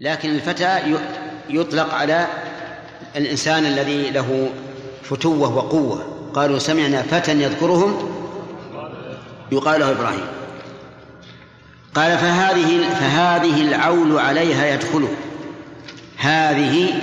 لكن 0.00 0.30
الفتى 0.30 0.96
يطلق 1.50 1.94
على 1.94 2.26
الإنسان 3.16 3.66
الذي 3.66 4.10
له 4.10 4.50
فتوة 5.02 5.56
وقوة. 5.56 6.30
قالوا 6.34 6.58
سمعنا 6.58 7.02
فتى 7.02 7.32
يذكرهم 7.32 8.12
يقال 9.52 9.80
له 9.80 9.90
إبراهيم. 9.90 10.26
قال 11.94 12.18
فهذه 12.18 12.88
فهذه 12.88 13.62
العول 13.62 14.18
عليها 14.18 14.74
يدخل 14.74 15.08
هذه 16.16 16.94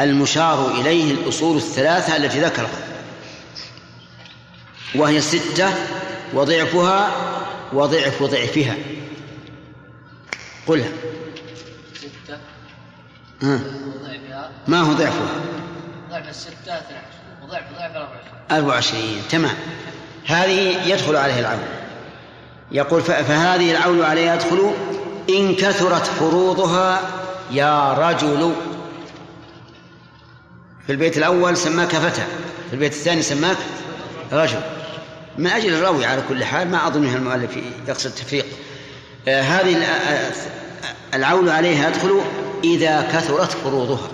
المشار 0.00 0.70
إليه 0.80 1.12
الأصول 1.12 1.56
الثلاثة 1.56 2.16
التي 2.16 2.40
ذكرها. 2.40 2.84
وهي 4.94 5.20
ستة 5.20 5.68
وضعفها 6.34 7.10
وضعف 7.72 8.22
ضعفها. 8.22 8.74
قلها. 10.66 10.88
وضعفها 13.42 14.50
ما 14.66 14.80
هو 14.80 14.92
ضعفها 14.92 15.40
ضعف 16.10 16.28
الستة 16.28 16.52
12 16.78 16.84
وضعف 17.42 17.62
ضعف 17.72 17.96
24 17.96 18.34
24 18.50 19.02
تمام. 19.30 19.54
هذه 20.26 20.88
يدخل 20.88 21.16
عليه 21.16 21.40
العول 21.40 21.58
يقول 22.72 23.02
فهذه 23.02 23.70
العول 23.70 24.02
عليها 24.02 24.34
يدخل 24.34 24.72
إن 25.28 25.54
كثرت 25.54 26.06
فروضها 26.06 27.00
يا 27.50 27.92
رجل. 27.92 28.52
في 30.86 30.92
البيت 30.92 31.18
الأول 31.18 31.56
سماك 31.56 31.96
فتى 31.96 32.24
في 32.68 32.72
البيت 32.72 32.92
الثاني 32.92 33.22
سماك 33.22 33.56
رجل. 34.32 34.60
من 35.38 35.46
أجل 35.46 35.74
الروي 35.74 36.06
على 36.06 36.22
كل 36.28 36.44
حال 36.44 36.70
ما 36.70 36.86
أظن 36.86 37.04
المؤلف 37.04 37.50
يقصد 37.88 38.06
التفريق. 38.06 38.46
آه 39.28 39.42
هذه 39.42 39.84
آه، 39.84 40.32
العول 41.14 41.50
عليها 41.50 41.88
يدخل 41.88 42.20
إذا 42.64 43.08
كثرت 43.12 43.52
فروضها. 43.52 44.08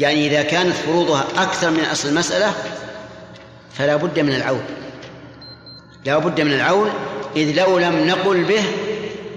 يعني 0.00 0.26
إذا 0.26 0.42
كانت 0.42 0.74
فروضها 0.74 1.24
أكثر 1.36 1.70
من 1.70 1.84
أصل 1.84 2.08
المسألة 2.08 2.52
فلا 3.74 3.96
بد 3.96 4.20
من 4.20 4.34
العول 4.34 4.60
لا 6.04 6.18
بد 6.18 6.40
من 6.40 6.52
العول 6.52 6.88
إذ 7.36 7.52
لو 7.56 7.78
لم 7.78 8.06
نقل 8.06 8.44
به 8.44 8.62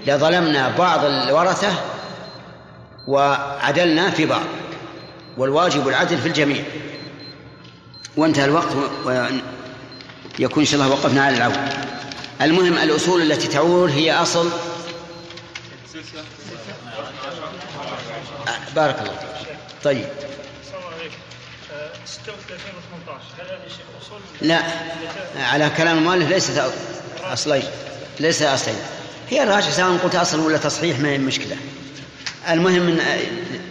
لظلمنا 0.06 0.68
بعض 0.78 1.04
الورثة 1.04 1.72
وعدلنا 3.08 4.10
في 4.10 4.26
بعض. 4.26 4.42
والواجب 5.38 5.88
العدل 5.88 6.18
في 6.18 6.28
الجميع. 6.28 6.62
وانتهى 8.16 8.44
الوقت 8.44 8.68
ويكون 9.04 10.62
إن 10.62 10.64
شاء 10.64 10.80
الله 10.80 10.92
وقفنا 10.92 11.24
على 11.24 11.36
العول 11.36 11.54
المهم 12.42 12.78
الأصول 12.78 13.22
التي 13.22 13.48
تعول 13.48 13.90
هي 13.90 14.12
أصل 14.12 14.50
بارك 18.76 18.98
الله 18.98 19.16
طيب. 19.84 20.06
لا. 24.42 24.62
على 25.36 25.70
كلام 25.76 25.98
المؤلف 25.98 26.28
ليست 26.28 26.72
أصلين. 27.24 27.62
ليس 28.20 28.42
أصلين. 28.42 28.76
هي 29.30 29.42
الراجح 29.42 29.70
سواء 29.70 29.96
قلت 29.96 30.14
أصل 30.14 30.40
ولا 30.40 30.58
تصحيح 30.58 30.98
ما 30.98 31.08
هي 31.08 31.18
مشكلة 31.18 31.56
المهم 32.50 32.82
من 32.82 33.00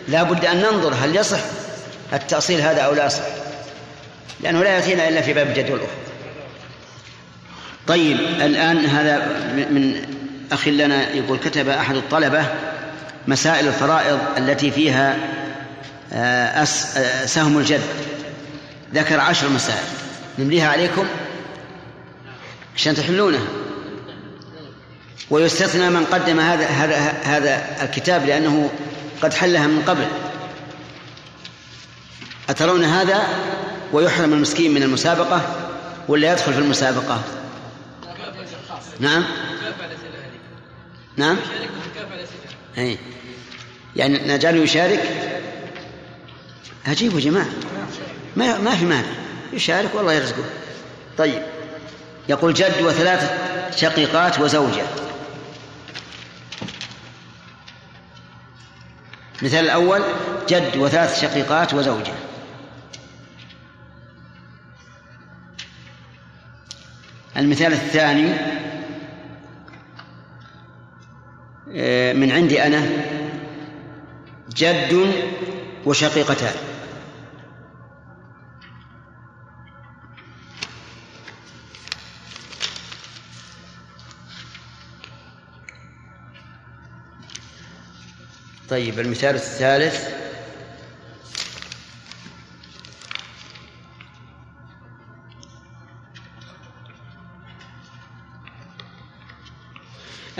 لا 0.07 0.23
بد 0.23 0.45
أن 0.45 0.57
ننظر 0.57 0.93
هل 0.93 1.15
يصح 1.15 1.39
التأصيل 2.13 2.61
هذا 2.61 2.81
أو 2.81 2.93
لا 2.93 3.05
يصح. 3.05 3.23
لأنه 4.41 4.63
لا 4.63 4.69
يأتينا 4.69 5.07
إلا 5.07 5.21
في 5.21 5.33
باب 5.33 5.47
الجدول 5.47 5.79
الأخرى 5.79 5.95
طيب 7.87 8.19
الآن 8.19 8.85
هذا 8.85 9.25
من 9.69 10.20
أخ 10.51 10.67
لنا 10.67 11.09
يقول 11.09 11.39
كتب 11.39 11.69
أحد 11.69 11.95
الطلبة 11.95 12.45
مسائل 13.27 13.67
الفرائض 13.67 14.19
التي 14.37 14.71
فيها 14.71 15.17
آه، 16.13 16.65
آه، 16.97 17.25
سهم 17.25 17.57
الجد. 17.57 17.81
ذكر 18.93 19.19
عشر 19.19 19.49
مسائل. 19.49 19.83
نمليها 20.39 20.69
عليكم؟ 20.69 21.05
عشان 22.75 22.95
تحلونها 22.95 23.47
ويستثنى 25.29 25.89
من 25.89 26.05
قدم 26.05 26.39
هذا 26.39 26.65
هذا 26.65 26.97
هذا 27.23 27.83
الكتاب 27.83 28.25
لأنه 28.25 28.69
قد 29.21 29.33
حلها 29.33 29.67
من 29.67 29.81
قبل. 29.87 30.05
أترون 32.49 32.83
هذا 32.83 33.21
ويحرم 33.93 34.33
المسكين 34.33 34.73
من 34.73 34.83
المسابقة 34.83 35.41
ولا 36.07 36.31
يدخل 36.31 36.53
في 36.53 36.59
المسابقة؟ 36.59 37.21
نعم. 38.99 39.23
نعم؟ 41.17 41.37
أي 42.77 42.97
يعني 43.95 44.19
نجعله 44.27 44.63
يشارك؟ 44.63 45.03
عجيب 46.87 47.13
يا 47.13 47.19
جماعة. 47.19 47.49
ما 48.35 48.57
ما 48.57 48.75
في 48.75 48.85
مانع. 48.85 49.07
يشارك 49.53 49.95
والله 49.95 50.13
يرزقه. 50.13 50.43
طيب. 51.17 51.41
يقول 52.29 52.53
جد 52.53 52.81
وثلاث 52.81 53.31
شقيقات 53.75 54.39
وزوجة. 54.39 54.83
مثال 59.41 59.65
الأول 59.65 60.01
جد 60.49 60.77
وثلاث 60.77 61.21
شقيقات 61.21 61.73
وزوجة. 61.73 62.13
المثال 67.37 67.73
الثاني 67.73 68.33
من 72.13 72.31
عندي 72.31 72.63
أنا 72.63 72.87
جد 74.55 75.13
وشقيقتان. 75.85 76.55
طيب 88.69 88.99
المثال 88.99 89.35
الثالث. 89.35 90.20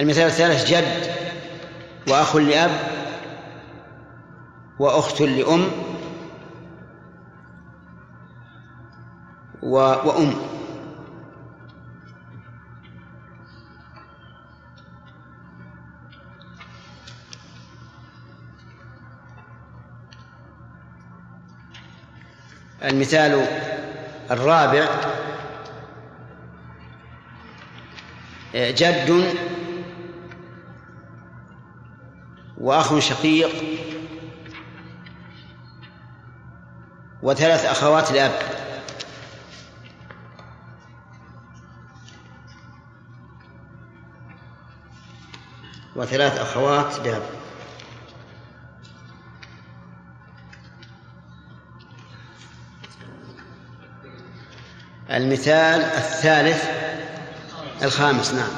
المثال 0.02 0.26
الثالث 0.26 0.72
جد 0.72 1.16
وأخ 2.08 2.36
لأب 2.36 2.72
وأخت 4.80 5.22
لأم 5.22 5.72
وأم. 9.62 10.34
المثال 22.84 23.48
الرابع 24.32 24.88
جد 28.56 29.36
وأخ 32.72 33.00
شقيق 33.00 33.50
وثلاث 37.22 37.66
أخوات 37.66 38.12
لأب 38.12 38.32
وثلاث 45.96 46.38
أخوات 46.38 47.00
لأب 47.00 47.24
المثال 55.12 55.82
الثالث 55.82 56.66
الخامس 57.84 58.34
نعم. 58.34 58.52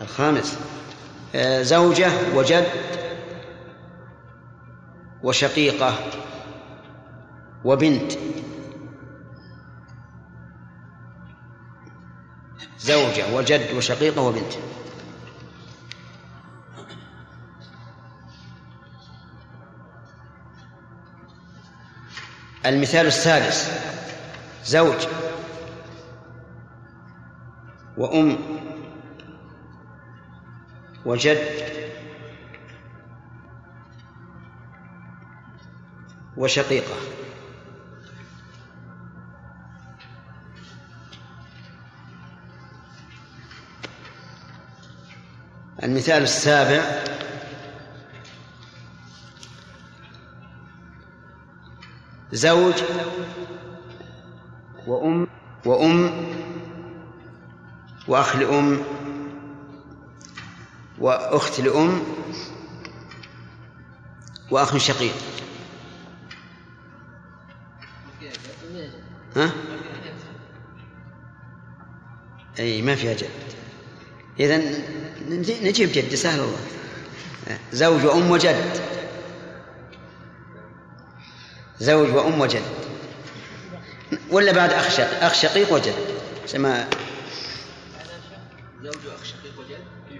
الخامس. 0.00 0.58
زوجة 1.62 2.10
وجد 2.34 2.66
وشقيقة 5.22 5.94
وبنت. 7.64 8.12
زوجة 12.78 13.34
وجد 13.34 13.74
وشقيقة 13.76 14.22
وبنت. 14.22 14.52
المثال 22.66 23.06
السادس 23.06 23.70
زوج 24.64 25.06
وأم. 27.96 28.51
وجد 31.04 31.38
وشقيقة. 36.36 36.96
المثال 45.82 46.22
السابع. 46.22 46.82
زوج 52.32 52.82
وأم 54.86 55.26
وأم 55.66 56.26
وأخ 58.08 58.36
لأم 58.36 58.82
وأخت 61.02 61.60
لأم 61.60 62.02
وأخ 64.50 64.76
شقيق. 64.76 65.14
ها؟ 69.36 69.52
أي 72.58 72.82
ما 72.82 72.94
فيها 72.94 73.14
جد. 73.14 73.30
إذا 74.40 74.62
نجيب 75.62 75.92
جد 75.92 76.14
سهل 76.14 76.40
الله 76.40 76.58
زوج 77.72 78.04
وأم 78.04 78.30
وجد. 78.30 78.80
زوج 81.80 82.10
وأم 82.14 82.40
وجد. 82.40 82.62
ولا 84.30 84.52
بعد 84.52 84.72
أخ 84.72 85.34
شقيق 85.34 85.72
وجد 85.72 85.94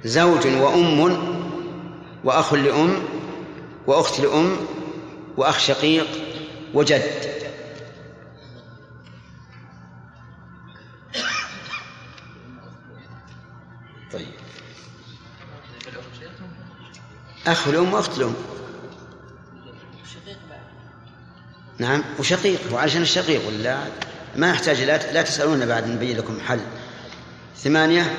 زوج 0.04 0.46
وأم 0.46 1.00
وأخ 2.24 2.54
لأم 2.54 3.02
وأخت 3.86 4.20
لأم 4.20 4.56
وأخ 5.36 5.58
شقيق 5.58 6.06
وجد. 6.74 7.02
طيب. 14.12 14.26
أخ 17.46 17.68
الأم 17.68 17.94
وأخت 17.94 18.18
الأم 18.18 18.34
نعم 21.78 22.04
وشقيق. 22.18 22.60
وعشان 22.72 23.02
الشقيق 23.02 23.46
ولا؟ 23.48 23.78
ما 24.36 24.50
يحتاج 24.50 24.82
لا, 24.82 25.22
تسألون 25.22 25.66
بعد 25.66 25.88
نبين 25.88 26.16
لكم 26.16 26.40
حل. 26.40 26.60
ثمانية 27.56 28.16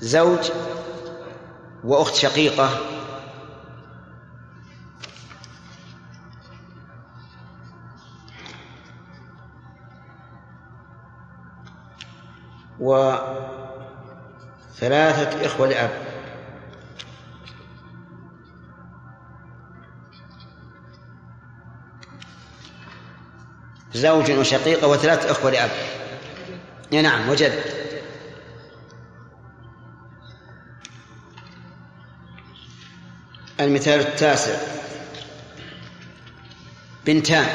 زوج 0.00 0.50
وأخت 1.84 2.14
شقيقة. 2.14 2.70
وثلاثة 14.78 15.46
إخوة 15.46 15.68
لأب. 15.68 15.90
زوج 23.92 24.30
وشقيقة 24.30 24.88
وثلاث 24.88 25.26
أخوة 25.26 25.50
لأب. 25.50 25.70
نعم 26.92 27.28
وجد. 27.28 27.80
المثال 33.60 34.00
التاسع. 34.00 34.56
بنتان. 37.06 37.46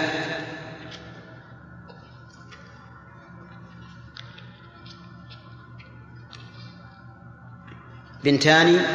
بنتان 8.24 8.86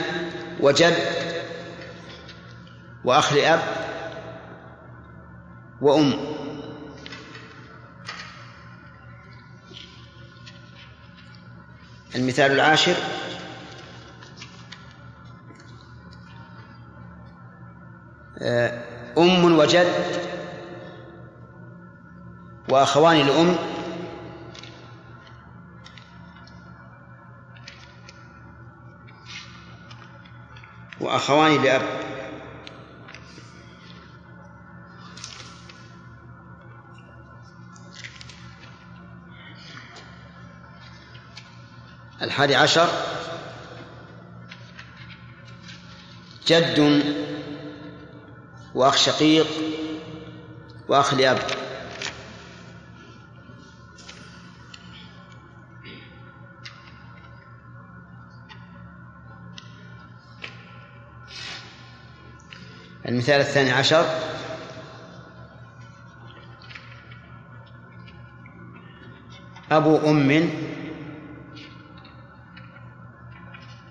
وجد 0.61 0.97
وأخ 3.05 3.33
لأب 3.33 3.61
وأم. 5.81 6.15
المثال 12.15 12.53
العاشر. 12.53 12.95
وجد 19.71 20.21
وأخوان 22.69 23.27
لأم 23.27 23.57
وأخوان 31.01 31.63
لأب 31.63 31.83
الحادي 42.23 42.57
عشر. 42.57 42.89
جد 46.47 47.03
وأخ 48.81 48.97
شقيق 48.97 49.47
وأخ 50.89 51.15
لأب. 51.15 51.39
المثال 63.09 63.41
الثاني 63.41 63.71
عشر. 63.71 64.05
أبو 69.71 69.97
أم 69.97 70.51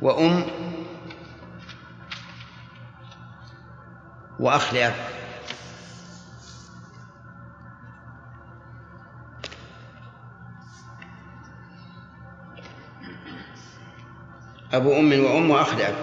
وأم 0.01 0.45
وأخ 4.39 4.73
لأب 4.73 4.93
أبو 14.73 14.99
أم 14.99 15.23
وأم 15.25 15.49
وأخ 15.49 15.73
لأب 15.73 15.95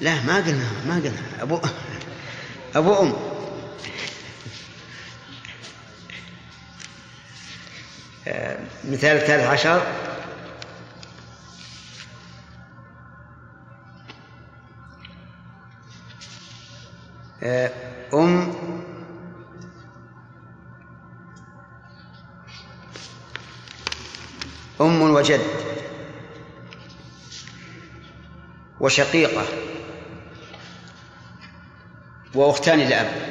لا 0.00 0.22
ما 0.22 0.36
قلنا 0.36 0.70
ما 0.86 0.94
قلنا. 0.94 1.42
أبو 1.42 1.60
أبو 2.74 3.02
أم. 3.02 3.12
مثال 8.84 9.16
الثالث 9.16 9.46
عشر. 9.46 10.07
أم 18.14 18.54
أم 24.80 25.02
وجد 25.02 25.40
وشقيقة 28.80 29.44
وأختان 32.34 32.78
لأب. 32.78 33.28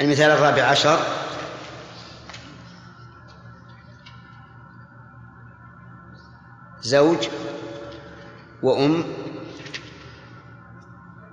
المثال 0.00 0.30
الرابع 0.30 0.62
عشر 0.62 1.23
زوج 6.84 7.28
وأم 8.62 9.04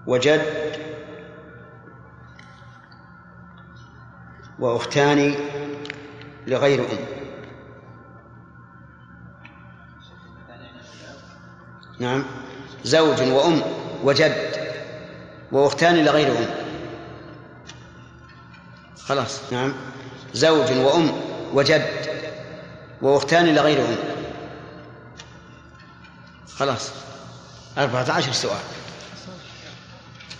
وجد 0.07 0.41
وأختان 4.59 5.35
لغير 6.47 6.79
أم. 6.79 6.97
نعم. 11.99 12.23
زوج 12.83 13.21
وأم 13.21 13.61
وجد 14.03 14.35
وأختان 15.51 16.05
لغير 16.05 16.27
أم. 16.37 16.45
خلاص. 18.99 19.53
نعم. 19.53 19.73
زوج 20.33 20.77
وأم 20.77 21.11
وجد 21.53 21.85
وأختان 23.01 23.55
لغير 23.55 23.81
أم. 23.85 24.10
خلاص. 26.61 26.89
أربعة 27.77 28.11
عشر 28.11 28.31
سؤال. 28.31 28.61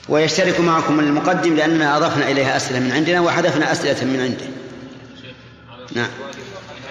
ويشترك 0.09 0.59
معكم 0.59 0.99
المقدم 0.99 1.55
لأننا 1.55 1.97
أضفنا 1.97 2.31
إليها 2.31 2.57
أسئلة 2.57 2.79
من 2.79 2.91
عندنا 2.91 3.21
وحذفنا 3.21 3.71
أسئلة 3.71 4.05
من 4.05 4.19
عنده. 4.19 4.45
نعم. 5.95 6.09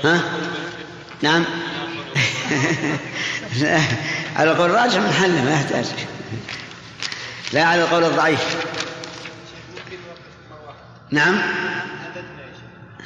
ها؟ 0.05 0.23
نعم. 1.23 1.45
لا 3.61 3.81
على 4.37 4.53
القول 4.53 4.71
الراجح 4.71 4.97
من 4.97 5.13
حل 5.13 5.45
ما 5.45 5.53
يحتاج 5.53 5.87
لا 7.53 7.65
على 7.65 7.83
القول 7.83 8.05
الضعيف. 8.05 8.57
نعم. 11.11 11.41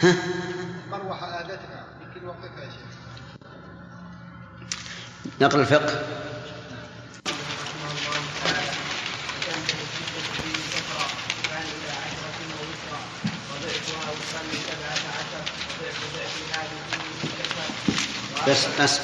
ها؟ 0.01 0.15
مروحة 0.91 1.41
آدتنا 1.41 1.85
يمكن 2.17 2.37
شيخ. 2.61 2.95
نقل 5.41 5.61
الفقه. 5.61 6.14
بس 18.49 18.67
بس. 18.81 19.01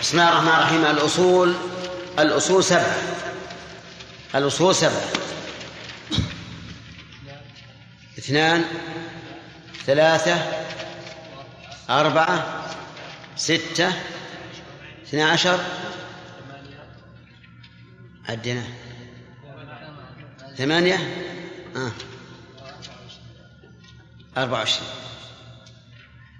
بسم 0.00 0.20
الله 0.20 0.28
الرحمن 0.32 0.48
الرحيم. 0.48 0.84
الأصول 0.84 1.54
الأصول 2.18 2.64
سبعة 2.64 2.96
الأصول 4.34 4.74
سبعة 4.74 5.02
اثنان 8.18 8.64
ثلاثة 9.86 10.34
أربعة 11.90 12.64
ستة 13.36 13.92
اثنا 15.06 15.30
عشر. 15.30 15.60
عدنا 18.28 18.64
ثمانية؟ 20.56 20.96
آه. 21.76 21.92
أربعة 24.36 24.58
وعشرين. 24.58 24.88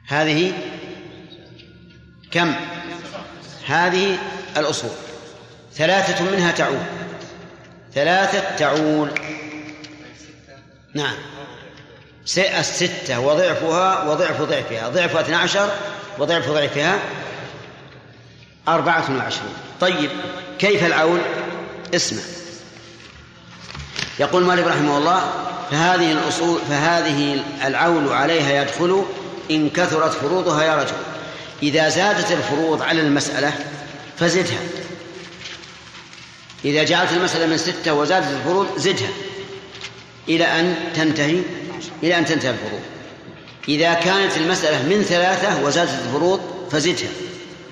هذه 0.06 0.71
كم؟ 2.32 2.54
هذه 3.66 4.18
الأصول. 4.56 4.90
ثلاثة 5.74 6.24
منها 6.24 6.52
تعول. 6.52 6.82
ثلاثة 7.94 8.56
تعول. 8.56 9.10
نعم. 10.94 11.14
الستة 12.38 13.20
وضعفها 13.20 14.04
وضعف 14.04 14.42
ضعفها. 14.42 14.88
ضعف 14.88 15.16
اثنى 15.16 15.36
عشر 15.36 15.70
وضعف 16.18 16.48
ضعفها 16.48 16.98
أربعة 18.68 19.16
وعشرون. 19.16 19.54
طيب 19.80 20.10
كيف 20.58 20.84
العول؟ 20.84 21.20
اسمع. 21.94 22.22
يقول 24.18 24.44
مالك 24.44 24.66
رحمه 24.66 24.98
الله 24.98 25.32
فهذه 25.70 26.12
الأصول 26.12 26.60
فهذه 26.68 27.44
العول 27.64 28.12
عليها 28.12 28.62
يدخل 28.62 29.04
إن 29.50 29.70
كثرت 29.70 30.12
فروضها 30.12 30.62
يا 30.64 30.76
رجل. 30.76 31.11
إذا 31.62 31.88
زادت 31.88 32.32
الفروض 32.32 32.82
على 32.82 33.00
المسألة 33.00 33.52
فزدها. 34.18 34.60
إذا 36.64 36.82
جعلت 36.82 37.12
المسألة 37.12 37.46
من 37.46 37.56
ستة 37.56 37.94
وزادت 37.94 38.26
الفروض 38.26 38.78
زدها. 38.78 39.10
إلى 40.28 40.44
أن 40.44 40.76
تنتهي 40.94 41.42
إلى 42.02 42.18
أن 42.18 42.24
تنتهي 42.24 42.50
الفروض. 42.50 42.80
إذا 43.68 43.94
كانت 43.94 44.36
المسألة 44.36 44.82
من 44.82 45.02
ثلاثة 45.02 45.64
وزادت 45.64 45.90
الفروض 46.06 46.40
فزدها 46.72 47.10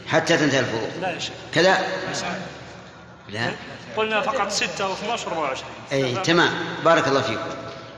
حتى 0.09 0.37
تنتهي 0.37 0.61
الفروض. 0.61 0.89
لا 1.01 1.11
يا 1.11 1.19
شيخ. 1.19 1.33
كذا؟ 1.55 1.79
لا 3.29 3.51
قلنا 3.97 4.21
فقط 4.21 4.51
ستة 4.51 4.95
و12 4.95 5.19
و24 5.19 5.93
أي 5.93 6.15
تمام. 6.15 6.51
بارك 6.85 7.09
الله 7.09 7.23
فيكم. 7.23 7.41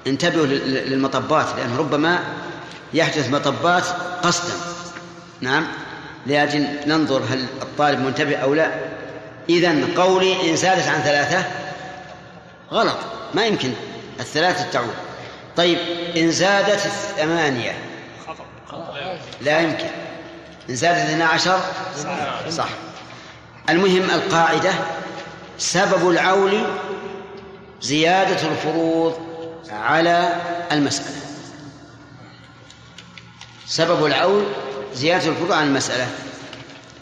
انتبهوا 0.07 0.47
للمطبات 0.47 1.47
لأن 1.57 1.77
ربما 1.77 2.19
يحدث 2.95 3.31
مطبات 3.31 3.85
قصدا. 4.23 4.55
نعم. 5.43 5.67
لأجل 6.27 6.67
ننظر 6.87 7.23
هل 7.31 7.47
الطالب 7.63 8.01
منتبه 8.01 8.37
أو 8.37 8.55
لا. 8.55 8.71
إذا 9.49 9.87
قولي 9.97 10.51
إن 10.51 10.57
زادت 10.57 10.89
عن 10.89 11.01
ثلاثة 11.01 11.45
غلط. 12.73 12.97
ما 13.35 13.47
يمكن. 13.47 13.73
الثلاثة 14.21 14.71
تعود. 14.71 14.95
طيب 15.57 15.79
إن 16.17 16.31
زادت 16.31 16.81
ثمانية 17.17 17.73
لا 19.41 19.61
يمكن. 19.61 19.87
إن 20.71 20.77
زادت 20.77 20.99
اثنا 20.99 21.25
عشر؟ 21.25 21.61
صح. 22.51 22.69
المهم 23.69 24.11
القاعدة. 24.11 24.73
سبب 25.59 26.11
العول 26.11 26.65
زيادة 27.81 28.49
الفروض 28.49 29.19
على 29.71 30.37
المسألة. 30.73 31.17
سبب 33.67 34.07
العول 34.07 34.45
زيادة 34.95 35.29
الفروض 35.29 35.53
عن 35.53 35.67
المسألة. 35.67 36.09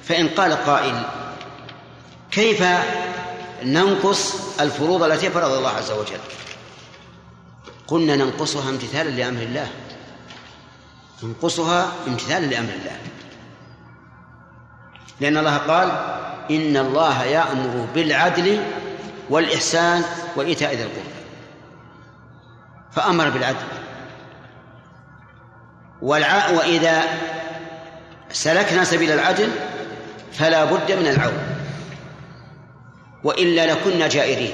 فإن 0.04 0.28
قال 0.28 0.52
قائل 0.52 1.02
كيف 2.30 2.64
ننقص 3.64 4.34
الفروض 4.60 5.02
التي 5.02 5.30
فرض 5.30 5.52
الله 5.52 5.70
عز 5.70 5.90
وجل؟ 5.90 6.20
قلنا 7.86 8.16
ننقصها 8.16 8.70
امتثالا 8.70 9.10
لأمر 9.10 9.42
الله. 9.42 9.68
ننقصها 11.22 11.92
امتثالا 12.08 12.46
لأمر 12.46 12.72
الله. 12.72 12.96
لأن 15.20 15.36
الله 15.36 15.56
قال 15.56 15.90
إن 16.50 16.76
الله 16.76 17.24
يأمر 17.24 17.86
بالعدل 17.94 18.64
والإحسان 19.30 20.04
وإيتاء 20.36 20.74
ذي 20.74 20.82
القربى. 20.82 21.20
فأمر 22.92 23.30
بالعدل. 23.30 23.66
والع... 26.02 26.50
وإذا 26.50 27.02
سلكنا 28.32 28.84
سبيل 28.84 29.10
العدل 29.10 29.48
فلا 30.32 30.64
بد 30.64 30.92
من 30.92 31.06
العون. 31.06 31.38
وإلا 33.24 33.72
لكنا 33.72 34.08
جائرين. 34.08 34.52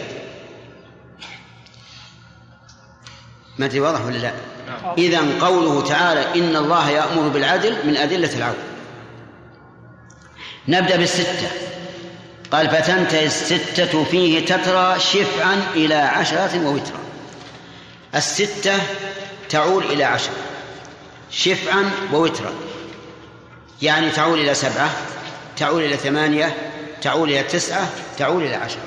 ما 3.58 3.66
أدري 3.66 3.80
واضح 3.80 4.04
ولا 4.04 4.18
لا؟ 4.18 4.32
إذا 4.98 5.46
قوله 5.46 5.88
تعالى 5.88 6.40
إن 6.40 6.56
الله 6.56 6.90
يأمر 6.90 7.28
بالعدل 7.28 7.86
من 7.86 7.96
أدلة 7.96 8.36
العون. 8.36 8.56
نبدأ 10.68 10.96
بالستة. 10.96 11.48
قال 12.52 12.70
فتنتهي 12.70 13.26
الستة 13.26 14.04
فيه 14.04 14.46
تترى 14.46 15.00
شفعا 15.00 15.62
إلى 15.74 15.94
عشرة 15.94 16.66
ووترا. 16.66 16.98
الستة 18.14 18.78
تعول 19.48 19.84
إلى 19.84 20.04
عشرة. 20.04 20.34
شفعا 21.30 21.90
ووترا. 22.12 22.54
يعني 23.82 24.10
تعول 24.10 24.40
إلى 24.40 24.54
سبعة 24.54 24.90
تعول 25.56 25.82
إلى 25.82 25.96
ثمانية 25.96 26.56
تعول 27.02 27.30
إلى 27.30 27.42
تسعة 27.42 27.88
تعول 28.18 28.42
إلى 28.42 28.54
عشرة. 28.54 28.80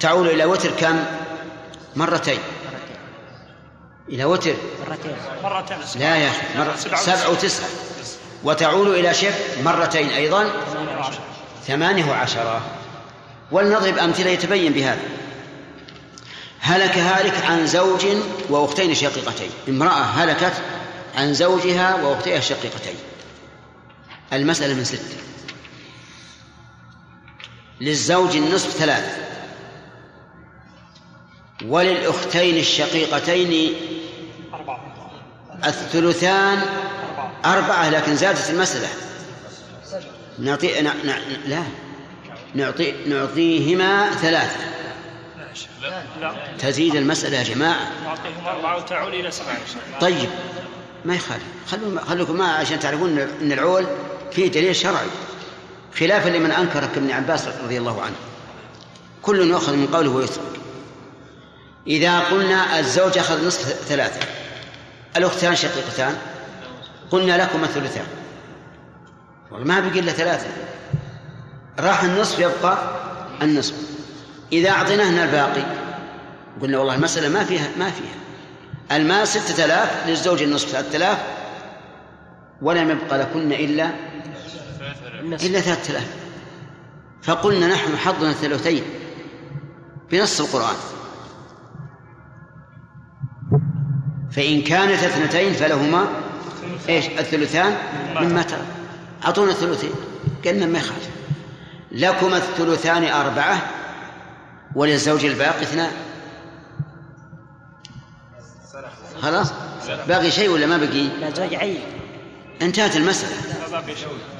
تعول 0.00 0.28
إلى 0.28 0.44
وتر 0.44 0.70
كم؟ 0.70 1.04
مرتين. 1.96 2.38
إلى 4.08 4.24
وتر؟ 4.24 4.54
مرتين. 4.88 5.16
مرتين 5.44 5.78
لا 5.96 6.16
يا 6.16 6.28
أخي 6.28 6.58
مرة 6.58 6.76
سبعة 6.96 7.30
وتسعة. 7.30 7.68
وتعول 8.44 8.94
إلى 8.94 9.14
شف؟ 9.14 9.58
مرتين 9.64 10.08
أيضا. 10.08 10.50
ثمانية 11.66 12.10
وعشرة. 12.10 12.60
ولنضرب 13.52 13.98
أمثلة 13.98 14.30
يتبين 14.30 14.72
بهذا. 14.72 15.02
هلك 16.60 16.98
هالك 16.98 17.44
عن 17.44 17.66
زوج 17.66 18.06
وأختين 18.48 18.94
شقيقتين. 18.94 19.50
امرأة 19.68 20.02
هلكت 20.02 20.54
عن 21.16 21.34
زوجها 21.34 21.94
وأختيها 21.94 22.38
الشقيقتين 22.38 22.94
المسألة 24.32 24.74
من 24.74 24.84
ستة. 24.84 25.16
للزوج 27.80 28.36
النصف 28.36 28.70
ثلاثة 28.70 29.12
وللأختين 31.66 32.56
الشقيقتين 32.56 33.74
الثلثان 35.64 36.62
أربعة 37.44 37.90
لكن 37.90 38.16
زادت 38.16 38.50
المسألة. 38.50 38.88
نعطي 40.38 40.80
ن... 40.82 40.86
ن... 40.86 41.12
لا. 41.46 41.62
نعطي 42.54 42.92
نعطيهما 43.06 44.10
ثلاثة. 44.10 44.60
لا. 46.20 46.32
تزيد 46.58 46.94
المسألة 46.96 47.36
يا 47.38 47.42
جماعة. 47.42 47.90
نعطيهم 48.04 48.46
أربعة 48.46 48.76
وتعول 48.76 49.14
إلى 49.14 49.30
سبعة 49.30 49.56
طيب 50.00 50.30
ما 51.04 51.14
يخالف. 51.14 51.42
خلوا 51.66 52.00
خلوكم 52.00 52.36
ما 52.36 52.52
عشان 52.52 52.80
تعرفون 52.80 53.18
إن 53.18 53.52
العول 53.52 53.86
فيه 54.32 54.48
دليل 54.48 54.76
شرعي 54.76 55.06
خلافا 55.98 56.28
لمن 56.28 56.50
انكر 56.50 56.86
كابن 56.94 57.10
عباس 57.10 57.48
رضي 57.64 57.78
الله 57.78 58.02
عنه. 58.02 58.14
كل 59.22 59.50
يؤخذ 59.50 59.76
من 59.76 59.86
قوله 59.86 60.10
ويترك. 60.10 60.60
إذا 61.86 62.20
قلنا 62.20 62.78
الزوج 62.78 63.18
أخذ 63.18 63.46
نصف 63.46 63.88
ثلاثة 63.88 64.20
الأختان 65.16 65.56
شقيقتان 65.56 66.16
قلنا 67.10 67.42
لكم 67.42 67.64
الثلثان. 67.64 68.06
ما 69.52 69.80
بقي 69.80 70.00
إلا 70.00 70.12
ثلاثة. 70.12 70.46
راح 71.78 72.02
النصف 72.02 72.38
يبقى 72.38 72.78
النصف. 73.42 73.74
إذا 74.52 74.70
أعطيناهن 74.70 75.18
الباقي 75.18 75.62
قلنا 76.62 76.78
والله 76.78 76.94
المسألة 76.94 77.28
ما 77.28 77.44
فيها 77.44 77.68
ما 77.78 77.90
فيها. 77.90 78.20
المال 78.92 79.28
ستة 79.28 79.64
آلاف 79.64 80.06
للزوج 80.06 80.42
النصف 80.42 80.68
ثلاثة 80.68 80.96
آلاف 80.96 81.18
ولم 82.62 82.90
يبقى 82.90 83.18
لكن 83.18 83.52
إلا 83.52 83.90
إلا 85.20 85.36
ثلاثة 85.60 85.92
آلاف. 85.92 86.16
فقلنا 87.22 87.66
نحن 87.66 87.96
حظنا 87.96 88.30
الثلثين 88.30 88.82
بنص 90.10 90.40
القرآن. 90.40 90.76
فإن 94.30 94.62
كانت 94.62 95.02
اثنتين 95.02 95.52
فلهما 95.52 96.06
إيش؟ 96.88 97.06
الثلثان 97.06 97.76
مما 98.20 98.42
ترك. 98.42 98.66
أعطونا 99.24 99.50
الثلثين. 99.50 99.92
قلنا 100.44 100.66
ما 100.66 100.78
يخالف. 100.78 101.10
لكم 101.92 102.34
الثلثان 102.34 103.04
أربعة 103.04 103.66
وللزوج 104.74 105.24
الباقي 105.24 105.62
اثنان. 105.62 105.90
خلاص؟ 109.22 109.52
باقي 110.08 110.30
شيء 110.30 110.48
ولا 110.48 110.66
ما 110.66 110.76
بقي؟ 110.76 111.08
لا 111.20 111.58
عين 111.58 111.80
انتهت 112.62 112.96
المسألة. 112.96 113.36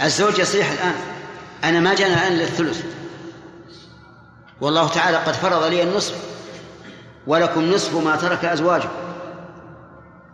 الزوج 0.03 0.39
يصيح 0.39 0.71
الآن. 0.71 0.95
أنا 1.65 1.81
ما 1.81 1.95
جانا 1.95 2.15
الآن 2.15 2.33
للثلث 2.33 2.85
والله 4.61 4.89
تعالى 4.89 5.17
قد 5.17 5.33
فرض 5.35 5.62
لي 5.65 5.83
النصف 5.83 6.15
ولكم 7.27 7.71
نصف 7.73 7.95
ما 7.95 8.17
ترك 8.17 8.45
أزواجكم. 8.45 8.89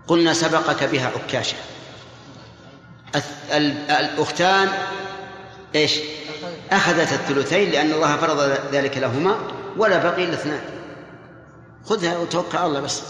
قلنا 0.06 0.32
سبقك 0.32 0.84
بها 0.84 1.12
عكاشة. 1.16 1.56
الأختان 3.90 4.68
إيش؟ 5.74 5.98
أخذت 6.70 7.12
الثلثين 7.12 7.70
لأن 7.70 7.92
الله 7.92 8.16
فرض 8.16 8.58
ذلك 8.72 8.98
لهما 8.98 9.38
ولا 9.76 9.98
بقي 9.98 10.24
إلا 10.24 10.34
اثنان. 10.34 10.60
خذها 11.84 12.18
وتوكل 12.18 12.58
على 12.58 12.66
الله 12.66 12.80
بس. 12.80 13.02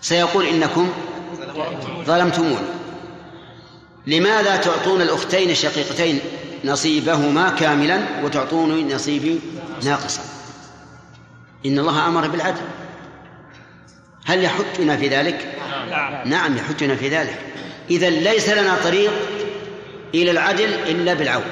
سيقول 0.00 0.46
إنكم 0.46 0.92
ظلمتمون 2.06 2.83
لماذا 4.06 4.56
تعطون 4.56 5.02
الأختين 5.02 5.50
الشقيقتين 5.50 6.20
نصيبهما 6.64 7.50
كاملا 7.50 8.00
وتعطوني 8.22 8.94
نصيبي 8.94 9.40
ناقصا؟ 9.84 10.22
إن 11.66 11.78
الله 11.78 12.06
أمر 12.08 12.28
بالعدل. 12.28 12.62
هل 14.24 14.44
يحثنا 14.44 14.96
في 14.96 15.08
ذلك؟ 15.08 15.56
نعم, 15.90 16.28
نعم 16.28 16.56
يحثنا 16.56 16.96
في 16.96 17.08
ذلك. 17.08 17.38
إذا 17.90 18.10
ليس 18.10 18.48
لنا 18.48 18.76
طريق 18.84 19.12
إلى 20.14 20.30
العدل 20.30 20.74
إلا 20.74 21.14
بالعون. 21.14 21.44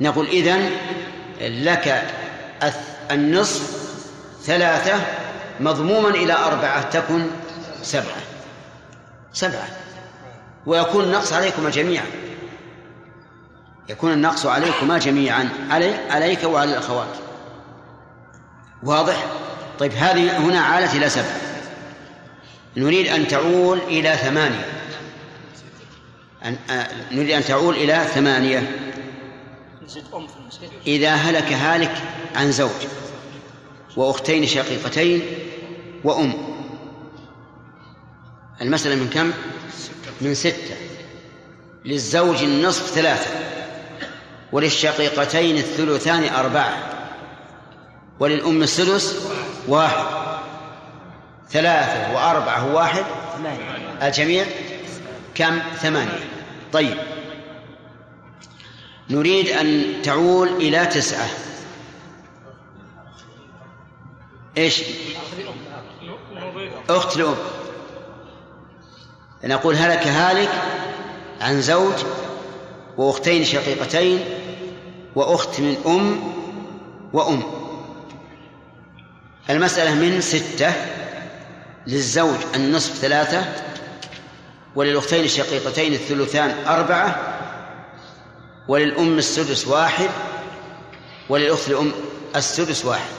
نقول 0.00 0.26
إذن 0.26 0.70
لك 1.40 2.02
النصف 3.10 3.82
ثلاثة 4.42 5.00
مضموما 5.60 6.08
إلى 6.08 6.32
أربعة 6.32 6.90
تكن 6.90 7.26
سبعة. 7.82 8.22
سبعة. 9.32 9.68
ويكون 10.66 11.04
النقص 11.04 11.32
عليكما 11.32 11.70
جميعا. 11.70 12.06
يكون 13.88 14.12
النقص 14.12 14.46
عليكما 14.46 14.98
جميعا. 14.98 15.48
علي 15.70 15.94
عليك 15.94 16.44
وعلى 16.44 16.70
الأخوات. 16.70 17.16
واضح؟ 18.82 19.26
طيب 19.78 19.92
هذه 19.92 20.38
هنا 20.38 20.60
عالت 20.60 20.94
إلى 20.94 21.08
سبعة. 21.08 21.40
نريد 22.76 23.06
أن 23.06 23.28
تعول 23.28 23.78
إلى 23.78 24.16
ثمانية. 24.16 24.66
أن 26.44 26.56
آه 26.70 26.88
نريد 27.12 27.30
أن 27.30 27.44
تعول 27.44 27.74
إلى 27.74 28.04
ثمانية. 28.14 28.78
إذا 30.86 31.14
هلك 31.14 31.52
هالك 31.52 31.94
عن 32.34 32.52
زوج 32.52 32.70
وأختين 33.96 34.46
شقيقتين 34.46 35.22
وأم. 36.04 36.32
المسألة 38.60 38.94
من 38.94 39.10
كم؟ 39.10 39.32
من 40.20 40.34
ستة 40.34 40.76
للزوج 41.84 42.42
النصف 42.42 42.90
ثلاثة 42.90 43.30
وللشقيقتين 44.52 45.56
الثلثان 45.56 46.34
أربعة 46.34 46.78
وللأم 48.20 48.62
السدس 48.62 49.28
واحد 49.68 50.04
ثلاثة 51.50 52.14
وأربعة 52.14 52.74
واحد؟ 52.74 53.04
الجميع؟ 54.02 54.46
كم؟ 55.34 55.58
ثمانية. 55.58 56.24
طيب. 56.72 56.96
نريد 59.10 59.48
أن 59.48 59.94
تعول 60.02 60.48
إلى 60.48 60.86
تسعة. 60.86 61.28
إيش؟ 64.58 64.82
أخت 66.88 67.16
لأم. 67.16 67.34
نقول 69.44 69.76
هلك 69.76 70.06
هالك 70.06 70.50
عن 71.40 71.60
زوج 71.62 71.94
وأختين 72.96 73.44
شقيقتين 73.44 74.24
وأخت 75.14 75.60
من 75.60 75.76
أم 75.86 76.32
وأم. 77.12 77.42
المسألة 79.50 79.94
من 79.94 80.20
ستة 80.20 80.72
للزوج 81.86 82.36
النصف 82.54 82.94
ثلاثة 82.94 83.44
وللأختين 84.74 85.24
الشقيقتين 85.24 85.92
الثلثان 85.92 86.66
أربعة 86.66 87.38
وللأم 88.68 89.18
السدس 89.18 89.68
واحد 89.68 90.10
وللأخت 91.28 91.68
الأم 91.68 91.92
السدس 92.36 92.84
واحد. 92.84 93.10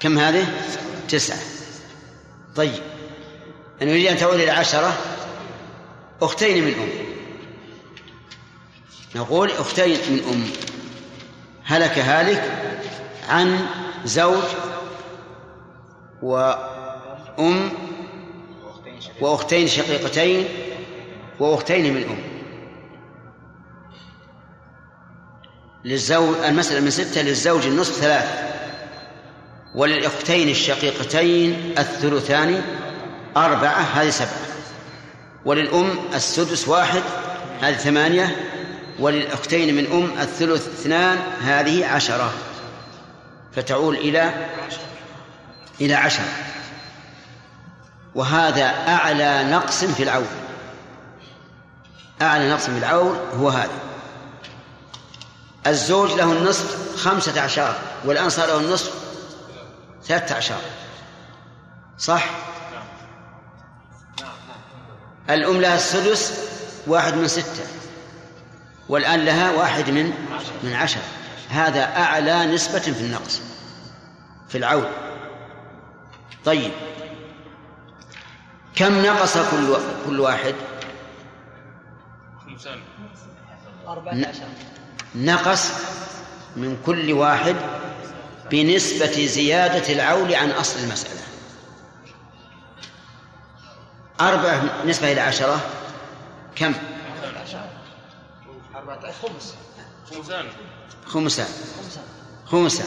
كم 0.00 0.18
هذه؟ 0.18 0.46
تسعة. 1.08 1.38
طيب. 2.56 2.93
أنا 3.82 3.90
أريد 3.90 4.06
أن 4.06 4.16
تعود 4.16 4.40
إلى 4.40 4.50
عشرة 4.50 4.92
أختين 6.22 6.64
من 6.64 6.74
أم. 6.74 6.88
نقول 9.14 9.50
أختين 9.50 9.98
من 10.10 10.20
أم. 10.32 10.44
هلك 11.64 11.98
هالك 11.98 12.42
عن 13.28 13.66
زوج 14.04 14.42
وأم 16.22 17.70
وأختين 19.20 19.68
شقيقتين 19.68 20.48
وأختين 21.40 21.94
من 21.94 22.02
أم. 22.02 22.18
للزوج 25.84 26.36
المسألة 26.44 26.80
من 26.80 26.90
ستة 26.90 27.22
للزوج 27.22 27.66
النصف 27.66 27.94
ثلاثة 27.94 28.54
وللأختين 29.74 30.48
الشقيقتين 30.48 31.74
الثلثان 31.78 32.62
أربعة 33.36 33.80
هذه 33.80 34.10
سبعة. 34.10 34.28
وللأم 35.44 35.98
السدس 36.14 36.68
واحد 36.68 37.02
هذه 37.60 37.74
ثمانية. 37.74 38.50
وللأختين 38.98 39.74
من 39.74 39.92
أم 39.92 40.20
الثلث 40.20 40.68
اثنان 40.68 41.18
هذه 41.42 41.86
عشرة. 41.86 42.32
فتعول 43.56 43.96
إلى 43.96 44.48
إلى 45.80 45.94
عشرة. 45.94 46.28
وهذا 48.14 48.64
أعلى 48.88 49.44
نقص 49.50 49.84
في 49.84 50.02
العون. 50.02 50.28
أعلى 52.22 52.50
نقص 52.50 52.64
في 52.64 52.78
العون 52.78 53.18
هو 53.40 53.48
هذا. 53.48 53.78
الزوج 55.66 56.12
له 56.12 56.32
النصف 56.32 56.96
خمسة 56.96 57.40
عشر 57.40 57.74
والآن 58.04 58.30
صار 58.30 58.46
له 58.46 58.60
النصف 58.60 58.92
ثلاثة 60.04 60.34
عشر. 60.34 60.58
صح؟ 61.98 62.24
الأم 65.30 65.60
لها 65.60 65.74
السدس 65.74 66.32
واحد 66.86 67.14
من 67.14 67.28
ستة 67.28 67.64
والآن 68.88 69.24
لها 69.24 69.50
واحد 69.50 69.90
من 69.90 70.12
من 70.62 70.72
عشر. 70.74 71.00
هذا 71.48 71.84
أعلى 71.84 72.46
نسبة 72.46 72.78
في 72.78 73.00
النقص 73.00 73.40
في 74.48 74.58
العون. 74.58 74.86
طيب 76.44 76.70
كم 78.76 79.02
نقص 79.02 79.38
كل 79.38 79.76
كل 80.06 80.20
واحد؟ 80.20 80.54
نقص 85.14 85.70
من 86.56 86.76
كل 86.86 87.12
واحد 87.12 87.56
بنسبة 88.50 89.26
زيادة 89.26 89.92
العول 89.92 90.34
عن 90.34 90.50
أصل 90.50 90.80
المسألة. 90.80 91.20
أربعة 94.20 94.62
نسبة 94.86 95.12
إلى 95.12 95.20
عشرة. 95.20 95.60
كم؟ 96.56 96.74
خمس 99.22 99.54
خمسان 100.10 100.46
خمسان 101.06 101.46
خمسان 102.46 102.86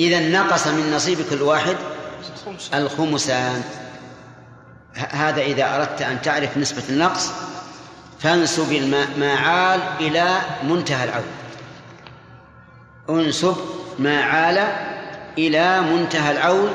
إذا 0.00 0.28
نقص 0.28 0.66
من 0.66 0.92
نصيب 0.92 1.18
كل 1.30 1.42
واحد 1.42 1.76
الخمسان 2.74 3.62
هذا 4.94 5.42
إذا 5.42 5.76
أردت 5.76 6.02
أن 6.02 6.22
تعرف 6.22 6.56
نسبة 6.56 6.82
النقص 6.88 7.30
فانسب 8.20 8.72
ما 9.18 9.34
عال 9.34 9.80
إلى 10.00 10.40
منتهى 10.62 11.04
العول 11.04 11.24
انسب 13.10 13.56
ما 13.98 14.22
عال 14.22 14.58
إلى 15.38 15.80
منتهى 15.80 16.32
العول 16.32 16.70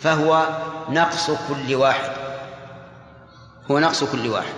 فهو 0.00 0.48
نقص 0.88 1.30
كل 1.30 1.74
واحد. 1.74 2.10
هو 3.70 3.78
نقص 3.78 4.04
كل 4.04 4.28
واحد. 4.28 4.54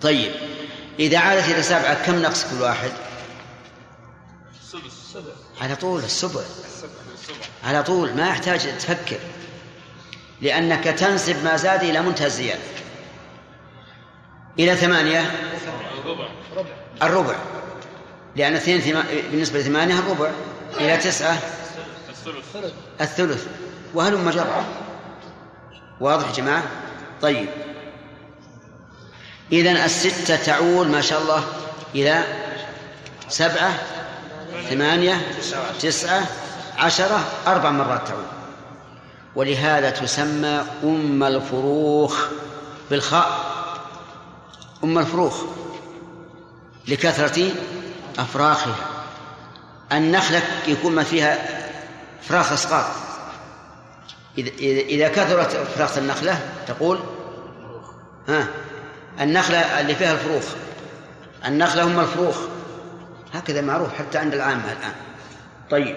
طيب 0.00 0.32
إذا 0.98 1.18
عادت 1.18 1.48
إلى 1.48 1.62
سبعة 1.62 2.06
كم 2.06 2.22
نقص 2.22 2.44
كل 2.50 2.62
واحد؟ 2.62 2.90
على 5.60 5.76
طول 5.76 6.04
السبع. 6.04 6.40
على 7.64 7.82
طول 7.82 8.14
ما 8.14 8.28
يحتاج 8.28 8.78
تفكر. 8.78 9.18
لأنك 10.40 10.84
تنسب 10.84 11.44
ما 11.44 11.56
زاد 11.56 11.82
إلى 11.82 12.00
منتهى 12.00 12.26
الزيادة. 12.26 12.62
إلى 14.58 14.76
ثمانية؟ 14.76 15.30
الربع. 17.02 17.36
لأن 18.36 18.54
اثنين. 18.54 19.02
بالنسبة 19.30 19.58
لثمانية 19.58 19.98
الربع. 19.98 20.30
إلى 20.80 20.96
تسعة؟ 20.96 21.38
الثلث. 23.00 23.46
وهل 23.94 24.16
مجرة 24.16 24.64
واضح 26.00 26.28
يا 26.28 26.32
جماعة؟ 26.32 26.62
طيب. 27.22 27.48
إذا 29.52 29.84
الستة 29.84 30.36
تعول 30.36 30.88
ما 30.88 31.00
شاء 31.00 31.22
الله 31.22 31.44
إلى 31.94 32.24
سبعة 33.28 33.72
ثمانية 34.70 35.20
تسعة 35.80 36.22
عشرة 36.78 37.20
أربع 37.46 37.70
مرات 37.70 38.08
تعود 38.08 38.26
ولهذا 39.34 39.90
تسمى 39.90 40.64
أم 40.84 41.22
الفروخ 41.22 42.26
بالخاء. 42.90 43.40
أم 44.84 44.98
الفروخ 44.98 45.34
لكثرة 46.88 47.50
أفراخها. 48.18 48.74
النخلة 49.92 50.42
يكون 50.66 50.94
ما 50.94 51.02
فيها 51.02 51.38
فراخ 52.22 52.52
أصغار 52.52 53.11
إذا 54.38 55.08
كثرت 55.08 55.50
فراخ 55.76 55.98
النخلة 55.98 56.38
تقول 56.66 56.98
ها 58.28 58.46
النخلة 59.20 59.80
اللي 59.80 59.94
فيها 59.94 60.12
الفروخ 60.12 60.44
النخلة 61.46 61.84
هم 61.84 62.00
الفروخ. 62.00 62.36
هكذا 63.34 63.60
معروف 63.60 63.88
حتى 63.98 64.18
عند 64.18 64.34
العامة 64.34 64.64
الآن. 64.64 64.92
طيب 65.70 65.96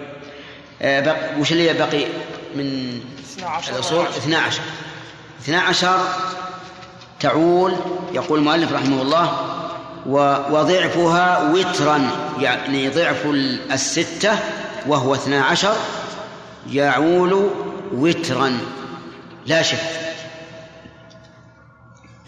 آه 0.82 1.00
بق... 1.00 1.38
وش 1.40 1.52
اللي 1.52 1.74
بقي 1.74 2.06
من 2.56 3.00
الأصول؟ 3.70 4.06
12 4.06 4.62
12 5.44 6.00
تعول 7.20 7.76
يقول 8.14 8.40
المؤلف 8.40 8.72
رحمه 8.74 9.02
الله 9.02 9.32
وضعفها 10.52 11.52
وترا 11.52 12.10
يعني 12.40 12.90
ضعف 12.90 13.26
الستة 13.72 14.40
وهو 14.88 15.16
اثنا 15.16 15.44
عشر 15.44 15.76
يعول 16.72 17.50
وترا 17.94 18.60
لا 19.46 19.62
شف 19.62 20.06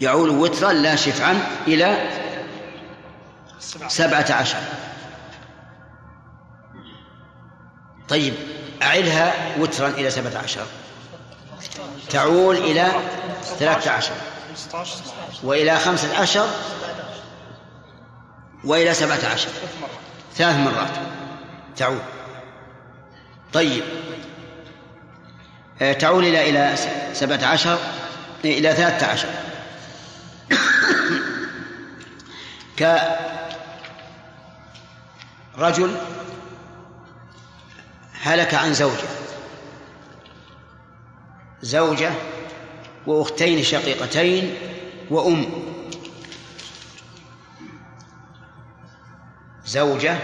يعول 0.00 0.30
وترا 0.30 0.72
لا 0.72 0.96
شفعا 0.96 1.46
إلى 1.66 2.10
سبعة 3.88 4.32
عشر. 4.32 4.58
طيب 8.08 8.34
أعلها 8.82 9.56
وترا 9.58 9.88
إلى 9.88 10.10
سبعة 10.10 10.42
عشر. 10.42 10.66
تعول 12.10 12.56
إلى 12.56 12.86
ثلاثة 13.42 13.90
عشر. 13.90 14.14
وإلى 15.42 15.78
خمسة 15.78 16.18
عشر. 16.18 16.48
وإلى 18.64 18.94
سبعة 18.94 19.20
عشر. 19.32 19.50
ثلاث 20.34 20.56
مرات. 20.56 20.90
تعود 21.76 22.02
طيب. 23.52 23.82
تعول 25.78 26.24
إلى 26.24 26.50
إلى 26.50 26.74
سبعة 27.12 27.46
عشر 27.46 27.78
إلى 28.44 28.72
ثلاثة 28.74 29.06
عشر. 29.06 29.28
كرجل 35.56 35.96
هلك 38.12 38.54
عن 38.54 38.74
زوجة. 38.74 39.08
زوجة 41.62 42.12
وأختين 43.06 43.62
شقيقتين 43.62 44.54
وأم. 45.10 45.46
زوجة 49.66 50.18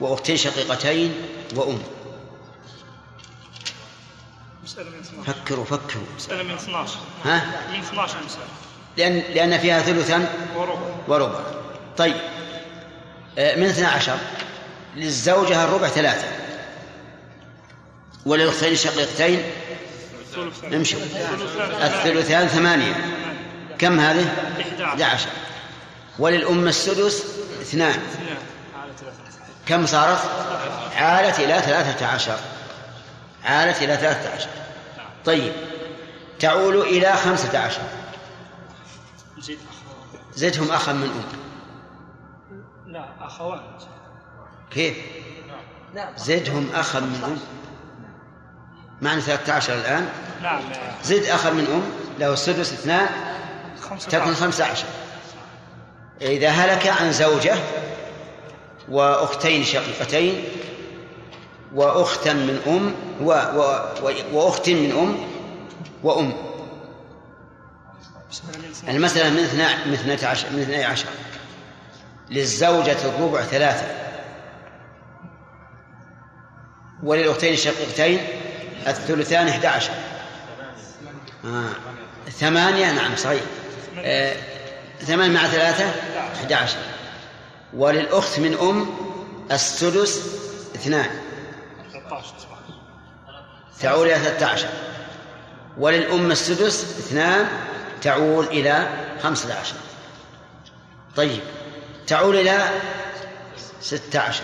وأختين 0.00 0.36
شقيقتين 0.36 1.14
وأم. 1.54 1.82
فكروا 5.26 5.64
فكروا. 5.64 6.04
مسألة 6.16 6.42
من 6.42 6.54
12 6.54 6.98
ها؟ 7.24 7.44
من 7.72 7.80
12 7.80 8.16
مسألة. 8.24 8.44
لأن 8.96 9.22
لأن 9.34 9.58
فيها 9.58 9.80
ثلثا 9.82 10.28
وربع. 10.56 10.80
وربع. 11.08 11.40
طيب. 11.96 12.16
آه، 13.38 13.56
من 13.56 13.66
12 13.66 14.16
للزوجة 14.96 15.64
الربع 15.64 15.88
ثلاثة. 15.88 16.26
وللأختين 18.26 18.72
الشقيقتين 18.72 19.42
امشوا. 20.74 21.00
الثلثان 21.82 22.48
ثمانية. 22.48 22.94
كم 23.78 24.00
هذه؟ 24.00 24.26
11 24.84 25.28
وللأم 26.18 26.68
السدس 26.68 27.22
اثنان. 27.62 28.00
كم 29.66 29.86
صارت؟ 29.86 30.18
عالت 30.96 31.40
إلى 31.40 31.60
ثلاثة 31.60 32.06
عشر. 32.06 32.38
عالت 33.44 33.82
إلى 33.82 33.96
ثلاثة 33.96 34.34
عشر. 34.34 34.48
طيب. 35.24 35.52
تعول 36.38 36.80
إلى 36.80 37.12
خمسة 37.12 37.58
عشر. 37.58 37.82
زدهم 40.34 40.70
أخا 40.70 40.92
من 40.92 41.02
أم. 41.02 41.42
لا 42.92 43.04
أخوان. 43.20 43.60
كيف؟ 44.70 44.96
زدهم 46.16 46.70
أخا 46.74 47.00
من 47.00 47.24
أم. 47.24 47.38
معنى 49.02 49.20
ثلاثة 49.20 49.52
عشر 49.52 49.74
الآن؟ 49.74 50.08
نعم 50.42 50.60
زد 51.04 51.24
أخا 51.24 51.50
من 51.50 51.66
أم 51.66 51.82
له 52.18 52.32
السدس 52.32 52.72
اثنان 52.72 53.08
تكون 54.10 54.34
خمسة 54.34 54.64
عشر. 54.64 54.86
إذا 56.20 56.48
هلك 56.48 56.86
عن 56.86 57.12
زوجة 57.12 57.54
وأختين 58.88 59.64
شقيقتين 59.64 60.44
وأختا 61.74 62.32
من 62.32 62.60
أم 62.66 62.94
و 63.26 63.30
و 63.32 64.12
وأخت 64.32 64.68
من 64.68 64.92
أم 64.92 65.16
وأم. 66.02 66.32
المسألة 68.88 69.30
من 69.30 69.38
اثنا 69.38 69.86
من 69.86 69.92
اثنتا 69.92 70.26
عشر 70.26 70.50
من 70.50 70.60
اثني 70.60 70.84
عشر. 70.84 71.06
للزوجة 72.30 72.96
الربع 73.04 73.42
ثلاثة. 73.42 73.86
وللأختين 77.02 77.52
الشقيقتين 77.52 78.20
الثلثان 78.86 79.48
إحدى 79.48 79.66
عشر. 79.66 79.92
آه. 81.44 81.68
ثمانية 82.30 82.92
نعم 82.92 83.16
صحيح. 83.16 83.42
آه. 83.98 84.36
ثمان 85.00 85.34
مع 85.34 85.46
ثلاثة 85.46 85.84
أحد 86.34 86.52
عشر. 86.52 86.78
وللأخت 87.74 88.38
من 88.38 88.54
أم 88.54 88.86
السدس 89.52 90.20
اثنان. 90.74 91.21
تعول 93.80 94.06
إلى 94.06 94.14
ثلاثة 94.14 94.46
عشر 94.46 94.68
وللأم 95.78 96.30
السدس 96.30 96.82
اثنان 96.82 97.48
تعول 98.02 98.44
إلى 98.46 98.88
خمسة 99.22 99.60
عشر 99.60 99.74
طيب 101.16 101.40
تعول 102.06 102.36
إلى 102.36 102.68
ستة 103.80 104.20
عشر 104.20 104.42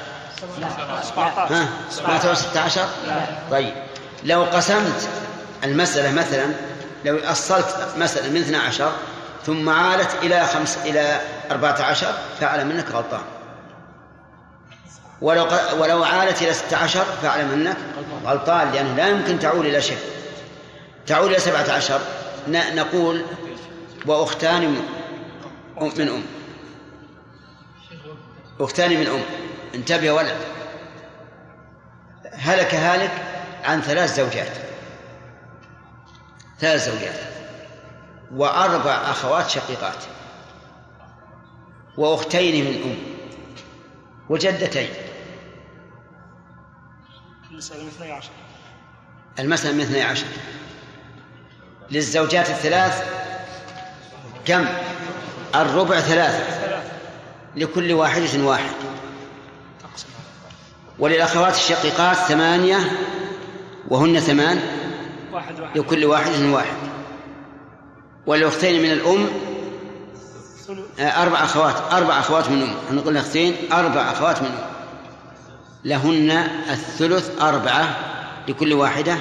ها؟ 1.51 1.69
ما 2.09 2.19
تعول 2.19 2.37
ستة 2.37 2.61
عشر 2.61 2.89
طيب 3.51 3.75
لو 4.25 4.45
قسمت 4.45 5.09
المسألة 5.65 6.13
مثلا 6.13 6.55
لو 7.05 7.19
أصلت 7.19 7.89
مسألة 7.97 8.29
من 8.29 8.41
12 8.41 8.93
ثم 9.47 9.69
عالت 9.69 10.11
إلى 10.23 10.47
خمس 10.47 10.79
إلى 10.85 11.21
أربعة 11.51 11.83
عشر 11.83 12.13
فأعلم 12.41 12.71
أنك 12.71 12.91
غلطان. 12.91 13.23
ولو 15.21 15.47
ولو 15.79 16.05
عالت 16.05 16.43
إلى 16.43 16.53
ستة 16.53 16.77
عشر 16.77 17.05
فاعلم 17.05 17.51
أنك 17.51 17.77
غلطان 18.25 18.73
لأنه 18.73 18.95
لا 18.95 19.09
يمكن 19.09 19.39
تعول 19.39 19.67
إلى 19.67 19.83
شيء. 19.83 19.99
تعول 21.07 21.31
إلى 21.31 21.39
سبعة 21.39 21.73
عشر 21.73 22.01
نقول 22.49 23.25
وأختان 24.07 24.71
من 24.71 24.83
أم 25.81 26.23
أختان 28.61 28.91
من 29.01 29.07
أم. 29.07 29.23
انتبه 29.75 30.11
ولد. 30.11 30.37
هلك 32.33 32.75
هالك 32.75 33.11
عن 33.65 33.81
ثلاث 33.81 34.17
زوجات. 34.17 34.53
ثلاث 36.61 36.91
زوجات. 36.91 37.21
وأربع 38.35 38.93
أخوات 38.93 39.51
شقيقات. 39.51 40.05
وأختين 41.97 42.65
من 42.65 42.83
أم. 42.83 42.97
وجدتين. 44.29 44.89
المسألة 47.59 47.83
من 47.83 47.89
12 47.89 48.31
المسألة 49.39 49.73
من 49.75 49.81
12 49.81 50.25
للزوجات 51.91 52.51
الثلاث 52.51 53.03
كم؟ 54.45 54.67
الربع 55.55 56.01
ثلاثة. 56.01 56.45
لكل 57.57 57.93
واحدة 57.93 58.45
واحد. 58.45 58.71
وللأخوات 60.99 61.55
الشقيقات 61.55 62.17
ثمانية 62.17 62.77
وهن 63.89 64.21
ثمان 64.21 64.61
واحد 65.33 65.61
واحد. 65.61 65.79
لكل 65.79 66.05
واحدة 66.05 66.53
واحد. 66.53 66.77
وللأختين 68.27 68.83
من 68.83 68.91
الأم 68.93 69.29
أربع 71.01 71.45
أخوات. 71.45 71.93
أربع 71.93 72.21
أخوات 72.21 72.51
من 72.51 72.63
أم. 72.63 72.75
إحنا 72.89 73.01
قلنا 73.01 73.21
أختين. 73.21 73.57
أربع 73.73 74.13
أخوات 74.13 74.43
من 74.43 74.49
أم. 74.49 74.78
لهن 75.85 76.31
الثلث 76.71 77.41
أربعة 77.41 77.97
لكل 78.49 78.73
واحدة 78.73 79.19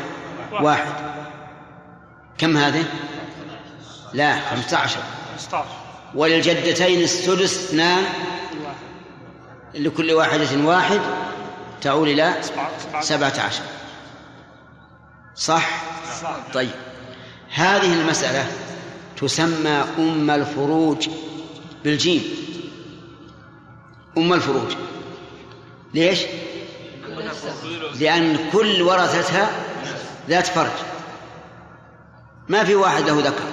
واحد 0.51 0.93
كم 2.37 2.57
هذه؟ 2.57 2.85
لا 4.13 4.39
خمسة 4.39 4.77
عشر 4.77 4.99
15 5.37 5.65
وللجدتين 6.15 7.01
السدس 7.01 7.69
اثنان 7.69 8.03
لكل 9.73 10.11
واحدة 10.11 10.65
واحد 10.65 11.01
تعول 11.81 12.09
إلى 12.09 12.33
سبعة 13.01 13.33
عشر؟ 13.39 13.63
صح. 15.35 15.69
طيب 16.53 16.69
هذه 17.49 17.93
المسألة 18.01 18.45
تسمى 19.17 19.83
أم 19.99 20.31
الفروج 20.31 21.09
بالجيم 21.83 22.23
أم 24.17 24.33
الفروج 24.33 24.71
ليش؟ 25.93 26.19
لأن 27.99 28.37
كل 28.53 28.81
ورثتها 28.81 29.49
ذات 30.29 30.47
فرج. 30.47 30.71
ما 32.49 32.63
في 32.63 32.75
واحد 32.75 33.03
له 33.03 33.19
ذكر. 33.19 33.43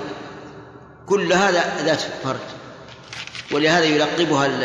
كلها 1.07 1.51
ذا- 1.51 1.85
ذات 1.85 2.01
فرج. 2.25 2.37
ولهذا 3.53 3.85
يلقبها 3.85 4.47
ال- 4.47 4.63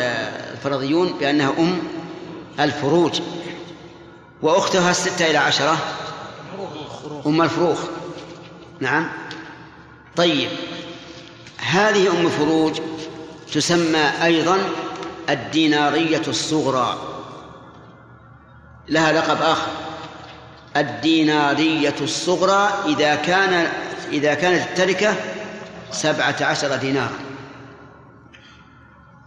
الفرضيون 0.52 1.12
بأنها 1.20 1.50
أم 1.58 1.82
الفروج. 2.60 3.20
وأختها 4.42 4.90
الستة 4.90 5.30
إلى 5.30 5.38
عشرة 5.38 5.76
أم 7.26 7.42
الفروخ. 7.42 7.78
نعم. 8.80 9.08
طيب. 10.16 10.48
هذه 11.58 12.10
أم 12.10 12.26
الفروج 12.26 12.80
تسمى 13.52 14.10
أيضا 14.24 14.58
الدينارية 15.30 16.22
الصغرى. 16.28 16.98
لها 18.90 19.12
لقب 19.12 19.42
آخر. 19.42 19.70
الدينارية 20.76 21.94
الصغرى 22.00 22.68
إذا 22.86 23.14
كان 23.14 23.68
إذا 24.12 24.34
كانت 24.34 24.68
التركة 24.68 25.14
سبعة 25.92 26.36
عشر 26.40 26.76
دينارا. 26.76 27.18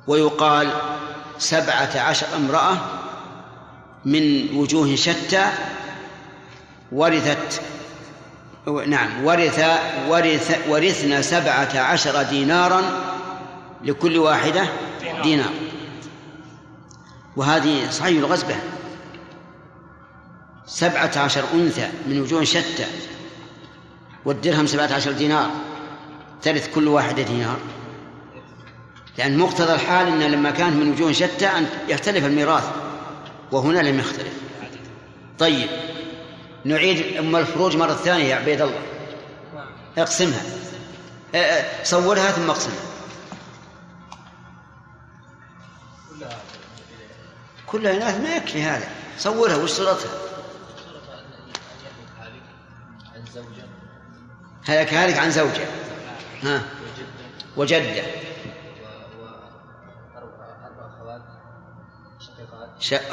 ويقال 0.07 0.69
سبعة 1.37 1.99
عشر 1.99 2.27
امرأة 2.35 2.77
من 4.05 4.55
وجوه 4.55 4.95
شتى 4.95 5.45
ورثت 6.91 7.61
نعم 8.87 9.25
ورث 9.25 9.65
ورث 10.07 10.59
ورثنا 10.69 11.21
سبعة 11.21 11.79
عشر 11.79 12.23
دينارا 12.23 12.81
لكل 13.83 14.17
واحدة 14.17 14.67
دينار. 15.23 15.53
وهذه 17.35 17.89
صحيح 17.89 18.17
الغز 18.17 18.43
به 18.43 18.55
سبعة 20.67 21.11
عشر 21.17 21.43
أنثى 21.53 21.89
من 22.07 22.21
وجوه 22.21 22.43
شتى 22.43 22.85
والدرهم 24.25 24.67
سبعة 24.67 24.93
عشر 24.93 25.11
دينار 25.11 25.51
ترث 26.41 26.73
كل 26.75 26.87
واحدة 26.87 27.23
دينار. 27.23 27.57
لأن 29.17 29.37
مقتضى 29.37 29.73
الحال 29.73 30.07
أن 30.07 30.31
لما 30.31 30.51
كانت 30.51 30.75
من 30.75 30.91
وجوه 30.91 31.11
شتى 31.11 31.47
أن 31.47 31.67
يختلف 31.87 32.25
الميراث 32.25 32.63
وهنا 33.51 33.79
لم 33.79 33.99
يختلف. 33.99 34.33
طيب 35.39 35.69
نعيد 36.65 37.17
أم 37.17 37.35
الفروج 37.35 37.77
مرة 37.77 37.93
ثانية 37.93 38.23
يا 38.23 38.35
عبيد 38.35 38.61
الله. 38.61 38.81
اقسمها. 39.97 40.41
أه، 41.35 41.37
أه، 41.37 41.83
صورها 41.83 42.31
ثم 42.31 42.49
اقسمها. 42.49 42.83
كلها 47.67 47.93
إناث 47.93 48.21
ما 48.21 48.35
يكفي 48.35 48.63
هذا. 48.63 48.87
صورها 49.17 49.55
وش 49.55 49.69
صورتها؟ 49.69 50.32
هلك 54.65 54.93
هالك 54.93 55.17
عن 55.17 55.31
زوجة. 55.31 55.67
ها. 56.43 56.63
وجدة. 57.57 58.03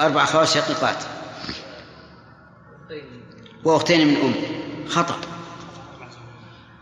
أربع 0.00 0.22
أخوات 0.22 0.48
شقيقات. 0.48 0.96
وأختين 3.64 4.06
من 4.06 4.16
أم 4.16 4.34
خطأ. 4.88 5.20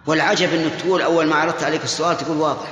والعجب 0.07 0.52
أنك 0.52 0.72
تقول 0.74 1.02
أول 1.02 1.26
ما 1.26 1.37
عرضت 1.37 1.62
عليك 1.62 1.85
السؤال 1.85 2.16
تقول 2.16 2.37
واضح. 2.37 2.68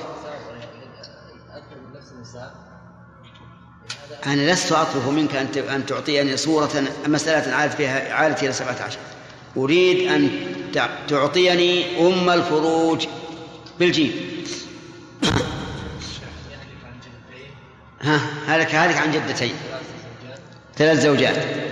أنا 4.26 4.52
لست 4.52 4.72
أطلب 4.72 5.08
منك 5.08 5.36
أن 5.56 5.86
تعطيني 5.86 6.36
صورة 6.36 6.70
مسألة 7.06 7.54
عادت 7.54 7.74
فيها 7.74 8.14
عادت 8.14 8.42
إلى 8.42 8.52
سبعة 8.52 8.82
عشر. 8.82 8.98
أريد 9.56 10.10
أن 10.12 10.55
تعطيني 11.08 12.00
أم 12.00 12.30
الفروج 12.30 13.06
بالجيم. 13.78 14.12
ها 18.02 18.16
هلك 18.46 18.74
هلك 18.74 18.96
عن 18.96 19.12
جدتين 19.12 19.54
ثلاث 20.76 21.00
زوجات. 21.00 21.66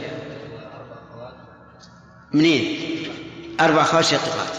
منين؟ 2.32 2.84
أربع 3.60 3.82
أخوات 3.82 4.04
شقيقات. 4.04 4.54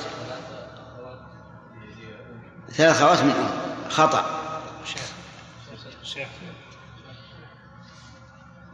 ثلاث 2.69 3.01
أخوات 3.01 3.23
من 3.23 3.31
أم. 3.31 3.89
خطأ. 3.89 4.25
شيخ 4.85 5.01
شيخ 6.03 6.27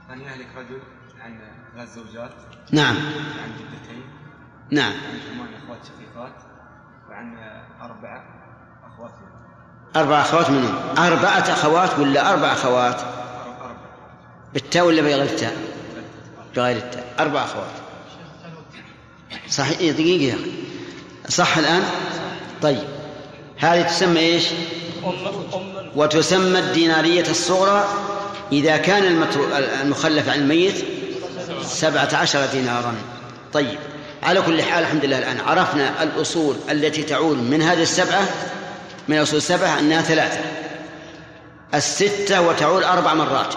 أن 0.09 0.21
يهلك 0.21 0.47
رجل 0.55 0.81
عن 1.19 1.39
ثلاث 1.75 1.95
زوجات؟ 1.95 2.31
نعم. 2.71 2.95
عن 3.43 3.51
جدتين؟ 3.59 4.03
نعم. 4.71 4.93
عن 4.93 5.19
ثمان 5.33 5.47
أخوات 5.63 5.79
شقيقات 5.85 6.33
وعن 7.09 7.37
أربعة 7.81 8.23
أخوات 8.93 9.11
أربع 9.95 10.21
أخوات 10.21 10.49
من 10.49 10.65
أم 10.97 11.03
أربعة 11.05 11.39
أخوات 11.39 11.99
ولا 11.99 12.33
أربعة 12.33 12.53
أربعة 12.53 12.97
بالتاء 14.53 14.85
ولا 14.85 15.01
بغير 15.01 15.23
التاء؟ 15.23 15.57
بغير 16.55 16.77
التاء. 16.77 17.15
أربع 17.19 17.43
أخوات. 17.43 17.71
صحيح 19.49 19.79
إيه، 19.79 19.91
دقيقة 19.91 20.23
يا 20.23 20.33
أخي. 20.33 20.51
صح 21.29 21.57
الآن؟ 21.57 21.83
طيب. 22.61 22.83
هذه 23.57 23.81
تسمى 23.81 24.19
أم 24.19 24.41
وتسمى 25.95 26.59
الدينارية 26.59 27.29
الصغرى 27.29 27.87
إذا 28.51 28.77
كان 28.77 29.23
المخلف 29.83 30.29
عن 30.29 30.39
الميت 30.39 30.85
سبعة 31.63 32.09
عشر 32.13 32.45
دينارا. 32.45 32.95
طيب. 33.53 33.79
على 34.23 34.41
كل 34.41 34.63
حال 34.63 34.83
الحمد 34.83 35.05
لله 35.05 35.19
الآن 35.19 35.39
عرفنا 35.39 36.03
الأصول 36.03 36.55
التي 36.69 37.03
تعول 37.03 37.37
من 37.37 37.61
هذه 37.61 37.81
السبعة 37.81 38.29
من 39.07 39.17
الأصول 39.17 39.37
السبعة 39.37 39.79
أنها 39.79 40.01
ثلاثة. 40.01 40.39
الستة 41.73 42.41
وتعول 42.41 42.83
أربع 42.83 43.13
مرات. 43.13 43.53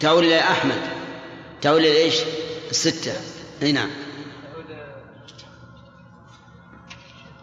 تعول 0.00 0.24
إلى 0.24 0.40
أحمد. 0.40 0.80
تعول 1.62 1.80
إلى 1.80 1.96
إيش؟ 1.96 2.14
الستة. 2.70 3.12
أي 3.62 3.72
نعم. 3.72 3.90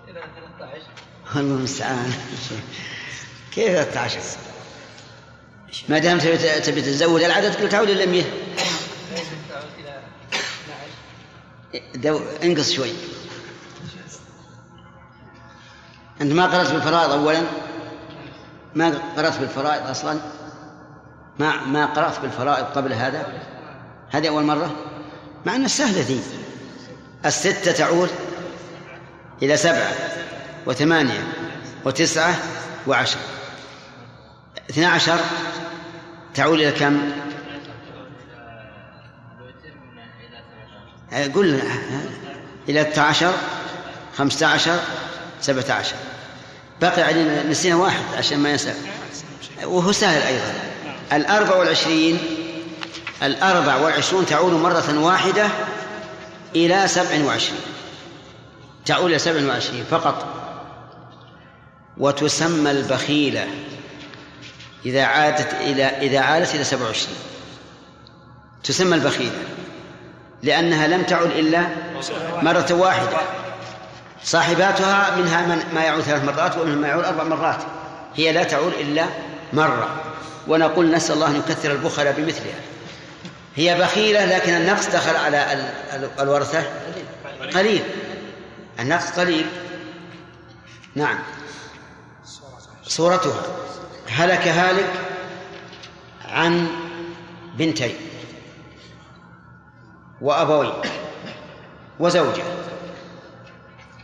إلى 0.07 0.21
13 0.57 1.41
الله 1.41 1.55
المستعان. 1.55 2.13
كيف 3.55 3.71
13 3.71 4.19
ما 5.89 5.99
دام 5.99 6.19
تبي 6.19 6.37
تبي 6.37 6.81
تزود 6.81 7.21
العدد 7.21 7.55
قلت 7.55 7.71
تعود 7.71 7.89
إلى 7.89 8.05
100 8.05 8.23
تعود 9.49 9.63
إلى 9.79 10.01
12 10.69 11.66
دو... 11.95 12.19
انقص 12.43 12.71
شوي. 12.71 12.91
أنت 16.21 16.33
ما 16.33 16.45
قرأت 16.45 16.71
بالفرائض 16.71 17.11
اولا؟ 17.11 17.41
ما 18.75 19.01
قرأت 19.17 19.37
بالفرائض 19.39 19.87
أصلا؟ 19.87 20.19
ما 21.39 21.65
ما 21.65 21.85
قرأت 21.85 22.19
بالفرائض 22.19 22.65
قبل 22.65 22.93
هذا؟ 22.93 23.27
هذه 24.09 24.27
أول 24.29 24.43
مرة؟ 24.43 24.75
مع 25.45 25.55
انها 25.55 25.67
سهله 25.67 26.01
ذي. 26.01 26.21
الستة 27.25 27.71
تعود 27.71 28.09
إلى 29.41 29.57
سبعة 29.57 29.93
وثمانية 30.65 31.33
وتسعة 31.85 32.35
وعشر 32.87 33.19
اثنا 34.69 34.87
عشر 34.87 35.19
تعود 36.35 36.59
إلى 36.59 36.71
كم؟ 36.71 37.11
قل 41.11 41.61
إلى 42.69 42.83
13 42.83 43.33
15 44.17 44.79
17 45.41 45.95
بقي 46.81 47.01
علينا 47.01 47.43
نسينا 47.43 47.75
واحد 47.75 48.03
عشان 48.17 48.39
ما 48.39 48.49
ينسى. 48.49 48.73
وهو 49.63 49.91
سهل 49.91 50.21
أيضا. 50.21 50.53
الأربع 51.13 51.55
والعشرين 51.55 52.19
الأربع 53.23 53.75
والعشرون 53.75 54.25
تعود 54.25 54.53
مرة 54.53 54.99
واحدة 54.99 55.49
إلى 56.55 56.87
سبع 56.87 57.25
وعشرين. 57.25 57.61
تعود 58.85 59.09
إلى 59.09 59.19
سبع 59.19 59.47
وعشرين 59.47 59.83
فقط. 59.91 60.33
وتسمى 61.97 62.71
البخيلة 62.71 63.47
إذا 64.85 65.03
عادت 65.03 65.53
إلى 65.53 65.83
إذا 65.83 66.19
عادت 66.19 66.55
إلى 66.55 66.63
سبع 66.63 66.85
وعشرين. 66.85 67.15
تسمى 68.63 68.95
البخيلة. 68.95 69.39
لأنها 70.43 70.87
لم 70.87 71.03
تعد 71.03 71.31
إلا 71.31 71.67
مرة 72.41 72.67
واحدة. 72.71 73.17
صاحباتها 74.23 75.15
منها 75.15 75.45
من 75.45 75.63
ما 75.73 75.83
يعود 75.83 76.01
ثلاث 76.01 76.23
مرات 76.23 76.57
ومنها 76.57 76.75
ما 76.75 76.87
يعود 76.87 77.03
أربع 77.03 77.23
مرات. 77.23 77.63
هي 78.15 78.31
لا 78.31 78.43
تعود 78.43 78.73
إلا 78.73 79.05
مرة. 79.53 80.01
ونقول 80.47 80.91
نسأل 80.91 81.15
الله 81.15 81.27
أن 81.27 81.35
يكثر 81.35 81.71
البخل 81.71 82.13
بمثلها. 82.13 82.59
هي 83.55 83.79
بخيلة 83.79 84.25
لكن 84.25 84.53
النقص 84.53 84.87
دخل 84.87 85.15
على 85.15 85.69
الورثة 86.19 86.63
قليل. 87.53 87.83
النقص 88.79 89.11
قليل. 89.11 89.45
نعم. 90.95 91.19
صورتها. 92.83 93.41
هلك 94.09 94.47
هالك 94.47 94.89
عن 96.25 96.67
بنتين. 97.57 97.95
وأبوين 100.21 100.73
وزوجة. 101.99 102.43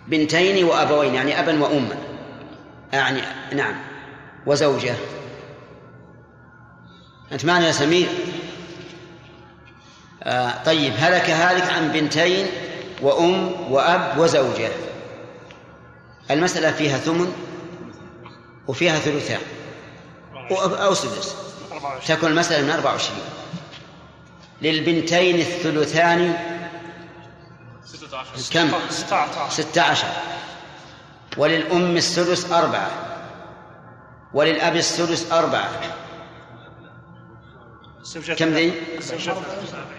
بنتين 0.07 0.63
وأبوين 0.63 1.15
يعني 1.15 1.39
أبا 1.39 1.63
وأما 1.63 1.95
يعني 2.93 3.21
نعم. 3.53 3.75
وزوجة. 4.45 4.95
أنت 7.31 7.45
معنا 7.45 7.67
يا 7.67 7.71
سمير؟ 7.71 8.07
آه 10.23 10.63
طيب 10.63 10.93
هلك 10.97 11.29
هالك 11.29 11.73
عن 11.73 11.91
بنتين 11.91 12.47
وأم 13.01 13.71
وأب 13.71 14.17
وزوجة. 14.17 14.69
المسألة 16.31 16.71
فيها 16.71 16.97
ثمن 16.97 17.33
وفيها 18.67 18.99
ثلثان. 18.99 19.41
أو 20.51 20.93
سدس. 20.93 21.35
تكون 22.07 22.29
المسألة 22.29 22.63
من 22.63 22.69
24 22.69 23.19
للبنتين 24.63 25.39
الثلثان 25.39 26.33
كم؟ 28.53 28.71
16 29.49 30.07
وللأم 31.37 31.97
السدس 31.97 32.51
أربعة. 32.51 32.91
وللأب 34.33 34.75
السدس 34.75 35.31
أربعة. 35.31 35.69
كم 38.37 38.49
ذي؟ 38.53 38.73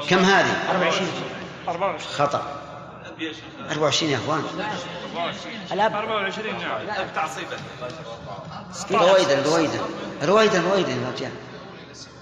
كم 0.09 0.19
هذه؟ 0.19 0.71
24 0.71 1.09
خطأ. 2.17 2.61
24 3.71 4.11
يا 4.11 4.17
إخوان. 4.17 4.43
الاب 5.73 5.95
24 5.95 6.59
نعم 6.59 7.09
تعصيبا 7.15 7.57
رويدا 8.91 9.43
رويدا. 9.43 9.81
رويدا 10.23 10.61
رويدا 10.61 10.93
يا 10.93 11.13
رجال. 11.17 11.33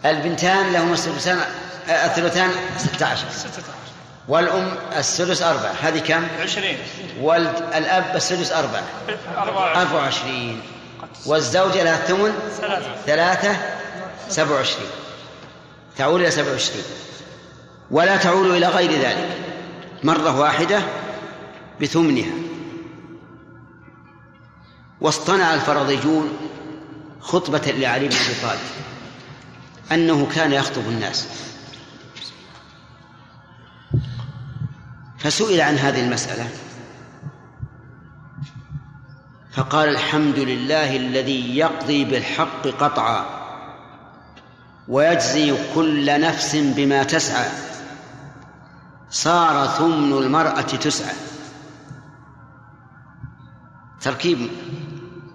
البنتان 0.04 0.72
لهما 0.72 0.92
السدسان 0.92 1.38
الثلثان 1.88 2.50
16 2.78 3.26
والأم 4.28 4.74
السدس 4.96 5.42
أربعة 5.42 5.72
هذه 5.82 5.98
كم؟ 5.98 6.26
20 6.42 6.76
والأب 7.20 8.16
السدس 8.16 8.52
أربعة. 8.52 8.82
24 9.36 9.94
وعشرين. 9.94 10.62
والزوجة 11.26 11.82
لها 11.84 11.96
الثمن؟ 11.96 12.32
ثلاثة. 12.60 12.94
ثلاثة. 13.06 13.56
سبع 14.28 14.54
وعشرين. 14.54 14.86
تعود 15.96 16.20
إلى 16.20 16.30
سبع 16.30 16.50
وعشرين. 16.50 16.84
ولا 17.90 18.16
تعود 18.16 18.46
إلى 18.46 18.66
غير 18.66 18.92
ذلك. 18.92 19.28
مرة 20.02 20.40
واحدة 20.40 20.80
بثمنها. 21.80 22.32
واصطنع 25.00 25.54
الفرضيون 25.54 26.38
خطبة 27.20 27.62
لعلي 27.66 28.08
بن 28.08 28.14
أبي 28.14 28.34
طالب. 28.42 28.60
أنه 29.94 30.26
كان 30.34 30.52
يخطب 30.52 30.82
الناس. 30.82 31.28
فسئل 35.18 35.60
عن 35.60 35.74
هذه 35.74 36.04
المسألة. 36.04 36.48
فقال 39.52 39.88
الحمد 39.88 40.38
لله 40.38 40.96
الذي 40.96 41.56
يقضي 41.56 42.04
بالحق 42.04 42.66
قطعا 42.66 43.42
ويجزي 44.88 45.54
كل 45.74 46.20
نفس 46.20 46.56
بما 46.56 47.02
تسعى. 47.02 47.50
صار 49.10 49.66
ثمن 49.66 50.12
المرأة 50.12 50.60
تسعى. 50.60 51.14
تركيب 54.00 54.50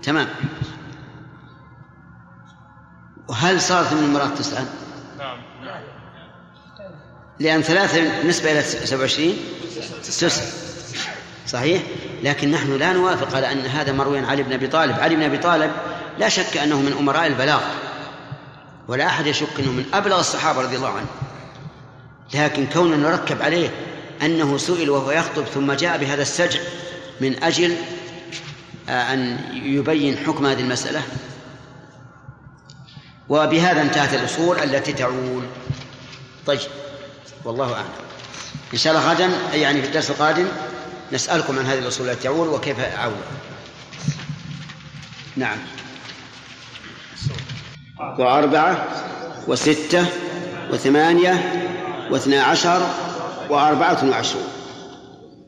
تمام. 0.04 0.28
وهل 3.28 3.62
صار 3.62 3.84
ثمن 3.84 4.04
المرأة 4.04 4.28
تسعى؟ 4.28 4.64
نعم. 5.18 5.38
لأن 7.40 7.62
ثلاثة 7.62 8.18
بالنسبة 8.20 8.52
إلى 8.52 8.62
27 8.62 9.34
تسعة. 10.04 10.32
صحيح؟ 11.48 11.84
لكن 12.24 12.52
نحن 12.52 12.78
لا 12.78 12.94
نوافق 12.94 13.36
على 13.36 13.52
أن 13.52 13.66
هذا 13.66 13.92
مروي 13.92 14.18
عن 14.18 14.26
علي 14.26 14.44
بن 14.44 14.54
أبي 14.54 14.68
طالب. 14.68 15.00
علي 15.00 15.16
بن 15.16 15.24
أبي 15.24 15.38
طالب 15.38 15.72
لا 16.20 16.30
شك 16.30 16.58
أنه 16.58 16.82
من 16.82 16.94
أمراء 17.00 17.28
البلاغ 17.28 17.62
ولا 18.88 19.08
أحد 19.08 19.28
يشك 19.28 19.60
أنه 19.60 19.72
من 19.72 19.86
أبلغ 19.94 20.20
الصحابة 20.20 20.62
رضي 20.62 20.76
الله 20.76 20.90
عنه 20.90 21.08
لكن 22.34 22.68
كون 22.68 23.00
نركب 23.00 23.42
عليه 23.42 23.70
أنه 24.22 24.58
سئل 24.58 24.90
وهو 24.90 25.12
يخطب 25.12 25.44
ثم 25.44 25.72
جاء 25.72 25.98
بهذا 25.98 26.22
السجع 26.22 26.60
من 27.22 27.44
أجل 27.44 27.76
آه، 28.90 29.14
أن 29.14 29.40
يبين 29.54 30.18
حكم 30.18 30.46
هذه 30.46 30.62
المسألة 30.62 31.02
وبهذا 33.30 33.82
انتهت 33.82 34.14
الأصول 34.14 34.60
التي 34.60 34.94
تعول 34.94 35.44
طيب 36.46 36.60
والله 37.46 37.74
أعلم. 37.74 37.86
إن 38.74 38.78
شاء 38.78 38.94
الله 38.94 39.12
غدا 39.12 39.30
يعني 39.54 39.82
في 39.82 39.88
الدرس 39.88 40.10
القادم 40.10 40.48
نسألكم 41.12 41.60
عن 41.60 41.66
هذه 41.66 41.80
الأصول 41.80 42.10
التي 42.10 42.24
تعول 42.24 42.48
وكيف 42.48 42.80
عول 42.80 43.14
نعم. 45.36 45.58
وأربعة 48.20 48.88
وستة 49.48 50.06
وثمانية 50.72 51.64
واثنا 52.12 52.44
عشر 52.44 52.88
وأربعة 53.50 54.10
وعشرون. 54.10 54.48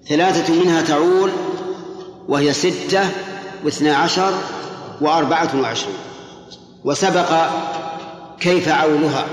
ثلاثة 0.09 0.53
منها 0.53 0.81
تعول 0.81 1.31
وهي 2.27 2.53
ستة 2.53 3.09
واثنا 3.63 3.95
عشر 3.95 4.33
وأربعة 5.01 5.61
وعشرون. 5.61 6.08
وسبق 6.83 7.47
كيف 8.39 8.67
عولها 8.69 9.25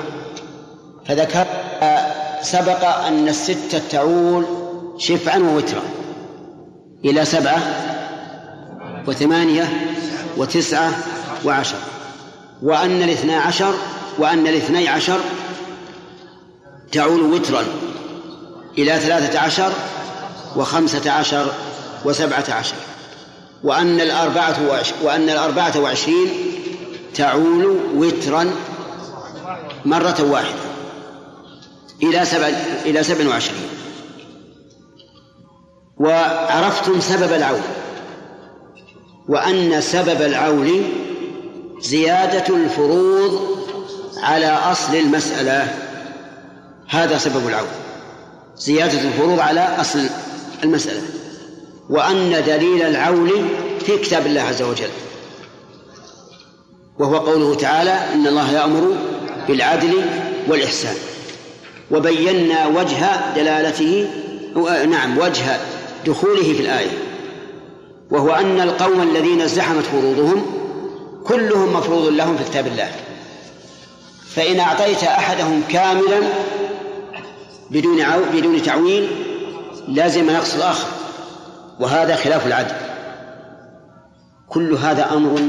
فذكر 1.06 1.46
سبق 2.42 2.84
أن 2.84 3.28
الستة 3.28 3.80
تعول 3.90 4.46
شفعا 4.98 5.38
ووترا 5.38 5.82
إلى 7.04 7.24
سبعة 7.24 7.58
وثمانية 9.06 9.94
وتسعة 10.36 10.92
وعشر. 11.44 11.76
وأن 12.62 13.02
الاثنا 13.02 13.40
عشر 13.40 13.74
وأن 14.18 14.46
الاثني 14.46 14.88
عشر 14.88 15.18
تعول 16.92 17.20
وترا 17.20 17.64
إلى 18.78 18.98
ثلاثة 18.98 19.38
عشر 19.38 19.72
وخمسة 20.56 21.10
عشر 21.10 21.46
وسبعة 22.04 22.44
عشر. 22.48 22.76
وأن 23.64 24.00
الأربعة 24.00 24.56
وأن 25.02 25.30
الأربعة 25.30 25.80
وعشرين 25.80 26.28
تعول 27.16 27.78
وترا 27.94 28.50
مرة 29.84 30.22
واحدة 30.30 30.58
إلى 32.02 32.24
سبع 32.24 32.46
إلى 32.86 33.02
سبع 33.02 33.28
وعشرين. 33.28 33.68
وعرفتم 35.96 37.00
سبب 37.00 37.32
العول. 37.32 37.60
وأن 39.28 39.80
سبب 39.80 40.22
العول 40.22 40.82
زيادة 41.80 42.56
الفروض 42.56 43.56
على 44.22 44.46
أصل 44.46 44.96
المسألة. 44.96 45.74
هذا 46.88 47.18
سبب 47.18 47.48
العول. 47.48 47.68
زيادة 48.56 49.00
الفروض 49.00 49.40
على 49.40 49.60
أصل 49.60 50.06
المسألة. 50.64 51.02
وأن 51.90 52.42
دليل 52.46 52.82
العول 52.82 53.30
في 53.86 53.98
كتاب 53.98 54.26
الله 54.26 54.40
عز 54.40 54.62
وجل. 54.62 54.90
وهو 56.98 57.16
قوله 57.16 57.54
تعالى 57.54 57.98
إن 58.14 58.26
الله 58.26 58.52
يأمر 58.52 58.96
بالعدل 59.48 60.02
والإحسان. 60.48 60.94
وبينا 61.90 62.66
وجه 62.66 63.34
دلالته 63.34 64.08
نعم 64.90 65.18
وجه 65.18 65.60
دخوله 66.06 66.42
في 66.42 66.60
الآية. 66.60 66.98
وهو 68.10 68.30
أن 68.30 68.60
القوم 68.60 69.02
الذين 69.02 69.40
ازدحمت 69.40 69.84
فروضهم 69.84 70.46
كلهم 71.24 71.72
مفروض 71.72 72.06
لهم 72.06 72.36
في 72.36 72.44
كتاب 72.44 72.66
الله. 72.66 72.90
فإن 74.34 74.60
أعطيت 74.60 75.04
أحدهم 75.04 75.62
كاملا 75.68 76.20
بدون 77.70 78.02
بدون 78.34 78.62
تعويل 78.62 79.08
لازم 79.88 80.30
نقص 80.30 80.54
الآخر. 80.54 80.88
وهذا 81.80 82.16
خلاف 82.16 82.46
العدل. 82.46 82.74
كل 84.48 84.74
هذا 84.74 85.12
أمر 85.12 85.40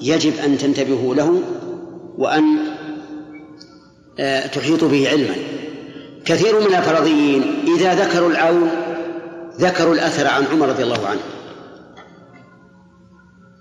يجب 0.00 0.32
أن 0.44 0.58
تنتبهوا 0.58 1.14
له 1.14 1.42
وأن 2.18 2.58
آه، 4.20 4.46
تحيطوا 4.46 4.88
به 4.88 5.08
علما. 5.08 5.34
كثير 6.24 6.60
من 6.60 6.74
الفرضيين 6.74 7.64
إذا 7.76 7.94
ذكروا 7.94 8.30
العون 8.30 8.70
ذكروا 9.58 9.94
الأثر 9.94 10.26
عن 10.26 10.44
عمر 10.52 10.68
رضي 10.68 10.82
الله 10.82 11.06
عنه. 11.06 11.20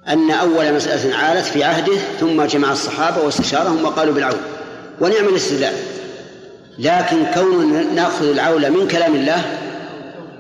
أن 0.08 0.32
أول 0.32 0.74
مسألة 0.74 1.16
عالت 1.16 1.46
في 1.46 1.64
عهده 1.64 1.98
ثم 2.20 2.44
جمع 2.44 2.72
الصحابة 2.72 3.22
واستشارهم 3.26 3.84
وقالوا 3.86 4.14
بالعون. 4.14 4.40
ونعم 5.02 5.28
الاستدلال. 5.28 5.74
لكن 6.80 7.18
كون 7.34 7.96
نأخذ 7.96 8.30
العول 8.30 8.72
من 8.72 8.88
كلام 8.88 9.16
الله 9.16 9.60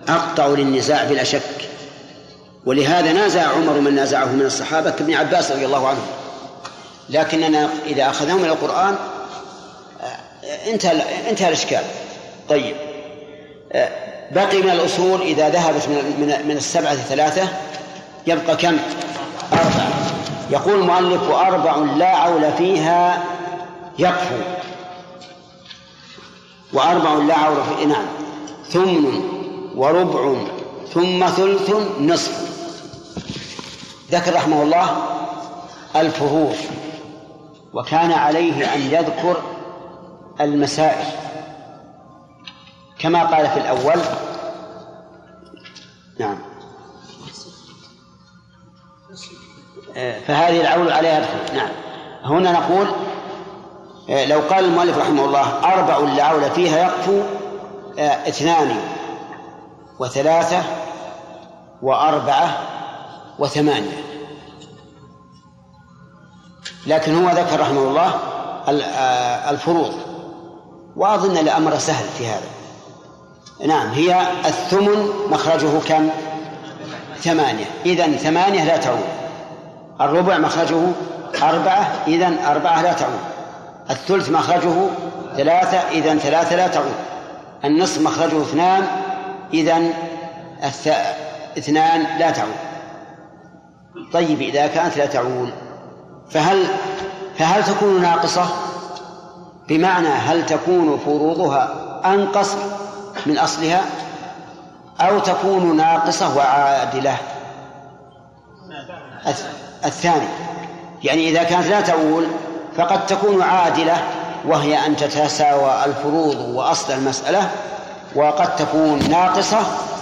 أقطع 0.08 0.48
للنزاع 0.48 1.04
بلا 1.04 1.24
شك. 1.24 1.68
ولهذا 2.68 3.14
نازع 3.14 3.42
عمر 3.42 3.80
من 3.80 3.96
نازعه 3.96 4.26
من 4.26 4.46
الصحابة 4.46 4.90
كابن 4.90 5.14
عباس 5.14 5.52
رضي 5.52 5.66
الله 5.66 5.88
عنه. 5.88 6.02
لكننا 7.10 7.70
إذا 7.86 8.10
أخذناه 8.10 8.36
من 8.36 8.46
القرآن 8.46 8.96
آه، 10.02 10.70
انتهى 10.72 11.02
انتهى 11.30 11.48
الإشكال. 11.48 11.84
طيب. 12.50 12.76
آه، 13.72 13.90
بقي 14.32 14.62
من 14.62 14.70
الأصول 14.70 15.22
إذا 15.22 15.50
ذهبت 15.50 15.88
من 15.90 16.44
من 16.48 16.58
السبعة 16.58 16.96
ثلاثة 16.96 17.48
يبقى 18.28 18.56
كم؟ 18.56 18.78
أربعة. 19.54 19.92
يقول 20.52 20.80
المؤلف 20.80 21.30
وأربع 21.30 21.76
لا 21.78 22.16
عول 22.16 22.52
فيها 22.58 23.24
يكفو 24.00 24.36
وأربع 26.74 27.14
لا 27.14 27.36
عول 27.36 27.58
فيها 27.64 27.88
نعم. 27.88 28.06
ثمن 28.70 29.22
وربع 29.76 30.36
ثم 30.94 31.28
ثلث 31.28 31.72
نصف. 32.00 32.57
ذكر 34.12 34.34
رحمه 34.36 34.64
الله 34.64 34.96
الفروض 35.96 36.56
وكان 37.74 38.12
عليه 38.12 38.74
أن 38.74 38.82
يذكر 38.82 39.42
المسائل. 40.42 41.06
كما 43.00 43.24
قال 43.24 43.50
في 43.50 43.60
الأول 43.60 44.02
نعم. 46.20 46.38
فهذه 50.28 50.62
العول 50.62 50.92
عليها 50.92 51.18
يدخل 51.18 51.56
نعم. 51.56 51.70
هنا 52.24 52.52
نقول 52.52 52.88
لو 54.10 54.40
قال 54.40 54.66
المؤلف 54.66 54.98
رحمه 54.98 55.26
الله 55.26 55.74
أربع 55.74 55.98
لعول 55.98 56.52
فيها 56.52 56.78
يقفو 56.78 57.22
اثنان 58.00 58.78
وثلاثة 60.00 60.64
وأربعة 61.82 62.58
وثمانية. 63.40 64.04
لكن 66.88 67.24
هو 67.24 67.30
ذكر 67.30 67.60
رحمه 67.60 67.82
الله 67.82 68.14
الفروض 69.50 69.94
وأظن 70.96 71.38
الأمر 71.38 71.78
سهل 71.78 72.06
في 72.18 72.28
هذا. 72.28 72.48
نعم 73.66 73.88
هي 73.88 74.28
الثمن 74.46 75.10
مخرجه 75.30 75.80
كم؟ 75.80 76.10
ثمانية. 77.20 77.66
إذن 77.86 78.18
ثمانية 78.18 78.64
لا 78.64 78.78
تعود. 78.78 79.06
الربع 80.02 80.38
مخرجه 80.38 80.82
أربعة 81.44 82.04
إذن 82.08 82.38
أربعة 82.38 82.82
لا 82.82 82.94
تعود. 82.94 83.20
الثلث 83.90 84.30
مخرجه 84.30 84.74
ثلاثة 85.38 85.78
إذن 85.78 86.20
ثلاثة 86.20 86.56
لا 86.56 86.68
تعود. 86.68 86.96
النصف 87.66 88.02
مخرجه 88.02 88.42
اثنان 88.42 88.88
إذن 89.54 89.94
الث... 90.64 90.88
اثنان 91.58 92.20
لا 92.20 92.32
تعود. 92.32 92.67
طيب 94.14 94.42
إذا 94.42 94.68
كانت 94.68 94.98
لا 94.98 95.06
تعود 95.06 95.50
فهل 96.30 96.64
فهل 97.38 97.64
تكون 97.64 98.02
ناقصة؟ 98.02 98.46
بمعنى 99.68 100.08
هل 100.08 100.46
تكون 100.46 101.00
فروضها 101.06 101.74
أنقص 102.06 102.56
من 103.26 103.38
أصلها 103.38 103.82
أو 105.02 105.20
تكون 105.20 105.78
ناقصة 105.78 106.38
وعادلة؟ 106.38 107.18
الثاني 109.86 110.28
يعني 111.04 111.30
إذا 111.30 111.44
كانت 111.44 111.68
لا 111.68 111.82
تعول 111.82 112.28
فقد 112.78 113.06
تكون 113.06 113.42
عادلة 113.42 113.98
وهي 114.46 114.86
أن 114.86 114.96
تتساوى 114.96 115.86
الفروض 115.86 116.36
وأصل 116.56 116.94
المسألة 116.94 117.50
وقد 118.16 118.56
تكون 118.56 119.10
ناقصة 119.10 119.60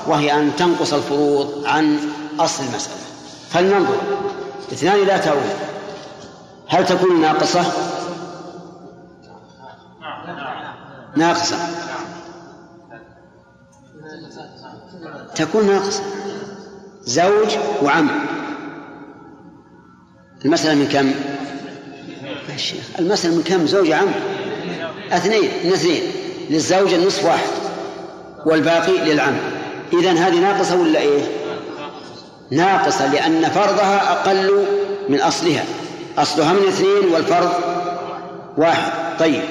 وهي 0.07 0.33
أن 0.33 0.51
تنقص 0.57 0.93
الفروض 0.93 1.63
عن 1.65 1.99
أصل 2.39 2.63
المسألة. 2.63 3.14
فلننظر. 3.55 3.97
اثنان 4.71 5.07
لا 5.07 5.17
تعول 5.17 5.41
هل 6.67 6.85
تكون 6.85 7.21
ناقصة؟ 7.21 7.65
ناقصة. 11.15 11.57
تكون 15.35 15.67
ناقصة. 15.67 16.03
زوج 17.03 17.57
وعم. 17.81 18.09
المسألة 20.45 20.75
من 20.75 20.87
كم؟ 20.87 21.11
المسألة 22.99 23.35
من 23.35 23.43
كم؟ 23.43 23.65
زوج 23.65 23.91
عم 23.91 24.07
اثنين 25.11 25.51
من 25.65 25.73
اثنين. 25.73 26.03
للزوج 26.49 26.93
النصف 26.93 27.25
واحد 27.25 27.49
والباقي 28.45 28.97
للعم. 28.97 29.35
إذا 29.93 30.11
هذه 30.11 30.39
ناقصة 30.39 30.81
ولا 30.81 30.99
إيه؟ 30.99 31.44
ناقصة 32.55 33.13
لأن 33.13 33.49
فرضها 33.49 34.11
أقل 34.11 34.65
من 35.09 35.21
أصلها. 35.21 35.63
أصلها 36.17 36.53
من 36.53 36.67
اثنين 36.67 37.13
والفرض 37.13 37.53
واحد. 38.57 38.91
طيب. 39.19 39.43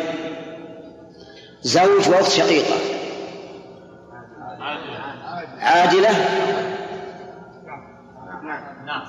زوج 1.63 2.09
وأخت 2.09 2.31
شقيقة. 2.31 2.75
عادلة 5.61 6.29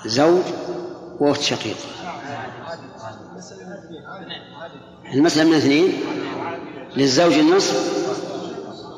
زوج 0.06 0.44
وأخت 1.20 1.42
شقيقة. 1.42 1.86
المسألة 5.14 5.50
من 5.50 5.56
اثنين. 5.56 5.94
للزوج 6.96 7.34
النصف 7.34 8.06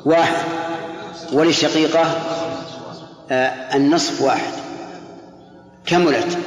واحد. 0.04 0.44
وللشقيقة 1.32 2.02
آه، 3.30 3.76
النصف 3.76 4.22
واحد. 4.22 4.67
كملت. 5.88 6.38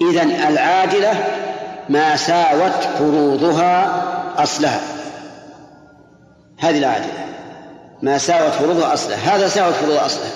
إذن 0.00 0.30
العادلة 0.30 1.24
ما 1.88 2.16
ساوت 2.16 2.84
فروضها 2.98 4.04
أصلها. 4.42 4.80
هذه 6.58 6.78
العادلة. 6.78 7.26
ما 8.02 8.18
ساوت 8.18 8.52
فروضها 8.52 8.94
أصلها. 8.94 9.36
هذا 9.36 9.48
ساوت 9.48 9.74
فروض 9.74 9.96
أصلها. 9.96 10.30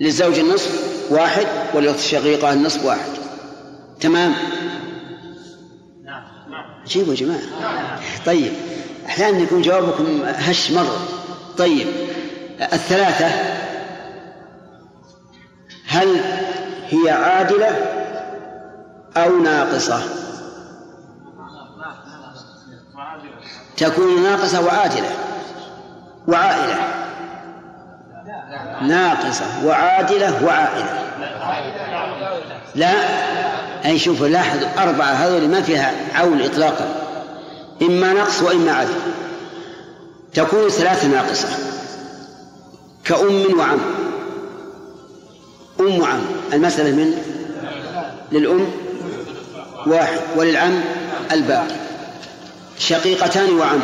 للزوج 0.00 0.38
النصف 0.38 0.92
واحد 1.10 1.46
وللأخت 1.74 1.98
الشقيقة 1.98 2.52
النصف 2.52 2.84
واحد. 2.84 3.10
تمام؟ 4.00 4.34
جيبوا 6.86 7.14
يا 7.14 7.18
جماعة. 7.18 7.42
طيب 8.26 8.52
أحيانا 9.06 9.38
يكون 9.38 9.62
جوابكم 9.62 10.22
هش 10.24 10.70
مرة. 10.70 10.98
طيب 11.58 11.86
الثلاثة. 12.72 13.30
هل 15.86 16.20
هي 16.92 17.10
عادلة 17.10 17.76
أو 19.16 19.36
ناقصة؟ 19.36 20.02
تكون 23.76 24.22
ناقصة 24.22 24.64
وعادلة. 24.64 25.10
وعائلة. 26.28 26.78
ناقصة 28.82 29.44
وعادلة 29.64 30.44
وعائلة. 30.44 30.98
لا. 32.74 32.92
أي 33.84 33.98
شوف 33.98 34.22
لاحظ 34.22 34.58
أربعة 34.78 35.12
هذول 35.12 35.48
ما 35.48 35.62
فيها 35.62 35.92
عول 36.14 36.42
إطلاقا. 36.42 36.88
إما 37.82 38.12
نقص 38.12 38.42
وإما 38.42 38.72
عدل. 38.72 39.00
تكون 40.34 40.68
ثلاثة 40.68 41.08
ناقصة. 41.08 41.48
كأم 43.04 43.58
وعم. 43.58 44.01
المسألة 46.52 46.90
من؟ 46.90 47.12
للأم 48.32 48.66
واحد 49.86 50.18
وللعم 50.36 50.80
الباقي. 51.32 51.74
شقيقتان 52.78 53.58
وعم. 53.58 53.80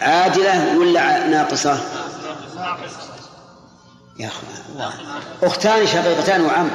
عادلة 0.00 0.78
ولا 0.78 1.26
ناقصة؟ 1.26 1.78
يا 4.18 4.28
أخوان 4.28 4.90
أختان 5.42 5.86
شقيقتان 5.86 6.40
وعم. 6.44 6.70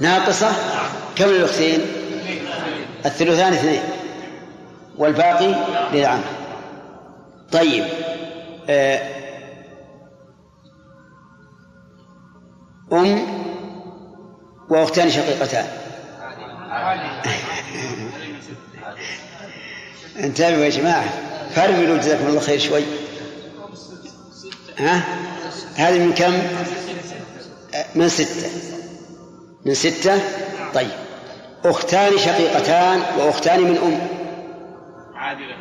ناقصة؟ 0.00 0.52
كم 1.16 1.26
للأختين؟ 1.26 1.80
الثلثان 3.06 3.52
اثنين. 3.52 3.82
والباقي 4.98 5.54
للعم. 5.92 6.20
طيب 7.52 7.84
آه، 8.70 9.19
أم 12.92 13.26
وأختان 14.68 15.10
شقيقتان. 15.10 15.66
انتبهوا 20.18 20.64
يا 20.64 20.70
جماعة. 20.70 21.04
فرملوا 21.54 21.98
جزاكم 21.98 22.26
الله 22.26 22.40
خير 22.40 22.58
شوي. 22.58 22.82
ها؟ 24.78 25.02
هذه 25.74 25.98
من 25.98 26.14
كم؟ 26.14 26.32
من 27.94 28.08
ستة. 28.08 28.50
من 29.66 29.74
ستة؟ 29.74 30.20
طيب. 30.74 30.90
أختان 31.64 32.18
شقيقتان 32.18 33.02
وأختان 33.18 33.60
من 33.60 33.76
أم. 33.78 34.00
عادلة 35.14 35.54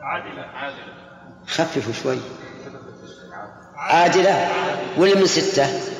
عادلة 0.00 0.42
عادلة 0.42 0.94
خففوا 1.46 1.92
شوي. 2.02 2.18
عادلة. 3.76 4.48
ولا 4.98 5.14
من 5.16 5.26
ستة؟ 5.26 5.95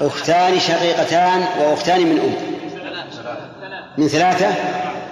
أختان 0.00 0.60
شقيقتان 0.60 1.44
وأختان 1.60 2.00
من 2.00 2.18
أم. 2.18 2.34
من 3.98 4.08
ثلاثة؟ 4.08 4.54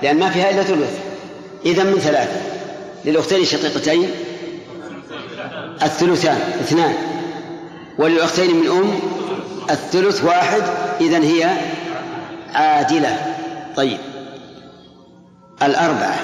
لأن 0.03 0.19
ما 0.19 0.31
فيها 0.31 0.51
إلا 0.51 0.63
ثلث. 0.63 0.99
إذا 1.67 1.85
من 1.85 1.99
ثلاثة. 1.99 2.41
للأختين 3.05 3.41
الشقيقتين 3.41 4.11
الثلثان 5.83 6.41
اثنان. 6.61 6.95
وللأختين 7.99 8.57
من 8.57 8.67
أم 8.67 8.99
الثلث 9.71 10.25
واحد. 10.25 10.63
إذا 11.01 11.19
هي 11.19 11.51
عادلة. 12.55 13.35
طيب. 13.77 13.99
الأربعة. 15.63 16.17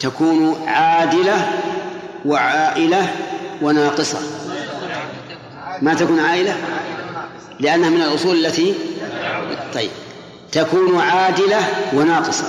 تكون 0.00 0.68
عادلة 0.68 1.48
وعائلة 2.26 3.06
وناقصة. 3.62 4.39
ما 5.82 5.94
تكون 5.94 6.20
عائلة؟ 6.20 6.56
لأنها 7.60 7.90
من 7.90 8.02
الأصول 8.02 8.46
التي 8.46 8.74
طيب. 9.74 9.90
تكون 10.52 10.98
عادلة 10.98 11.58
وناقصة. 11.94 12.44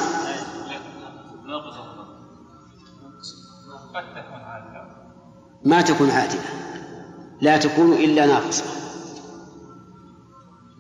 ما 5.66 5.82
تكون 5.82 6.10
عادلة. 6.10 6.42
لا 7.42 7.58
تكون 7.58 7.94
إلا 7.94 8.26
ناقصة. 8.26 8.64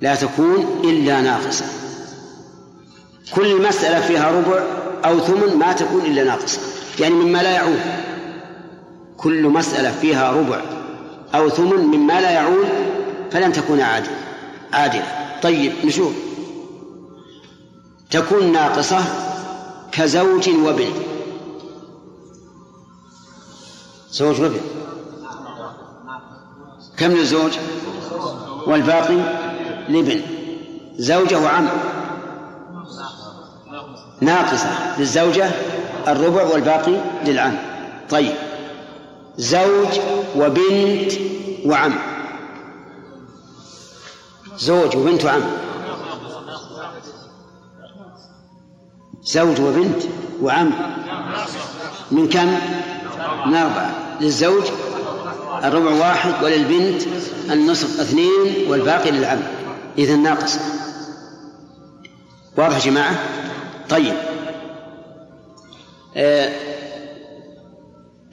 لا 0.02 0.16
تكون 0.16 0.82
إلا 0.84 1.22
ناقصة. 1.22 1.66
كل 3.36 3.68
مسألة 3.68 4.02
فيها 4.08 4.32
ربع 4.32 4.64
أو 5.06 5.20
ثمن 5.20 5.56
ما 5.56 5.74
تكون 5.74 6.02
إلا 6.02 6.24
ناقصة. 6.24 6.60
يعني 6.99 7.14
مما 7.16 7.43
لا 7.43 7.52
يعود. 7.52 7.80
كل 9.18 9.43
مسألة 9.43 9.91
فيها 9.91 10.32
ربع 10.32 10.81
أو 11.36 11.50
ثمن 11.50 11.86
مما 11.86 12.22
لا 12.22 12.32
يعود 12.32 12.68
فلن 13.32 13.54
تكون 13.54 13.82
عادلة 13.82 14.16
عادلة. 14.74 15.06
طيب 15.44 15.74
نشوف. 15.86 16.14
تكون 18.12 18.52
ناقصة 18.52 19.04
كزوج 19.92 20.50
وابن. 20.50 20.94
زوج 24.12 24.42
وابن. 24.42 24.62
كم 26.98 27.12
للزوج؟ 27.12 27.52
والباقي 28.68 29.18
لابن. 29.90 30.22
زوجة 30.98 31.40
وعم. 31.40 31.68
ناقصة 34.22 35.00
للزوجة 35.00 35.52
الربع 36.08 36.44
والباقي 36.44 37.02
للعم. 37.26 37.58
طيب. 38.10 38.34
زوج 39.38 40.00
وبنت 40.36 41.12
وعم. 41.66 41.94
زوج 44.58 44.96
وبنت 44.98 45.26
وعم. 45.26 45.42
زوج 49.24 49.62
وبنت 49.62 50.04
وعم. 50.42 50.72
من 52.12 52.30
كم؟ 52.30 52.48
من 53.46 53.56
أربعة. 53.56 53.96
للزوج 54.22 54.64
الربع 55.64 55.92
واحد 55.92 56.44
وللبنت 56.44 57.02
النصف 57.52 58.00
اثنين 58.00 58.72
والباقي 58.72 59.12
للعم. 59.12 59.40
إذا 59.98 60.16
ناقص. 60.16 60.58
واضح 62.58 62.76
يا 62.76 62.92
جماعة؟ 62.92 63.20
طيب. 63.90 64.14
آه 66.16 66.81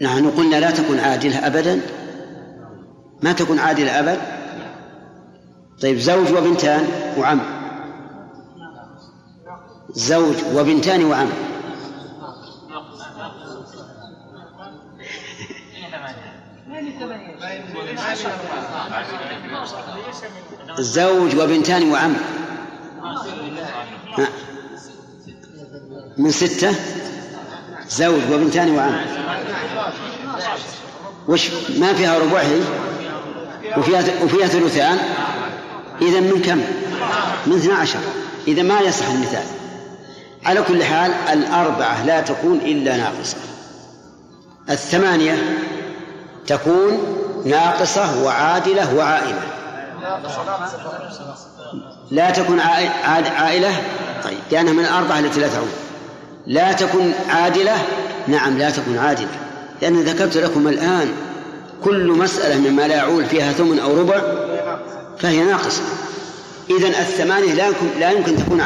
نحن 0.01 0.31
قلنا 0.31 0.57
لا 0.57 0.71
تكون 0.71 0.99
عادلة 1.01 1.47
أبدا. 1.47 1.81
ما 3.23 3.33
تكون 3.33 3.59
عادلة 3.59 3.99
أبد 4.01 4.19
طيب 5.83 5.99
زوج 5.99 6.33
وبنتان 6.33 6.89
وعم. 7.19 7.41
زوج 9.95 10.35
وبنتان 10.55 11.05
وعم. 11.05 11.29
زوج 20.79 21.37
وبنتان 21.37 21.91
وعم. 21.91 22.15
من 26.19 26.31
ستة؟ 26.31 26.75
زوج 27.89 28.23
وبنتان 28.33 28.71
وعم. 28.71 28.95
وش 31.29 31.51
ما 31.79 31.93
فيها 31.93 32.19
ربع 32.19 32.41
هي؟ 32.41 32.61
وفيها 33.77 34.05
وفيها 34.23 34.47
ثلثان؟ 34.47 34.99
إذا 36.03 36.21
من 36.21 36.43
كم؟ 36.43 36.63
من 37.47 37.57
12 37.57 37.99
إذا 38.49 38.63
ما 38.63 38.81
يصح 38.81 39.09
المثال. 39.09 39.45
على 40.45 40.63
كل 40.63 40.85
حال 40.85 41.13
الأربعة 41.33 42.05
لا 42.05 42.21
تكون 42.21 42.57
إلا 42.59 42.97
ناقصة. 42.97 43.37
الثمانية 44.71 45.59
تكون 46.47 47.17
ناقصة 47.45 48.23
وعادلة 48.23 48.95
وعائلة. 48.95 49.43
لا 52.11 52.31
تكون 52.31 52.61
عائلة؟ 52.61 53.73
طيب 54.25 54.39
لأنها 54.51 54.73
من 54.73 54.85
الأربعة 54.85 55.19
التي 55.19 55.41
لا 55.41 55.49
تعود. 55.49 55.73
لا 56.47 56.73
تكون 56.73 57.15
عادلة 57.29 57.77
نعم 58.29 58.59
لا 58.59 58.71
تكون 58.71 58.99
عادلة 58.99 59.29
لأن 59.83 60.01
ذكرت 60.01 60.37
لكم 60.37 60.69
الآن 60.69 61.09
كل 61.85 62.09
مسألة 62.09 62.71
مما 62.71 62.89
لا 62.89 62.97
يعول 62.97 63.25
فيها 63.25 63.53
ثمن 63.53 63.79
أو 63.79 64.01
ربع 64.01 64.23
فهي 65.19 65.45
ناقصة. 65.45 65.83
إذن 66.71 66.89
الثمانية 66.89 67.55
لا 67.55 67.67
يمكن 67.67 68.01
لا 68.01 68.11
يمكن 68.11 68.37
تكون 68.37 68.63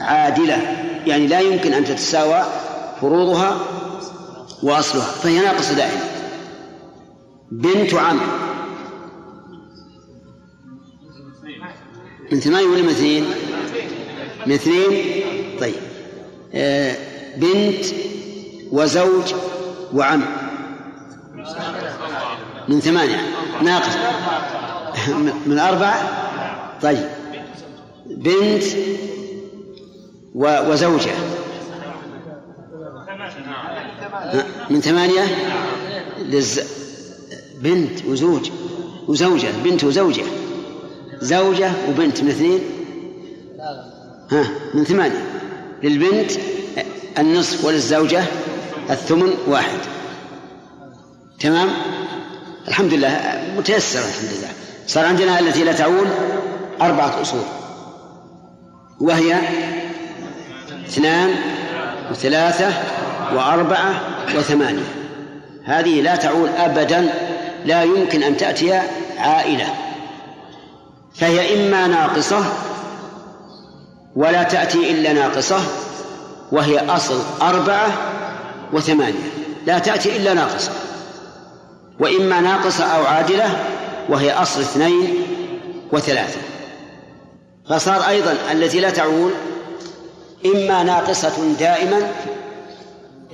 عادلة. 0.00 0.76
يعني 1.06 1.26
لا 1.26 1.40
يمكن 1.40 1.72
أن 1.72 1.84
تتساوى 1.84 2.42
فروضها 3.00 3.60
وأصلها. 4.62 5.04
فهي 5.04 5.38
ناقصة 5.38 5.74
دائما. 5.74 6.00
بنت 7.52 7.94
عم. 7.94 8.20
من 12.32 12.40
ثمانية 12.40 12.66
ولا 12.66 12.82
من 12.82 12.88
اثنين؟ 12.88 13.24
من 14.46 14.52
اثنين؟ 14.52 15.14
طيب. 15.60 15.74
آه 16.54 16.96
بنت 17.36 17.84
وزوج 18.72 19.34
وعم. 19.94 20.24
من 22.68 22.80
ثمانية. 22.80 23.20
ناقص. 23.62 23.96
من 25.46 25.58
أربعة. 25.58 26.00
طيب. 26.82 27.08
بنت 28.06 28.62
وزوجة. 30.34 31.10
من 34.70 34.80
ثمانية. 34.80 35.24
للز... 36.18 36.60
بنت 37.62 38.04
وزوج. 38.08 38.50
وزوجة. 39.08 39.48
بنت 39.64 39.84
وزوجة. 39.84 40.24
زوجة 41.20 41.72
وبنت. 41.88 42.22
من 42.22 42.28
اثنين. 42.28 42.60
ها. 44.30 44.50
من 44.74 44.84
ثمانية. 44.84 45.24
للبنت 45.82 46.32
النصف 47.18 47.64
وللزوجة. 47.64 48.24
الثمن 48.90 49.34
واحد. 49.46 49.78
تمام؟ 51.40 51.68
الحمد 52.68 52.94
لله 52.94 53.42
متيسر 53.56 53.98
الحمد 53.98 54.30
لله 54.38 54.48
صار 54.86 55.04
عندنا 55.04 55.40
التي 55.40 55.64
لا 55.64 55.72
تعول 55.72 56.06
أربعة 56.82 57.22
أصول. 57.22 57.42
وهي 59.00 59.38
اثنان 60.88 61.34
وثلاثة 62.10 62.72
وأربعة 63.34 64.00
وثمانية. 64.36 64.94
هذه 65.64 66.00
لا 66.02 66.16
تعول 66.16 66.48
أبدا 66.48 67.08
لا 67.64 67.82
يمكن 67.82 68.22
أن 68.22 68.36
تأتي 68.36 68.80
عائلة. 69.18 69.74
فهي 71.14 71.54
إما 71.54 71.86
ناقصة 71.86 72.44
ولا 74.16 74.42
تأتي 74.42 74.90
إلا 74.90 75.12
ناقصة 75.12 75.60
وهي 76.52 76.78
أصل 76.78 77.20
أربعة 77.42 77.88
وثمانية. 78.72 79.32
لا 79.66 79.78
تأتي 79.78 80.16
إلا 80.16 80.34
ناقصة. 80.34 80.72
وإما 82.00 82.40
ناقصة 82.40 82.84
أو 82.84 83.06
عادلة 83.06 83.64
وهي 84.08 84.32
أصل 84.32 84.60
اثنين 84.60 85.14
وثلاثة. 85.92 86.40
فصار 87.70 88.08
أيضا 88.08 88.36
التي 88.52 88.80
لا 88.80 88.90
تعول 88.90 89.32
إما 90.46 90.82
ناقصة 90.82 91.54
دائما 91.58 92.12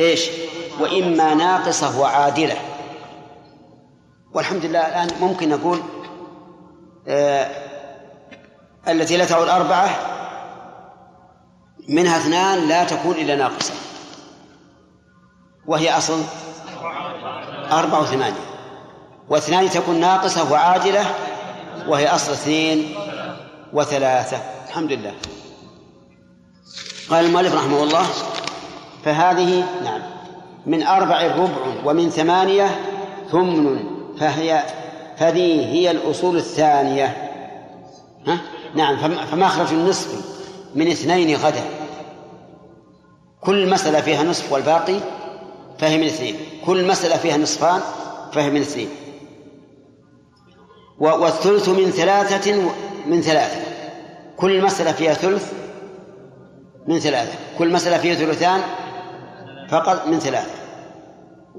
إيش؟ 0.01 0.28
وإما 0.80 1.35
ناقصة 1.35 2.01
وعادلة. 2.01 2.57
والحمد 4.35 4.64
لله 4.64 4.89
الآن 4.89 5.09
ممكن 5.20 5.49
نقول 5.49 5.80
آه 7.09 7.51
التي 8.89 9.16
لا 9.16 9.24
تعول 9.24 9.49
أربعة 9.49 9.91
منها 11.89 12.16
اثنان 12.16 12.68
لا 12.68 12.85
تكون 12.85 13.14
إلا 13.14 13.37
ناقصة. 13.37 13.74
وهي 15.67 15.97
أصل 15.97 16.21
أربعة 17.73 18.01
وثمانية. 18.03 18.45
واثنان 19.29 19.71
تكون 19.71 20.01
ناقصة 20.01 20.53
وعادلة 20.53 21.07
وهي 21.89 22.09
أصل 22.09 22.33
اثنين 22.33 22.95
وثلاثة. 23.73 24.39
الحمد 24.69 24.93
لله. 24.93 25.15
قال 27.11 27.25
المؤلف 27.25 27.55
رحمه 27.55 27.83
الله 27.83 28.07
فهذه 29.05 29.65
نعم 29.85 30.01
من 30.67 30.83
أربع 30.83 31.23
ربع 31.23 31.75
ومن 31.85 32.11
ثمانية 32.11 32.81
ثمن 33.33 33.85
فهي 34.21 34.62
فذي 35.19 35.67
هي 35.67 35.91
الأصول 35.91 36.37
الثانية. 36.37 37.31
ها؟ 38.27 38.39
نعم 38.75 38.97
فمخرج 39.31 39.73
النصف 39.73 40.35
من 40.75 40.91
اثنين 40.91 41.37
غدا؟ 41.37 41.65
كل 43.41 43.71
مسألة 43.71 44.01
فيها 44.01 44.23
نصف 44.23 44.53
والباقي 44.53 45.01
فهي 45.79 45.99
من 45.99 46.05
اثنين. 46.05 46.37
كل 46.66 46.89
مسألة 46.89 47.16
فيها 47.16 47.37
نصفان 47.37 47.81
فهي 48.33 48.51
من 48.51 48.61
اثنين. 48.61 48.89
والثلث 50.99 51.68
من 51.68 51.91
ثلاثة 51.91 52.70
من 53.07 53.20
ثلاثة. 53.20 53.61
كل 54.37 54.62
مسألة 54.62 54.93
فيها 54.93 55.14
ثلث 55.14 55.53
من 56.87 56.99
ثلاثة. 56.99 57.39
كل 57.59 57.72
مسألة 57.72 57.99
فيها 57.99 58.14
ثلثان 58.14 58.61
فقط 59.68 60.07
من 60.07 60.18
ثلاثة. 60.18 60.55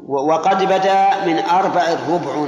وقد 0.08 0.64
بدا 0.64 1.26
من 1.26 1.40
أربع 1.40 1.84
ربع. 2.10 2.48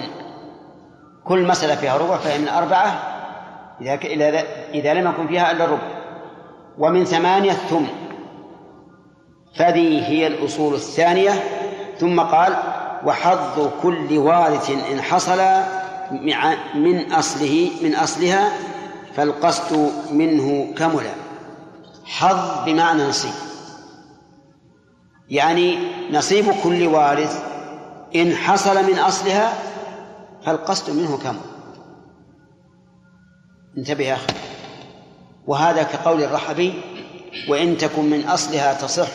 كل 1.25 1.47
مسألة 1.47 1.75
فيها 1.75 1.97
ربع 1.97 2.17
فهي 2.17 2.39
من 2.39 2.47
أربعة 2.47 3.13
إذا 3.81 4.43
إذا 4.73 4.93
لم 4.93 5.07
يكن 5.07 5.27
فيها 5.27 5.51
إلا 5.51 5.63
الربع. 5.63 5.97
ومن 6.77 7.05
ثمانية 7.05 7.51
ثم 7.51 7.85
فذي 9.55 10.01
هي 10.05 10.27
الأصول 10.27 10.73
الثانية. 10.73 11.31
ثم 11.99 12.19
قال 12.19 12.57
وحظ 13.05 13.69
كل 13.81 14.17
وارث 14.17 14.69
إن 14.91 15.01
حصل 15.01 15.41
من 16.75 17.11
أصله 17.13 17.69
من 17.83 17.95
أصلها 17.95 18.51
فالقصد 19.15 19.91
منه 20.11 20.73
كملا. 20.77 21.13
حظ 22.05 22.65
بمعنى 22.65 23.03
نصيب. 23.03 23.31
يعني 25.29 25.77
نصيب 26.11 26.45
كل 26.63 26.87
وارث 26.87 27.43
إن 28.15 28.35
حصل 28.35 28.91
من 28.91 28.99
أصلها 28.99 29.53
فالقصد 30.45 30.95
منه 30.95 31.17
كم 31.17 31.35
انتبه 33.77 34.03
يا 34.03 34.13
أخي. 34.13 34.33
وهذا 35.47 35.83
كقول 35.83 36.23
الرحبي 36.23 36.73
وإن 37.49 37.77
تكن 37.77 38.09
من 38.09 38.27
أصلها 38.27 38.73
تصح 38.73 39.07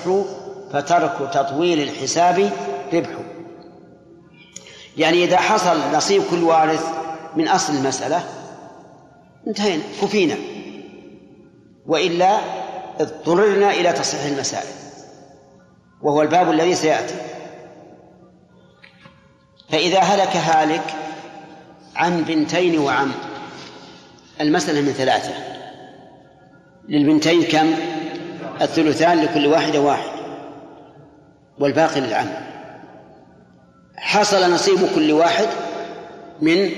فترك 0.73 1.31
تطويل 1.33 1.81
الحساب 1.81 2.51
ربح 2.95 3.11
يعني 4.97 5.25
إذا 5.25 5.37
حصل 5.37 5.97
نصيب 5.97 6.23
كل 6.31 6.43
وارث 6.43 6.87
من 7.37 7.49
أصل 7.49 7.75
المسألة 7.75 8.25
انتهينا 9.47 9.83
كفينا. 10.03 10.37
وإلا 11.87 12.39
اضطررنا 13.01 13.71
إلى 13.71 13.93
تصحيح 13.93 14.25
المسائل 14.25 14.69
وهو 16.03 16.23
الباب 16.23 16.51
الذي 16.51 16.75
سيأتي. 16.75 17.15
فإذا 19.71 19.99
هلك 19.99 20.37
هالك 20.37 20.95
عن 21.97 22.23
بنتين 22.23 22.79
وعم 22.79 23.13
المسألة 24.41 24.81
من 24.81 24.93
ثلاثة. 24.93 25.35
للبنتين 26.89 27.43
كم؟ 27.43 27.75
الثلثان 28.61 29.25
لكل 29.25 29.47
واحدة 29.47 29.81
واحد 29.81 30.11
والباقي 31.59 32.01
للعم. 32.01 32.29
حصل 34.03 34.53
نصيب 34.53 34.79
كل 34.95 35.13
واحد 35.13 35.47
من 36.41 36.71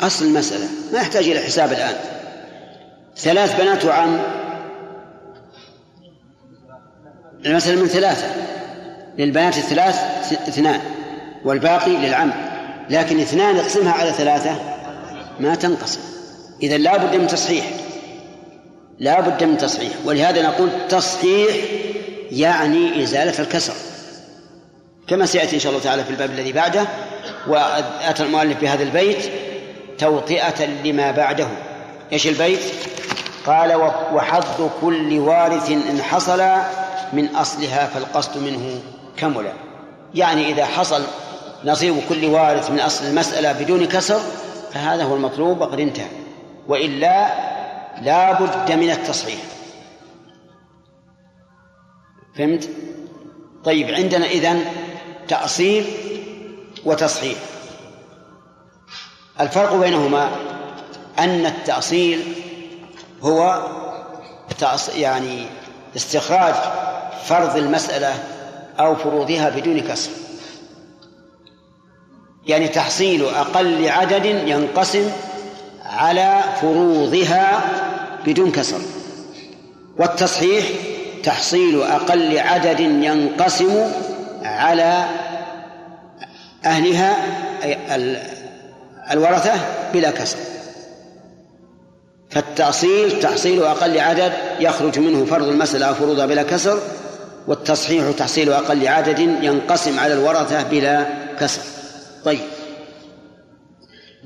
أصل 0.00 0.24
المسألة. 0.24 0.68
ما 0.92 0.98
يحتاج 0.98 1.28
إلى 1.28 1.40
حساب 1.40 1.72
الآن. 1.72 1.94
ثلاث 3.16 3.60
بنات 3.60 3.84
وعم. 3.84 4.20
المسألة 7.46 7.82
من 7.82 7.88
ثلاثة. 7.88 8.26
للبنات 9.18 9.58
الثلاث 9.58 9.94
اثنان 10.32 10.80
والباقي 11.44 11.90
للعم. 11.90 12.32
لكن 12.90 13.20
اثنان 13.20 13.56
اقسمها 13.56 13.92
على 13.92 14.12
ثلاثة 14.12 14.56
ما 15.40 15.54
تنقسم. 15.54 16.00
إذا 16.62 16.78
لا 16.78 16.96
بد 16.96 17.16
من 17.16 17.26
تصحيح. 17.26 17.70
لا 18.98 19.20
بد 19.20 19.44
من 19.44 19.58
تصحيح. 19.58 19.92
ولهذا 20.04 20.42
نقول 20.42 20.70
تصحيح 20.88 21.56
يعني 22.30 23.02
إزالة 23.02 23.38
الكسر. 23.38 23.89
كما 25.10 25.26
سيأتي 25.26 25.54
إن 25.54 25.60
شاء 25.60 25.72
الله 25.72 25.84
تعالى 25.84 26.04
في 26.04 26.10
الباب 26.10 26.30
الذي 26.30 26.52
بعده 26.52 26.86
وأتى 27.46 28.22
المؤلف 28.22 28.60
بهذا 28.60 28.82
البيت 28.82 29.30
توطئة 29.98 30.66
لما 30.84 31.10
بعده. 31.10 31.46
إيش 32.12 32.26
البيت؟ 32.26 32.60
قال 33.46 33.74
وحظ 34.12 34.70
كل 34.80 35.18
وارث 35.18 35.70
إن 35.70 36.02
حصل 36.02 36.42
من 37.12 37.36
أصلها 37.36 37.86
فالقصد 37.86 38.38
منه 38.38 38.80
كمل. 39.16 39.52
يعني 40.14 40.48
إذا 40.48 40.66
حصل 40.66 41.02
نصيب 41.64 41.96
كل 42.08 42.24
وارث 42.24 42.70
من 42.70 42.80
أصل 42.80 43.06
المسألة 43.06 43.52
بدون 43.52 43.84
كسر 43.84 44.20
فهذا 44.72 45.04
هو 45.04 45.14
المطلوب 45.14 45.60
وقد 45.60 45.80
انتهى. 45.80 46.08
وإلا 46.68 47.34
لا 48.02 48.40
بد 48.40 48.72
من 48.72 48.90
التصحيح. 48.90 49.40
فهمت؟ 52.38 52.68
طيب 53.64 53.90
عندنا 53.94 54.26
إذن 54.26 54.64
تأصيل 55.30 55.84
وتصحيح. 56.84 57.38
الفرق 59.40 59.74
بينهما 59.74 60.30
أن 61.18 61.46
التأصيل 61.46 62.34
هو 63.22 63.66
يعني 64.94 65.46
استخراج 65.96 66.54
فرض 67.24 67.56
المسألة 67.56 68.14
أو 68.80 68.96
فروضها 68.96 69.48
بدون 69.48 69.80
كسر. 69.80 70.10
يعني 72.46 72.68
تحصيل 72.68 73.24
أقل 73.24 73.88
عدد 73.88 74.24
ينقسم 74.24 75.10
على 75.84 76.40
فروضها 76.60 77.60
بدون 78.26 78.52
كسر. 78.52 78.80
والتصحيح 79.98 80.64
تحصيل 81.24 81.82
أقل 81.82 82.38
عدد 82.38 82.80
ينقسم 82.80 83.92
على 84.42 85.19
أهلها 86.64 87.16
الورثة 89.12 89.52
بلا 89.92 90.10
كسر. 90.10 90.38
فالتأصيل 92.30 93.20
تحصيل 93.20 93.62
أقل 93.62 94.00
عدد 94.00 94.32
يخرج 94.60 94.98
منه 94.98 95.24
فرض 95.24 95.48
المسألة 95.48 95.86
أو 95.86 95.94
فروضها 95.94 96.26
بلا 96.26 96.42
كسر 96.42 96.78
والتصحيح 97.46 98.10
تحصيل 98.10 98.52
أقل 98.52 98.88
عدد 98.88 99.18
ينقسم 99.18 99.98
على 99.98 100.14
الورثة 100.14 100.62
بلا 100.62 101.06
كسر. 101.40 101.62
طيب. 102.24 102.40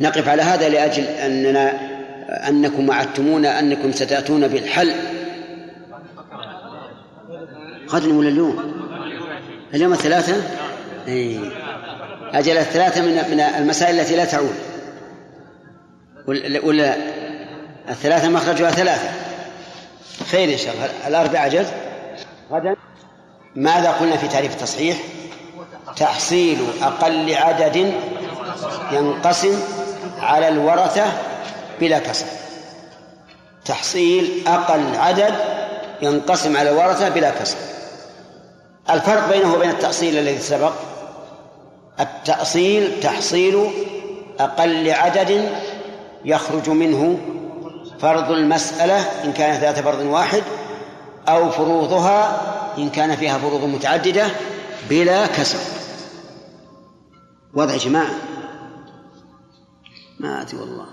نقف 0.01 0.29
على 0.29 0.43
هذا 0.43 0.69
لأجل 0.69 1.05
أننا 1.05 1.73
أنكم 2.49 2.89
وعدتمونا 2.89 3.59
أنكم 3.59 3.93
ستأتون 3.93 4.49
بالحل. 4.49 4.93
غدا 7.91 8.15
ولا 8.15 8.29
اليوم؟ 8.29 8.75
اليوم 9.75 9.93
الثلاثة؟ 9.93 10.43
أي 11.09 11.41
أجل 12.35 12.59
الثلاثة 12.59 13.03
من 13.03 13.31
من 13.31 13.41
المسائل 13.41 14.01
التي 14.01 14.17
لا 14.17 14.25
تعود. 14.25 14.55
ولا 16.63 16.97
الثلاثة 17.89 18.29
مخرجها 18.29 18.71
ثلاثة. 18.71 19.09
خير 20.31 20.53
إن 20.53 20.59
شاء 20.59 20.75
الله. 20.75 20.89
الأربعة 21.07 21.49
جز 21.49 21.67
غدا. 22.51 22.77
ماذا 23.57 23.91
قلنا 23.91 24.17
في 24.17 24.29
تعريف 24.29 24.53
التصحيح؟ 24.53 24.97
تحصيل 25.97 26.59
أقل 26.83 27.35
عدد 27.35 27.93
ينقسم 28.93 29.59
على 30.21 30.49
الورثة 30.49 31.05
بلا 31.81 31.99
كسر 31.99 32.27
تحصيل 33.65 34.43
أقل 34.47 34.97
عدد 34.97 35.35
ينقسم 36.03 36.57
على 36.57 36.71
الورثة 36.71 37.09
بلا 37.09 37.31
كسر 37.31 37.57
الفرق 38.91 39.29
بينه 39.29 39.55
وبين 39.55 39.71
التأصيل 39.71 40.19
الذي 40.19 40.39
سبق؟ 40.39 40.73
التأصيل 42.01 43.01
تحصيل 43.01 43.71
أقل 44.41 44.91
عدد 44.91 45.49
يخرج 46.25 46.71
منه 46.71 47.19
فرض 47.99 48.31
المسألة 48.31 49.01
إن 49.25 49.33
كانت 49.33 49.61
ذات 49.61 49.79
فرض 49.81 50.01
واحد 50.01 50.43
أو 51.29 51.51
فروضها 51.51 52.41
إن 52.79 52.91
كان 52.91 53.17
فيها 53.17 53.39
فروض 53.39 53.65
متعددة 53.65 54.27
بلا 54.91 55.27
كسر. 55.27 55.59
واضح 57.55 57.73
يا 57.73 57.79
جماعة؟ 57.79 58.15
ما 60.21 60.43
أدري 60.43 60.57
والله. 60.57 60.87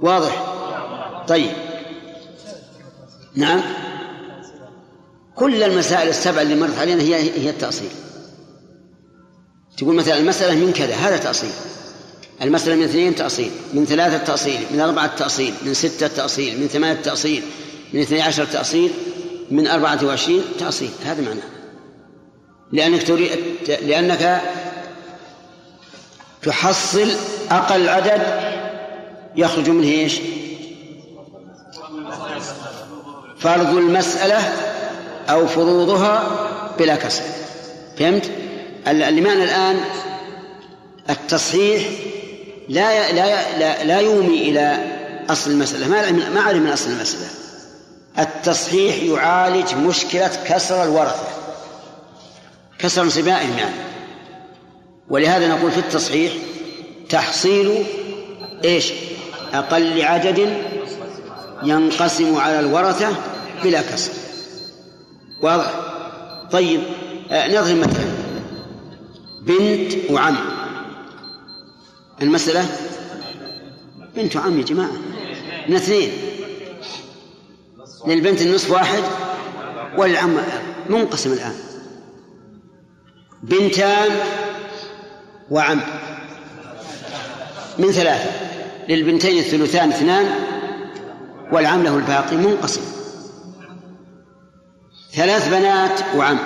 واضح؟ 0.00 0.42
طيب. 1.28 1.52
نعم. 3.34 3.60
كل 5.36 5.62
المسائل 5.62 6.08
السبعة 6.08 6.42
اللي 6.42 6.54
مرت 6.54 6.78
علينا 6.78 7.02
هي 7.02 7.14
هي 7.14 7.50
التأصيل. 7.50 7.90
تقول 9.78 9.94
مثلا 9.94 10.18
المسألة 10.18 10.54
من 10.54 10.72
كذا 10.72 10.94
هذا 10.94 11.16
تأصيل 11.16 11.50
المسألة 12.42 12.74
من 12.74 12.82
اثنين 12.82 13.14
تأصيل 13.14 13.50
من 13.72 13.84
ثلاثة 13.84 14.18
تأصيل 14.18 14.60
من 14.70 14.80
أربعة 14.80 15.16
تأصيل 15.16 15.54
من 15.62 15.74
ستة 15.74 16.06
تأصيل 16.06 16.60
من 16.60 16.68
ثمانية 16.68 17.00
تأصيل 17.00 17.42
من 17.92 18.00
اثني 18.00 18.22
عشر 18.22 18.44
تأصيل 18.44 18.90
من 19.50 19.66
أربعة 19.66 20.04
وعشرين 20.04 20.42
تأصيل 20.58 20.90
هذا 21.04 21.22
معناه 21.22 21.42
لأنك 22.72 23.02
تريد 23.02 23.30
لأنك 23.68 24.42
تحصل 26.42 27.08
أقل 27.50 27.88
عدد 27.88 28.22
يخرج 29.36 29.70
منه 29.70 29.88
إيش؟ 29.88 30.20
فرض 33.38 33.76
المسألة 33.76 34.38
أو 35.28 35.46
فروضها 35.46 36.22
بلا 36.78 36.96
كسر 36.96 37.22
فهمت؟ 37.98 38.37
المعنى 38.86 39.44
الآن 39.44 39.80
التصحيح 41.10 41.82
لا 42.68 43.12
لا 43.12 43.58
لا, 43.58 43.84
لا 43.84 44.00
يومي 44.00 44.42
إلى 44.42 44.98
أصل 45.30 45.50
المسألة 45.50 45.88
ما 45.88 46.10
ما 46.10 46.40
علم 46.40 46.62
من 46.62 46.70
أصل 46.70 46.90
المسألة. 46.90 47.28
التصحيح 48.18 49.02
يعالج 49.02 49.74
مشكلة 49.74 50.30
كسر 50.48 50.84
الورثة. 50.84 51.28
كسر 52.78 53.02
انصبائهم 53.02 53.58
يعني 53.58 53.74
ولهذا 55.08 55.48
نقول 55.48 55.70
في 55.70 55.78
التصحيح 55.78 56.32
تحصيل 57.08 57.84
إيش؟ 58.64 58.92
أقل 59.54 60.02
عدد 60.02 60.62
ينقسم 61.62 62.36
على 62.36 62.60
الورثة 62.60 63.08
بلا 63.64 63.82
كسر. 63.82 64.12
واضح؟ 65.42 65.70
طيب 66.50 66.80
آه، 67.30 67.48
نضرب 67.48 67.76
مثلا. 67.76 68.07
بنت 69.48 70.10
وعم. 70.10 70.36
المسألة 72.22 72.66
بنت 74.16 74.36
وعم 74.36 74.58
يا 74.58 74.64
جماعة. 74.64 74.92
من 75.68 75.76
اثنين 75.76 76.12
للبنت 78.06 78.42
النصف 78.42 78.70
واحد 78.70 79.02
وللعم 79.96 80.36
منقسم 80.88 81.32
الآن. 81.32 81.54
بنتان 83.42 84.10
وعم. 85.50 85.80
من 87.78 87.92
ثلاثة. 87.92 88.30
للبنتين 88.88 89.38
الثلثان 89.38 89.88
اثنان 89.88 90.34
والعم 91.52 91.82
له 91.82 91.96
الباقي 91.96 92.36
منقسم. 92.36 92.80
ثلاث 95.12 95.48
بنات 95.48 96.00
وعم. 96.16 96.38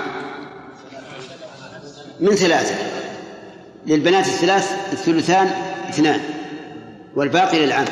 من 2.21 2.35
ثلاثة. 2.35 2.92
للبنات 3.87 4.27
الثلاث 4.27 4.73
الثلثان 4.93 5.47
اثنان 5.89 6.21
والباقي 7.17 7.67
للعم. 7.67 7.85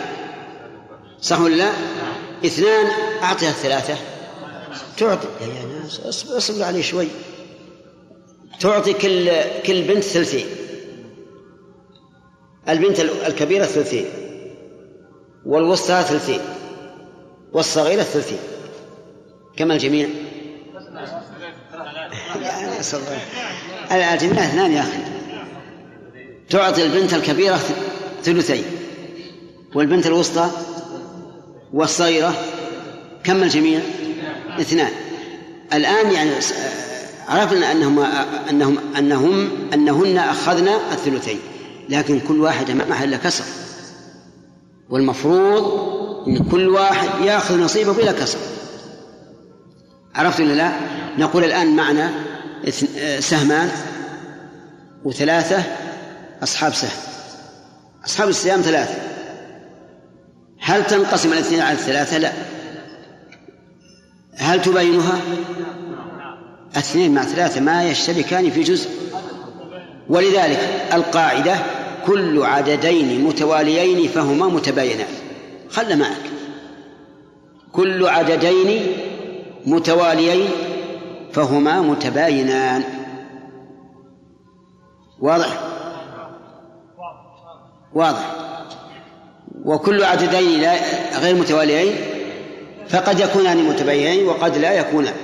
صح 1.21 1.41
ولا 1.41 1.55
لا؟ 1.55 1.71
اثنان 2.45 2.87
أعطها 3.23 3.49
الثلاثة. 3.49 3.95
تعطي 4.97 5.27
يا 5.41 5.83
ناس 5.83 6.27
أصبر 6.27 6.65
عليه 6.65 6.83
شوي. 6.83 7.09
تعطي 8.61 8.93
كل 8.93 9.31
كل 9.67 9.83
بنت 9.83 10.03
ثلثين. 10.03 10.47
البنت 12.69 13.01
الكبيرة 13.01 13.65
ثلثين 13.65 14.05
والوسطى 15.47 16.03
ثلثين 16.03 16.41
والصغيرة 17.53 18.03
ثلثين. 18.03 18.39
كما 19.57 19.75
الجميع؟ 19.75 20.09
يا 22.41 22.81
الله 23.91 24.15
الجميع 24.15 24.45
اثنان 24.45 24.73
يا 24.73 24.81
أخي. 24.81 25.10
تعطي 26.51 26.87
البنت 26.87 27.15
الكبيرة 27.15 27.61
ثلثين 28.23 28.65
والبنت 29.75 30.07
الوسطى 30.07 30.51
والصغيرة 31.73 32.35
كم 33.25 33.43
الجميع؟ 33.43 33.81
اثنان 34.61 34.91
الآن 35.73 36.11
يعني 36.11 36.31
عرفنا 37.29 37.73
أنهم 37.73 37.99
أنهم 38.51 38.79
أنهم 38.99 39.49
أنهن 39.75 40.17
أخذن 40.19 40.69
الثلثين 40.93 41.39
لكن 41.89 42.21
كل 42.21 42.41
واحدة 42.41 42.75
ما 42.75 42.85
محل 42.89 43.17
كسر 43.17 43.45
والمفروض 44.91 45.91
أن 46.29 46.39
كل 46.39 46.69
واحد 46.69 47.09
يأخذ 47.25 47.61
نصيبه 47.61 47.93
بلا 47.93 48.13
كسر 48.13 48.39
عرفت 50.15 50.41
ولا 50.41 50.53
لا؟ 50.53 50.73
نقول 51.19 51.45
الآن 51.45 51.77
معنا 51.77 52.11
سهمان 53.19 53.71
وثلاثة 55.05 55.65
أصحاب 56.43 56.75
سهم 56.75 56.91
أصحاب 58.05 58.29
السهام 58.29 58.61
ثلاثة. 58.61 58.95
هل 60.61 60.87
تنقسم 60.87 61.33
الإثنين 61.33 61.61
على 61.61 61.73
الثلاثة؟ 61.73 62.19
لا. 62.19 62.33
هل 64.37 64.63
تباينها؟ 64.63 65.21
اثنين 66.77 67.15
مع 67.15 67.23
ثلاثة 67.23 67.61
ما 67.61 67.85
يشتركان 67.85 68.51
في 68.51 68.63
جزء. 68.63 68.91
ولذلك 70.09 70.89
القاعدة 70.93 71.57
كل 72.07 72.43
عددين 72.43 73.25
متواليين 73.25 74.09
فهما 74.09 74.47
متباينان. 74.47 75.07
خل 75.71 75.99
معك. 75.99 76.31
كل 77.73 78.07
عددين 78.07 78.87
متواليين 79.67 80.51
فهما 81.33 81.81
متباينان. 81.81 82.85
واضح؟ 85.21 85.70
واضح. 87.95 88.37
وكل 89.65 90.05
عددين 90.05 90.69
غير 91.21 91.35
متواليين 91.35 91.95
فقد 92.89 93.21
يكونان 93.21 93.57
متباينين 93.57 94.27
وقد 94.27 94.57
لا 94.57 94.73
يكونان 94.73 95.15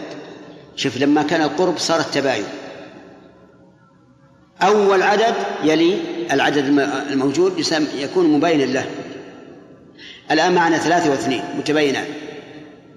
شوف 0.77 0.97
لما 0.97 1.23
كان 1.23 1.43
القرب 1.43 1.79
صار 1.79 2.01
التباين. 2.01 2.45
أول 4.63 5.03
عدد 5.03 5.35
يلي 5.65 5.99
العدد 6.33 6.65
الموجود 7.11 7.65
يكون 7.99 8.27
مبينا 8.27 8.65
له. 8.65 8.87
الآن 10.31 10.55
معنا 10.55 10.79
ثلاثة 10.79 11.11
واثنين 11.11 11.45
متباينان 11.59 12.07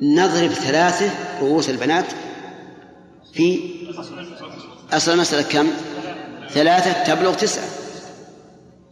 نضرب 0.02 0.50
ثلاثة 0.50 1.10
رؤوس 1.42 1.70
البنات 1.70 2.06
في 3.34 3.60
أصل 4.94 5.14
المسألة 5.14 5.42
كم؟ 5.42 5.68
ثلاثة 6.50 7.14
تبلغ 7.14 7.34
تسعة. 7.34 7.79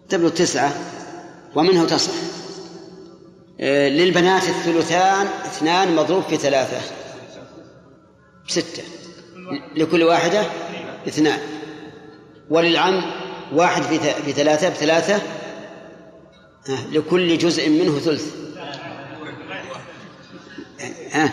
تبلغ 0.09 0.29
تسعة 0.29 0.73
ومنه 1.55 1.85
تصح. 1.85 2.13
آه، 3.59 3.89
للبنات 3.89 4.43
الثلثان 4.43 5.27
اثنان 5.45 5.95
مضروب 5.95 6.23
في 6.23 6.37
ثلاثة. 6.37 6.77
ستة. 8.47 8.83
لكل 9.75 10.03
واحدة 10.03 10.43
اثنان. 11.07 11.39
وللعم 12.49 13.01
واحد 13.53 13.83
في 14.25 14.33
ثلاثة 14.33 14.69
بثلاثة. 14.69 15.15
آه، 16.69 16.87
لكل 16.91 17.37
جزء 17.37 17.69
منه 17.69 17.99
ثلث. 17.99 18.35
ها 21.11 21.31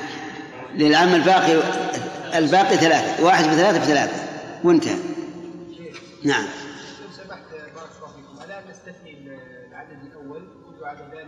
للعم 0.74 1.14
الباقي 1.14 1.52
الباقي 2.34 2.76
ثلاثة. 2.76 3.24
واحد 3.24 3.44
بثلاثة 3.44 3.78
بثلاثة. 3.78 4.16
وانتهى. 4.64 4.96
نعم. 6.24 6.44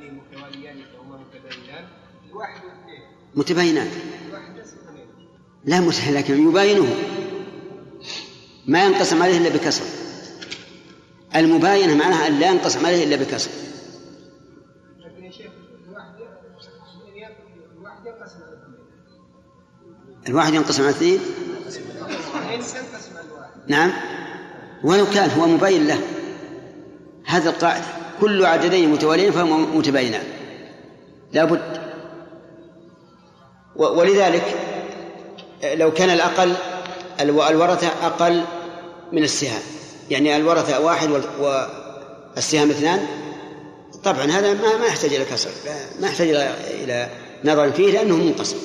متواليان 0.00 0.76
فهما 0.92 1.18
متباينان. 1.18 1.84
الواحد 2.30 2.60
الواحد 4.28 4.54
لا 5.64 5.80
مت... 5.80 6.08
لكن 6.08 6.48
يباينه. 6.48 6.96
ما 8.66 8.84
ينقسم 8.84 9.22
عليه 9.22 9.38
إلا 9.38 9.48
بكسر. 9.48 9.84
المباينة 11.36 11.94
معناها 11.94 12.26
أن 12.28 12.38
لا 12.38 12.50
ينقسم 12.50 12.86
عليه 12.86 13.04
إلا 13.04 13.16
بكسر. 13.16 13.50
لكن 14.98 15.24
يا 15.24 15.30
شيخ 15.30 15.50
الواحد 15.88 16.14
ينقسم 18.04 18.42
على 18.42 18.50
الاثنين 18.50 18.76
الواحد 20.28 20.54
ينقسم 20.54 20.82
على 20.82 20.90
اثنين؟ 20.90 21.20
نعم. 23.68 23.92
ولو 24.84 25.06
كان 25.06 25.30
هو 25.30 25.46
مبين 25.46 25.86
له. 25.86 26.00
هذا 27.24 27.50
القاعدة. 27.50 28.05
كل 28.20 28.44
عددين 28.46 28.88
متواليين 28.92 29.32
فهما 29.32 29.56
متباينان. 29.56 30.24
لابد 31.32 31.80
و- 33.76 33.84
ولذلك 34.00 34.44
لو 35.74 35.92
كان 35.92 36.10
الأقل 36.10 36.52
الو- 37.20 37.48
الورثة 37.48 37.86
أقل 38.06 38.44
من 39.12 39.22
السهام. 39.24 39.62
يعني 40.10 40.36
الورثة 40.36 40.80
واحد 40.80 41.10
وال- 41.10 41.68
والسهام 42.36 42.70
اثنان 42.70 43.06
طبعا 44.04 44.24
هذا 44.24 44.54
ما 44.54 44.76
ما 44.76 44.86
يحتاج 44.86 45.14
إلى 45.14 45.24
كسر 45.24 45.50
لا- 45.64 46.00
ما 46.00 46.06
يحتاج 46.06 46.28
إلى 46.28 46.54
إلى 46.84 47.08
نظر 47.44 47.72
فيه 47.72 47.92
لأنه 47.92 48.16
منقسم. 48.16 48.56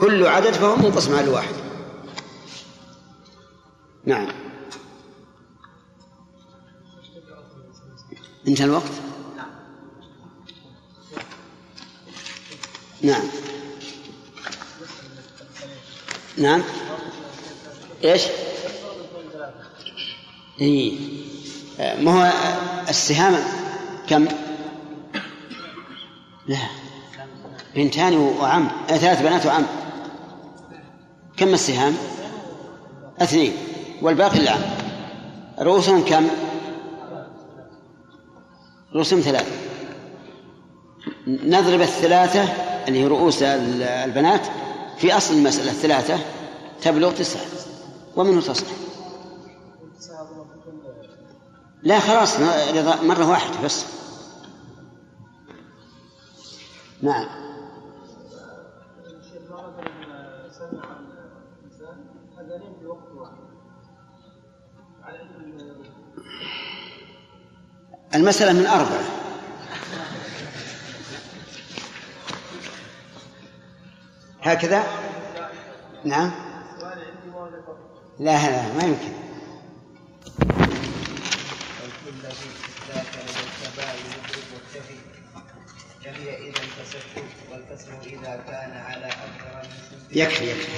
كل 0.00 0.26
عدد 0.26 0.52
فهو 0.52 0.76
منقسم 0.76 1.14
على 1.14 1.24
الواحد. 1.24 1.54
نعم. 4.04 4.28
انتهى 8.48 8.64
الوقت؟ 8.64 8.90
نعم. 13.02 13.22
نعم. 16.38 16.62
إيش؟ 18.04 18.22
اي 20.60 20.98
ما 21.78 22.12
هو 22.12 22.32
السهام 22.88 23.44
كم؟ 24.08 24.26
لا. 26.46 26.58
بنتان 27.74 28.16
وعم. 28.16 28.68
آه، 28.90 28.96
ثلاث 28.96 29.22
بنات 29.22 29.46
وعم. 29.46 29.66
كم 31.36 31.54
السهام؟ 31.54 31.96
اثنين. 33.18 33.52
والباقي 34.02 34.38
للعم 34.38 34.60
رؤوسهم 35.58 36.04
كم؟ 36.04 36.28
رؤوسهم 38.94 39.20
ثلاثة. 39.20 39.52
نضرب 41.26 41.80
الثلاثة 41.80 42.42
اللي 42.88 43.00
هي 43.00 43.06
رؤوس 43.06 43.42
ال- 43.42 43.82
البنات 43.82 44.40
في 44.98 45.16
أصل 45.16 45.34
المسألة. 45.34 45.72
ثلاثة 45.72 46.18
تبلغ 46.82 47.12
تسعة. 47.12 47.42
ومنه 48.16 48.40
تصح. 48.40 48.66
لا 51.82 52.00
خلاص 52.00 52.40
مرة 53.02 53.30
واحدة 53.30 53.60
بس. 53.64 53.84
نعم. 57.02 57.43
المسألة 68.14 68.52
من 68.52 68.66
أربعة. 68.66 69.04
هكذا؟ 74.42 74.84
نعم. 76.04 76.30
لا 78.18 78.50
لا 78.50 78.72
ما 78.72 78.82
يمكن. 78.82 79.12
يكفي 90.12 90.50
يكفي. 90.50 90.68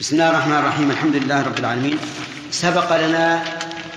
بسم 0.00 0.14
الله 0.14 0.30
الرحمن 0.30 0.56
الرحيم 0.58 0.90
الحمد 0.90 1.16
لله 1.16 1.42
رب 1.42 1.58
العالمين. 1.58 1.98
سبق 2.50 2.96
لنا 2.96 3.44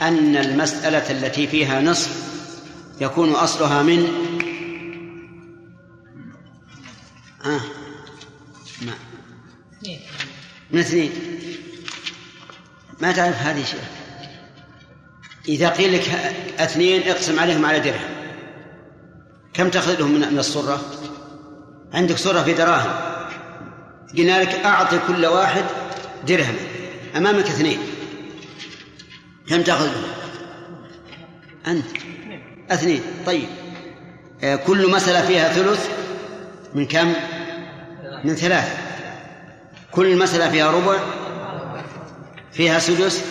أن 0.02 0.36
المسألة 0.36 1.12
التي 1.12 1.48
فيها 1.48 1.82
نصف 1.82 2.30
يكون 3.02 3.32
أصلها 3.32 3.84
من 3.84 4.08
آه 7.46 7.62
ما. 8.82 8.94
من 10.72 10.80
اثنين. 10.80 11.12
ما 13.02 13.12
تعرف 13.12 13.42
هذه 13.42 13.64
شيء. 13.64 13.80
إذا 15.48 15.70
قيل 15.70 15.94
لك 15.94 16.10
اثنين 16.60 17.02
اقسم 17.02 17.40
عليهم 17.40 17.66
على 17.66 17.80
درهم. 17.80 18.20
كم 19.54 19.70
تأخذ 19.70 20.00
لهم 20.00 20.12
من 20.12 20.40
الصرة؟ 20.40 20.82
عندك 21.94 22.18
صرة 22.18 22.44
في 22.44 22.54
دراهم. 22.54 22.92
قلنا 24.18 24.42
لك 24.42 24.50
أعطي 24.50 25.00
كل 25.08 25.26
واحد 25.26 25.66
درهم. 26.28 26.56
أمامك 27.16 27.46
اثنين. 27.46 27.80
كم 29.50 29.62
تأخذ. 29.62 29.86
لهم؟ 29.86 30.04
أنت. 31.68 31.86
اثنين. 32.72 33.02
طيب. 33.26 33.48
آه، 34.44 34.56
كل 34.56 34.92
مسألة 34.92 35.28
فيها 35.28 35.54
ثلث 35.54 35.90
من 36.74 36.86
كم؟ 36.86 37.14
من 38.24 38.36
ثلاثة. 38.36 38.78
كل 39.92 40.18
مسألة 40.18 40.50
فيها 40.50 40.72
ربع؟ 40.72 40.98
فيها 42.52 42.80
سدس؟ 42.80 43.24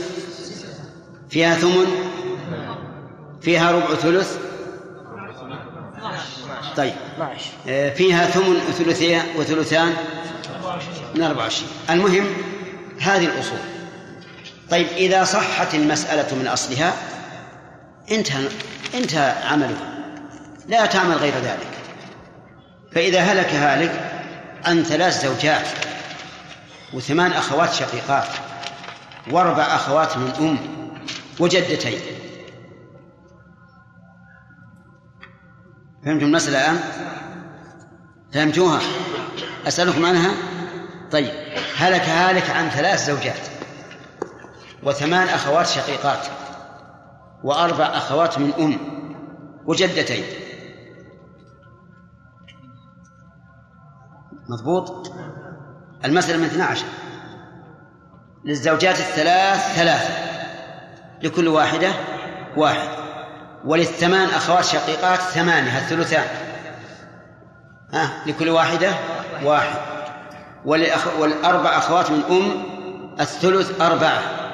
فيها 1.30 1.54
ثمن؟ 1.54 1.86
فيها 3.40 3.72
ربع 3.72 3.94
ثلث؟ 3.94 4.38
طيب. 6.76 6.94
آه، 7.68 7.94
فيها 7.94 8.26
ثمن 8.26 8.60
وثلثان 9.36 9.92
من 11.14 11.22
24 11.22 11.68
المهم 11.90 12.26
هذه 13.00 13.24
الأصول. 13.24 13.77
طيب 14.70 14.86
إذا 14.86 15.24
صحت 15.24 15.74
المسألة 15.74 16.38
من 16.38 16.46
أصلها 16.46 16.94
انتهى 18.10 18.48
انتهى 18.94 19.30
عملها 19.42 19.98
لا 20.68 20.86
تعمل 20.86 21.14
غير 21.14 21.34
ذلك 21.34 21.68
فإذا 22.92 23.20
هلك 23.20 23.54
هالك 23.54 24.22
عن 24.64 24.82
ثلاث 24.82 25.22
زوجات 25.22 25.66
وثمان 26.92 27.32
أخوات 27.32 27.72
شقيقات 27.72 28.28
وأربع 29.30 29.62
أخوات 29.62 30.16
من 30.16 30.30
أم 30.40 30.58
وجدتين 31.40 32.00
فهمتم 36.04 36.26
المسألة 36.26 36.58
الآن؟ 36.58 36.80
فهمتوها؟ 38.34 38.80
أسألكم 39.66 40.04
عنها؟ 40.04 40.30
طيب 41.10 41.30
هلك 41.76 42.00
هالك 42.00 42.50
عن 42.50 42.68
ثلاث 42.68 43.06
زوجات 43.06 43.57
وثمان 44.88 45.28
أخوات 45.28 45.66
شقيقات 45.66 46.26
وأربع 47.44 47.84
أخوات 47.84 48.38
من 48.38 48.52
أم 48.58 48.78
وجدتين. 49.66 50.24
مضبوط؟ 54.48 55.12
المسألة 56.04 56.38
من 56.38 56.44
12 56.44 56.84
للزوجات 58.44 59.00
الثلاث 59.00 59.74
ثلاثة 59.76 60.14
لكل 61.22 61.48
واحدة 61.48 61.92
واحد. 62.56 62.88
وللثمان 63.64 64.28
أخوات 64.28 64.64
شقيقات 64.64 65.18
ثمانية 65.18 65.78
الثلثان. 65.78 66.26
ها؟ 67.92 68.22
لكل 68.26 68.48
واحدة 68.48 68.94
واحد. 69.42 69.78
والأربع 71.18 71.78
أخوات 71.78 72.10
من 72.10 72.22
أم 72.30 72.62
الثلث 73.20 73.80
أربعة. 73.80 74.47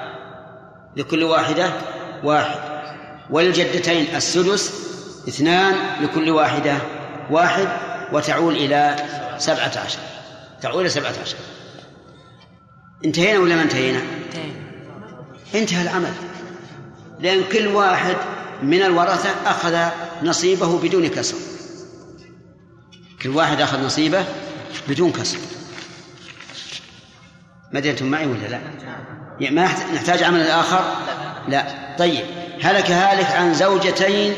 لكل 0.97 1.22
واحدة 1.22 1.72
واحد. 2.24 2.59
وللجدتين 3.30 4.16
السدس 4.16 4.72
اثنان 5.28 5.74
لكل 6.05 6.30
واحدة 6.30 6.78
واحد 7.30 7.68
وتعول 8.12 8.57
إلى 8.57 8.97
سبعة 9.38 9.72
عشر. 9.84 9.99
تعول 10.62 10.80
إلى 10.80 10.88
سبعة 10.88 11.14
عشر. 11.22 11.36
انتهينا 13.05 13.38
ولا 13.38 13.57
ما 13.57 13.62
انتهينا؟ 13.62 14.01
انتهى 15.55 15.82
العمل. 15.82 16.12
لأن 17.20 17.45
كل 17.53 17.66
واحد 17.66 18.16
من 18.62 18.82
الورثة 18.82 19.30
أخذ 19.47 19.78
نصيبه 20.22 20.78
بدون 20.78 21.09
كسر. 21.09 21.36
كل 23.22 23.28
واحد 23.28 23.61
أخذ 23.61 23.84
نصيبه 23.84 24.24
بدون 24.88 25.12
كسر. 25.12 25.38
أنتم 27.81 28.07
معي 28.07 28.27
ولا 28.27 28.47
لا؟ 28.49 28.61
يعني 29.41 29.57
ما 29.57 29.64
نحتاج 29.95 30.22
عمل 30.22 30.41
آخر؟ 30.41 30.85
لا. 31.49 31.64
طيب. 31.99 32.25
هلك 32.62 32.91
هالك 32.91 33.27
عن 33.27 33.55
زوجتين 33.55 34.35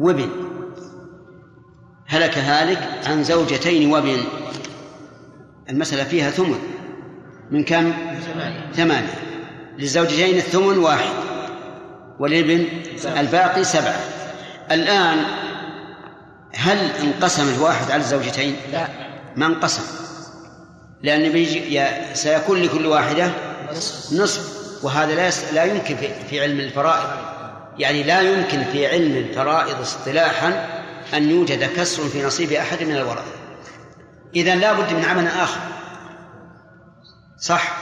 وابن 0.00 0.30
هلك 2.06 2.38
هالك 2.38 2.88
عن 3.06 3.24
زوجتين 3.24 3.90
وابن 3.90 4.18
المسألة 5.70 6.04
فيها 6.04 6.30
ثمن. 6.30 6.58
من 7.50 7.64
كم؟ 7.64 7.92
ثمانية. 8.72 9.14
للزوجتين 9.78 10.36
الثمن 10.36 10.78
واحد. 10.78 11.12
وللابن 12.18 12.64
الباقي 13.18 13.64
سبعة. 13.64 14.00
الآن 14.70 15.18
هل 16.54 16.78
انقسم 16.78 17.54
الواحد 17.56 17.90
على 17.90 18.02
الزوجتين؟ 18.02 18.56
لا. 18.72 18.88
ما 19.36 19.46
انقسم. 19.46 20.07
لأن 21.02 21.32
بيجي 21.32 21.86
سيكون 22.14 22.62
لكل 22.62 22.86
واحدة 22.86 23.30
نصف. 24.12 24.58
وهذا 24.82 25.14
لا. 25.14 25.30
لا 25.52 25.64
يمكن 25.64 25.96
في... 25.96 26.08
في 26.30 26.40
علم 26.40 26.60
الفرائض. 26.60 27.08
يعني 27.78 28.02
لا 28.02 28.20
يمكن 28.20 28.64
في 28.64 28.86
علم 28.86 29.16
الفرائض 29.16 29.80
اصطلاحا 29.80 30.66
أن 31.14 31.30
يوجد 31.30 31.64
كسر 31.76 32.08
في 32.08 32.22
نصيب 32.22 32.52
أحد 32.52 32.82
من 32.82 32.96
الورثة. 32.96 33.32
إذا 34.36 34.54
لا 34.54 34.72
بد 34.72 34.92
من 34.92 35.04
عمل 35.04 35.26
آخر. 35.26 35.60
صح؟ 37.40 37.76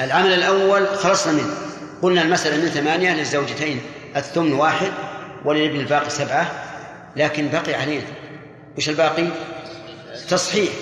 العمل 0.00 0.32
الأول 0.32 0.88
خلصنا 0.88 1.32
منه. 1.32 1.54
قلنا 2.02 2.22
المسألة 2.22 2.56
من 2.56 2.68
ثمانية 2.68 3.14
للزوجتين 3.14 3.80
الثمن 4.16 4.52
واحد 4.52 4.92
وللابن 5.44 5.80
الباقي 5.80 6.10
سبعة 6.10 6.52
لكن 7.16 7.48
بقي 7.48 7.74
علينا 7.74 8.04
وش 8.78 8.88
الباقي؟ 8.88 9.28
تصحيح. 10.28 10.72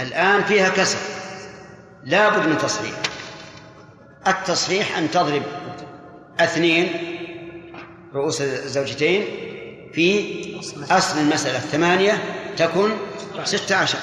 الآن 0.00 0.44
فيها 0.44 0.68
كسر. 0.68 0.98
لا 2.04 2.28
بد 2.28 2.48
من 2.48 2.58
تصحيح. 2.58 2.94
التصحيح 4.26 4.98
أن 4.98 5.10
تضرب 5.10 5.42
اثنين 6.40 6.92
رؤوس 8.14 8.40
الزوجتين 8.42 9.24
في 9.92 10.60
أصل 10.90 11.18
المسألة. 11.18 11.58
الثمانية 11.58 12.12
تكن 12.56 12.90
ستة 13.44 13.76
عشر. 13.76 13.98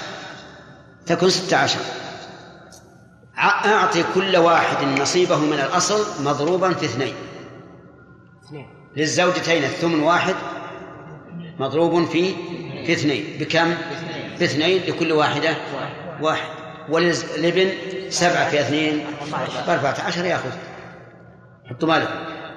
تكن 1.06 1.30
ستة 1.30 1.58
عشر. 1.58 1.80
أعطي 3.38 4.04
كل 4.16 4.38
واحد 4.38 4.86
نصيبه 4.86 5.38
من 5.38 5.60
الأصل 5.60 6.24
مضروبا 6.24 6.74
في 6.74 6.86
اثنين. 6.86 7.14
للزوجتين 8.96 9.64
الثمن 9.64 10.00
واحد 10.04 10.36
مضروب 11.60 12.06
في 12.06 12.36
في 12.86 12.94
اثنين. 12.94 13.38
بكم؟ 13.40 13.76
باثنين 14.40 14.82
لكل 14.88 15.12
واحدة. 15.12 15.58
واحد. 16.22 16.48
وللابن 16.90 17.72
سبعة 18.10 18.50
في 18.50 18.60
اثنين. 18.62 19.06
بأربعة 19.68 19.96
عشر 20.06 20.26
يأخذ 20.26 20.50
حطوا 21.70 21.88
مالك. 21.88 22.10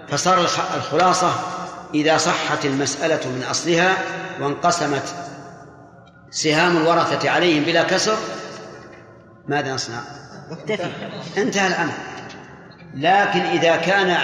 فصار 0.08 0.40
الخلاصة 0.76 1.32
إذا 1.94 2.16
صحت 2.16 2.64
المسألة 2.64 3.28
من 3.28 3.44
أصلها 3.50 3.98
وانقسمت 4.40 5.14
سهام 6.30 6.76
الورثة 6.76 7.30
عليهم 7.30 7.64
بلا 7.64 7.82
كسر 7.82 8.16
ماذا 9.48 9.74
نصنع؟ 9.74 10.00
نكتفي 10.50 10.90
انتهى 11.36 11.66
الأمر. 11.66 11.92
لكن 12.94 13.40
إذا 13.40 13.76
كان 13.76 14.16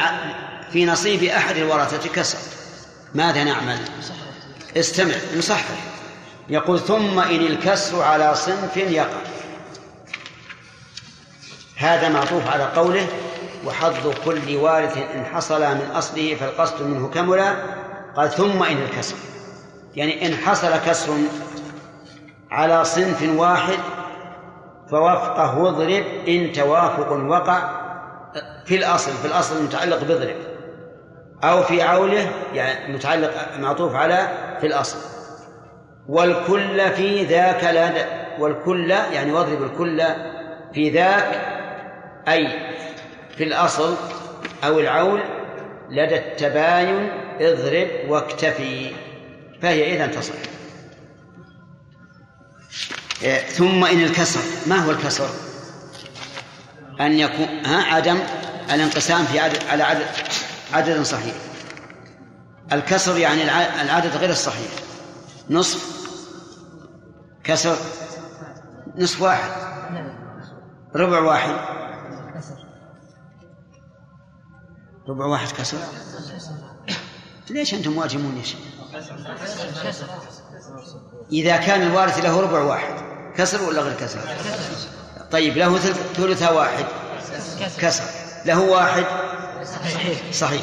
في 0.72 0.86
نصيب 0.86 1.22
أحد 1.22 1.56
الورثة 1.56 2.08
كسر 2.08 2.38
ماذا 3.14 3.44
نعمل؟ 3.44 3.78
استمع. 4.76 5.14
نصحح. 5.38 5.93
يقول 6.48 6.80
ثم 6.80 7.18
إن 7.18 7.46
الكسر 7.46 8.02
على 8.02 8.34
صنف 8.34 8.76
يقع. 8.76 9.20
هذا 11.76 12.08
معطوف 12.08 12.48
على 12.52 12.64
قوله 12.64 13.06
وحظ 13.66 14.14
كل 14.24 14.56
وارث 14.56 14.96
إن 14.96 15.24
حصل 15.24 15.60
من 15.60 15.90
أصله 15.94 16.34
فالقصد 16.34 16.82
منه 16.82 17.08
كملا 17.08 17.54
قال 18.16 18.30
ثم 18.30 18.62
إن 18.62 18.82
الكسر. 18.82 19.16
يعني 19.96 20.26
إن 20.26 20.34
حصل 20.36 20.76
كسر 20.86 21.16
على 22.50 22.84
صنف 22.84 23.22
واحد 23.36 23.78
فوفقه 24.90 25.58
واضرب 25.58 26.04
إن 26.28 26.52
توافق 26.52 27.12
وقع 27.12 27.84
في 28.66 28.76
الأصل 28.76 29.12
في 29.12 29.26
الأصل 29.26 29.56
المتعلق 29.56 30.04
بضرب. 30.04 30.36
أو 31.44 31.62
في 31.62 31.82
عوله 31.82 32.30
يعني 32.54 32.94
متعلق 32.94 33.30
معطوف 33.58 33.94
على 33.94 34.28
في 34.60 34.66
الأصل. 34.66 35.13
والكل 36.08 36.90
في 36.90 37.24
ذاك 37.24 37.64
لا 37.64 37.92
والكل 38.38 38.90
يعني 38.90 39.32
واضرب 39.32 39.62
الكل 39.62 40.02
في 40.74 40.90
ذاك 40.90 41.54
أي 42.28 42.48
في 43.36 43.44
الأصل 43.44 43.96
أو 44.64 44.80
العول 44.80 45.22
لدى 45.90 46.16
التباين 46.16 47.08
اضرب 47.40 47.88
واكتفي 48.08 48.90
فهي 49.62 49.96
إذا 49.96 50.06
تصل 50.06 50.34
إيه، 53.22 53.38
ثم 53.38 53.84
إن 53.84 54.02
الكسر 54.04 54.40
ما 54.66 54.76
هو 54.76 54.90
الكسر؟ 54.90 55.28
أن 57.00 57.12
يكون 57.12 57.46
ها 57.66 57.94
عدم 57.94 58.18
الانقسام 58.72 59.24
في 59.24 59.38
عدد 59.40 59.58
على 59.70 59.82
عدد 59.82 60.06
عدد 60.72 61.02
صحيح. 61.02 61.34
الكسر 62.72 63.18
يعني 63.18 63.42
العدد 63.82 64.16
غير 64.16 64.30
الصحيح. 64.30 64.70
نصف 65.50 65.93
كسر؟ 67.44 67.76
نصف 68.96 69.22
واحد. 69.22 69.50
ربع 70.96 71.20
واحد. 71.20 71.54
ربع 75.08 75.24
واحد 75.26 75.52
كسر؟ 75.52 75.78
ليش 77.50 77.74
أنتم 77.74 77.96
واجمون 77.96 78.36
يا 78.36 78.42
شيخ؟ 78.42 78.60
إذا 81.32 81.56
كان 81.56 81.82
الوارث 81.82 82.18
له 82.18 82.40
ربع 82.40 82.60
واحد 82.60 82.94
كسر 83.36 83.62
ولا 83.62 83.82
غير 83.82 83.96
كسر؟ 83.96 84.20
طيب 85.30 85.56
له 85.56 85.78
ثلث 86.16 86.42
واحد. 86.42 86.84
كسر. 87.78 88.04
له 88.46 88.60
واحد؟ 88.60 89.04
صحيح. 89.64 90.32
صحيح. 90.32 90.62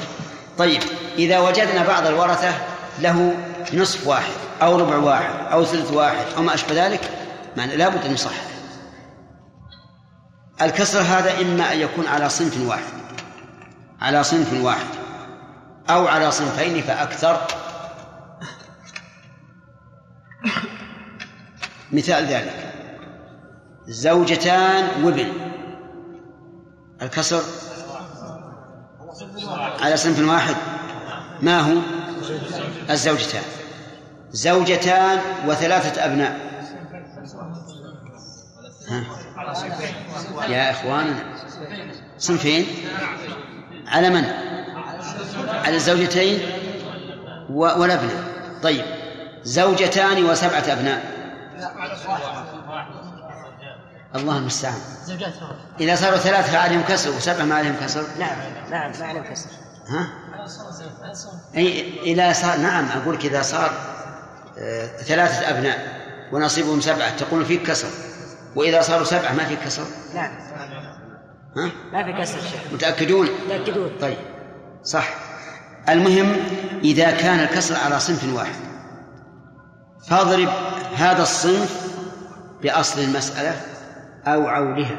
طيب 0.58 0.82
إذا 1.18 1.40
وجدنا 1.40 1.88
بعض 1.88 2.08
الورثة 2.08 2.54
له 3.00 3.38
نصف 3.74 4.08
واحد 4.08 4.34
أو 4.62 4.80
ربع 4.80 4.98
واحد 4.98 5.52
أو 5.52 5.66
ثلث 5.66 5.92
واحد 5.92 6.26
أو 6.38 6.42
ما 6.44 6.54
أشبه 6.54 6.86
ذلك 6.88 7.10
معنى 7.58 7.76
لابد 7.76 8.06
أن 8.06 8.14
يصحح 8.14 8.52
الكسر 10.62 11.00
هذا 11.00 11.42
إما 11.42 11.74
أن 11.74 11.80
يكون 11.80 12.08
على 12.08 12.30
صنف 12.30 12.68
واحد 12.68 12.94
على 14.02 14.24
صنف 14.24 14.54
واحد 14.64 14.86
أو 15.90 16.08
على 16.08 16.32
صنفين 16.32 16.82
فأكثر. 16.82 17.48
مثال 21.92 22.26
ذلك 22.26 22.74
زوجتان 23.88 25.04
وابن 25.04 25.34
الكسر 27.02 27.42
على 29.82 29.98
صنف 29.98 30.30
واحد 30.30 30.56
ما 31.42 31.60
هو؟ 31.60 32.01
الزوجتان. 32.90 33.44
زوجتان 34.32 35.20
وثلاثة 35.48 36.06
أبناء. 36.06 36.40
ها. 38.90 39.04
يا 40.50 40.72
إخواننا 40.72 41.24
صنفين. 42.18 42.66
على 43.88 44.10
من؟ 44.10 44.24
على 45.50 45.76
الزوجتين 45.76 46.40
والابن 47.50 48.10
طيب 48.64 48.86
زوجتان 49.44 50.24
وسبعة 50.24 50.64
أبناء. 50.68 51.22
الله 54.16 54.38
المستعان. 54.38 54.82
إذا 55.80 55.96
صاروا 55.96 56.18
ثلاثة 56.18 56.58
عليهم 56.58 56.84
كسر 56.90 57.10
وسبعة 57.10 57.46
ما 57.46 57.56
عليهم 57.56 57.76
كسر؟ 57.82 58.04
نعم 58.20 58.38
نعم 58.72 58.92
ما 59.00 59.06
عليهم 59.06 59.24
كسر. 59.24 59.50
ها؟ 59.92 60.08
أي 61.56 62.00
إذا 62.04 62.34
صار 62.34 62.58
نعم 62.58 62.86
أقول 62.86 63.16
لك 63.16 63.26
إذا 63.26 63.42
صار 63.42 63.72
آه 64.58 64.86
ثلاثة 64.86 65.50
أبناء 65.50 66.02
ونصيبهم 66.32 66.82
سبعة 66.82 67.18
تقول 67.18 67.46
فيك 67.46 67.64
كسر. 67.64 67.88
وإذا 68.56 68.82
صاروا 68.82 69.06
سبعة 69.06 69.34
ما 69.34 69.46
فيك 69.46 69.60
كسر؟ 69.60 69.84
نعم 70.14 70.32
ها؟ 71.58 71.72
ما 71.94 72.04
في 72.04 72.22
كسر 72.22 72.40
شيخ. 72.40 72.74
متأكدون؟ 72.74 73.30
متأكدون. 73.46 73.92
طيب 74.02 74.18
صح. 74.84 75.10
المهم 75.90 76.36
إذا 76.84 77.12
كان 77.12 77.40
الكسر 77.40 77.76
على 77.76 78.00
صنف 78.00 78.34
واحد 78.34 78.56
فاضرب 80.08 80.50
هذا 80.96 81.24
الصنف 81.24 81.92
بأصل 82.62 83.02
المسألة 83.02 83.62
أو 84.28 84.48
عولها. 84.48 84.98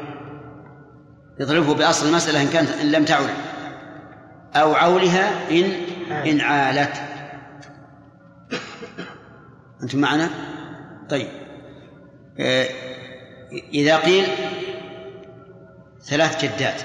اضربه 1.41 1.73
بأصل 1.73 2.07
المسألة 2.07 2.41
إن 2.41 2.47
كانت 2.47 2.69
إن 2.69 2.91
لم 2.91 3.05
تعل 3.05 3.29
أو 4.55 4.73
عولها 4.73 5.49
إن 5.51 5.71
إن 6.11 6.41
عالت. 6.41 7.01
أنتم 9.83 9.99
معنا؟ 9.99 10.29
طيب. 11.09 11.27
آه، 12.39 12.67
إذا 13.73 13.97
قيل 13.97 14.27
ثلاث 16.01 16.45
جدات. 16.45 16.81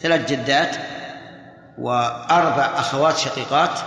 ثلاث 0.00 0.32
جدات 0.32 0.76
وأربع 1.78 2.64
أخوات 2.64 3.16
شقيقات 3.16 3.78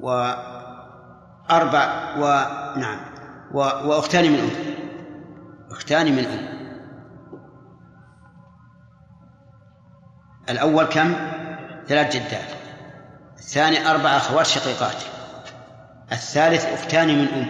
وأربع 0.00 1.84
ونعم. 2.18 3.00
وأختان 3.52 4.32
من 4.32 4.38
أم 4.38 4.50
أختان 5.70 6.12
من 6.12 6.24
أم 6.24 6.59
الأول 10.48 10.84
كم؟ 10.84 11.14
ثلاث 11.88 12.16
جدات 12.16 12.48
الثاني 13.38 13.90
أربع 13.90 14.16
أخوات 14.16 14.46
شقيقات 14.46 14.96
الثالث 16.12 16.64
أختان 16.64 17.18
من 17.18 17.28
أم 17.28 17.46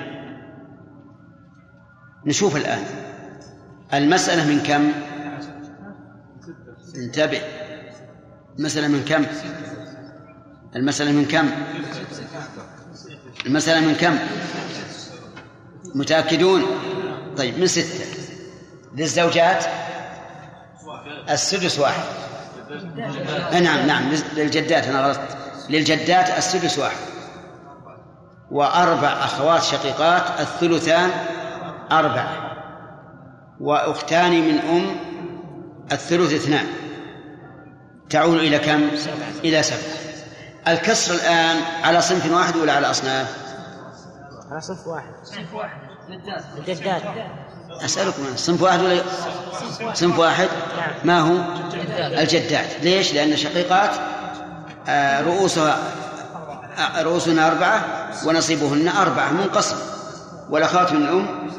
نشوف 2.26 2.56
الآن 2.56 2.84
المسألة 3.94 4.46
من 4.46 4.60
كم؟ 4.62 4.92
انتبه 6.96 7.40
المسألة 8.58 8.88
من 8.88 9.04
كم؟ 9.04 9.26
المسألة 10.76 11.12
من 11.12 11.24
كم؟ 11.24 11.50
المسألة 13.46 13.80
من 13.80 13.94
كم؟ 13.94 14.18
متأكدون؟ 15.94 16.62
طيب 17.36 17.58
من 17.58 17.66
ستة 17.66 18.04
للزوجات 18.96 19.64
السدس 21.30 21.78
واحد 21.78 22.29
نعم 23.62 23.86
نعم 23.86 24.12
للجدات 24.36 24.84
أنا 24.84 25.06
غلطت. 25.06 25.36
للجدات 25.70 26.38
السدس 26.38 26.78
واحد. 26.78 26.96
وأربع 28.50 29.08
أخوات 29.08 29.62
شقيقات 29.62 30.40
الثلثان 30.40 31.10
أربعة 31.92 32.56
وأختان 33.60 34.30
من 34.30 34.58
أم 34.58 34.96
الثلث 35.92 36.32
اثنان. 36.32 36.66
تعود 38.10 38.38
إلى 38.38 38.58
كم؟ 38.58 38.88
إلى 39.44 39.62
سبعة 39.62 40.00
الكسر 40.68 41.14
الآن 41.14 41.56
على 41.82 42.00
صنف 42.02 42.32
واحد 42.32 42.56
ولا 42.56 42.72
على 42.72 42.90
أصناف؟ 42.90 43.36
على 44.50 44.60
صنف 44.60 44.86
واحد. 44.86 45.12
الجدات 46.58 47.02
أسألكم 47.84 48.22
صنف 48.36 48.62
واحد 48.62 48.80
ولا 48.80 49.02
صنف 49.94 50.18
واحد؟ 50.18 50.48
ما 51.04 51.20
هو؟ 51.20 51.36
الجدات 51.98 52.66
ليش؟ 52.82 53.14
لأن 53.14 53.32
الشقيقات 53.32 53.90
آه، 54.88 55.20
رؤوسها 55.20 55.78
آه، 56.78 57.02
رؤوسهن 57.02 57.38
أربعة 57.38 57.84
ونصيبهن 58.26 58.88
أربعة 58.88 59.32
منقسم 59.32 59.76
والأخوات 60.50 60.92
من 60.92 61.02
الأم 61.02 61.50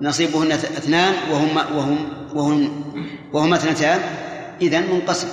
نصيبهن 0.00 0.52
اثنان 0.52 1.14
وهم 1.30 1.56
وهم 1.76 2.08
وهم 2.34 2.84
وهما 3.32 3.56
اثنتان 3.56 4.00
إذا 4.60 4.80
منقسم 4.80 5.28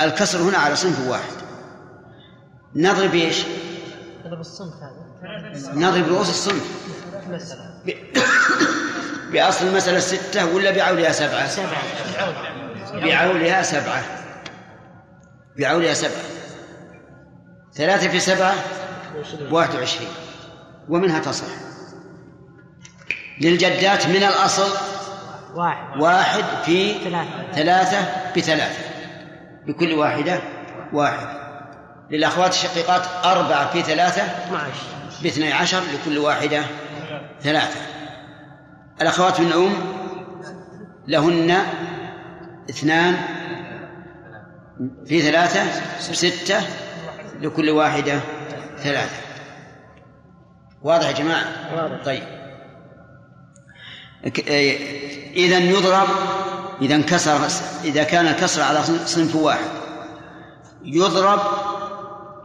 الكسر 0.00 0.38
هنا 0.38 0.58
على 0.58 0.76
صنف 0.76 1.08
واحد 1.08 1.32
نضرب 2.76 3.14
إيش؟ 3.14 3.44
نضرب 4.26 4.40
الصنف 4.40 4.74
هذا 4.74 5.72
نضرب 5.74 6.08
رؤوس 6.08 6.28
الصنف. 6.28 6.62
بأصل 9.32 9.66
المسألة 9.66 9.98
ستة 9.98 10.54
ولا 10.54 10.70
بعولها 10.70 11.12
سبعة؟ 11.12 11.48
سبعة. 11.48 11.82
بعولها 12.92 13.62
سبعة. 13.62 14.02
بعولها 15.58 15.94
سبعة. 15.94 16.22
ثلاثة 17.74 18.08
في 18.08 18.20
سبعة؟ 18.20 18.54
واحد 19.50 19.74
وعشرين. 19.74 20.08
ومنها 20.88 21.18
تصح. 21.18 21.46
للجدات 23.40 24.06
من 24.06 24.22
الأصل؟ 24.22 24.70
واحد. 25.54 26.00
واحد 26.00 26.44
في 26.64 26.94
ثلاثة. 26.94 27.52
ثلاثة 27.54 27.98
بثلاثة 28.36 28.78
لكل 29.66 29.92
واحدة؟ 29.92 30.40
واحد. 30.92 31.38
للأخوات 32.10 32.52
الشقيقات 32.52 33.02
أربعة 33.24 33.70
في 33.72 33.82
ثلاثة؟ 33.82 34.22
12 34.22 34.68
باثني 35.22 35.52
عشر 35.52 35.80
لكل 35.80 36.18
واحدة؟ 36.18 36.62
ثلاثة. 37.42 37.80
الأخوات 39.02 39.40
من 39.40 39.52
أم 39.52 39.72
لهن 41.08 41.62
اثنان 42.70 43.16
في 45.06 45.22
ثلاثة 45.22 45.60
ستة 45.98 46.60
لكل 47.40 47.70
واحدة 47.70 48.20
ثلاثة 48.78 49.16
واضح 50.82 51.06
يا 51.06 51.12
جماعة؟ 51.12 51.44
واضح. 51.74 52.04
طيب 52.04 52.22
إذا 55.36 55.58
يضرب 55.58 56.08
إذا 56.82 56.94
انكسر 56.94 57.48
إذا 57.84 58.02
كان 58.02 58.26
الكسر 58.26 58.62
على 58.62 58.82
صنف 58.82 59.36
واحد 59.36 59.70
يضرب 60.84 61.40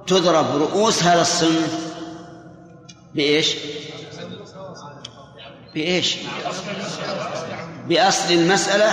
تضرب 0.07 0.55
رؤوس 0.55 1.03
هذا 1.03 1.21
الصنف 1.21 1.93
بإيش؟ 3.15 3.55
بإيش؟ 5.74 6.17
بأصل 7.88 8.34
المسألة 8.34 8.91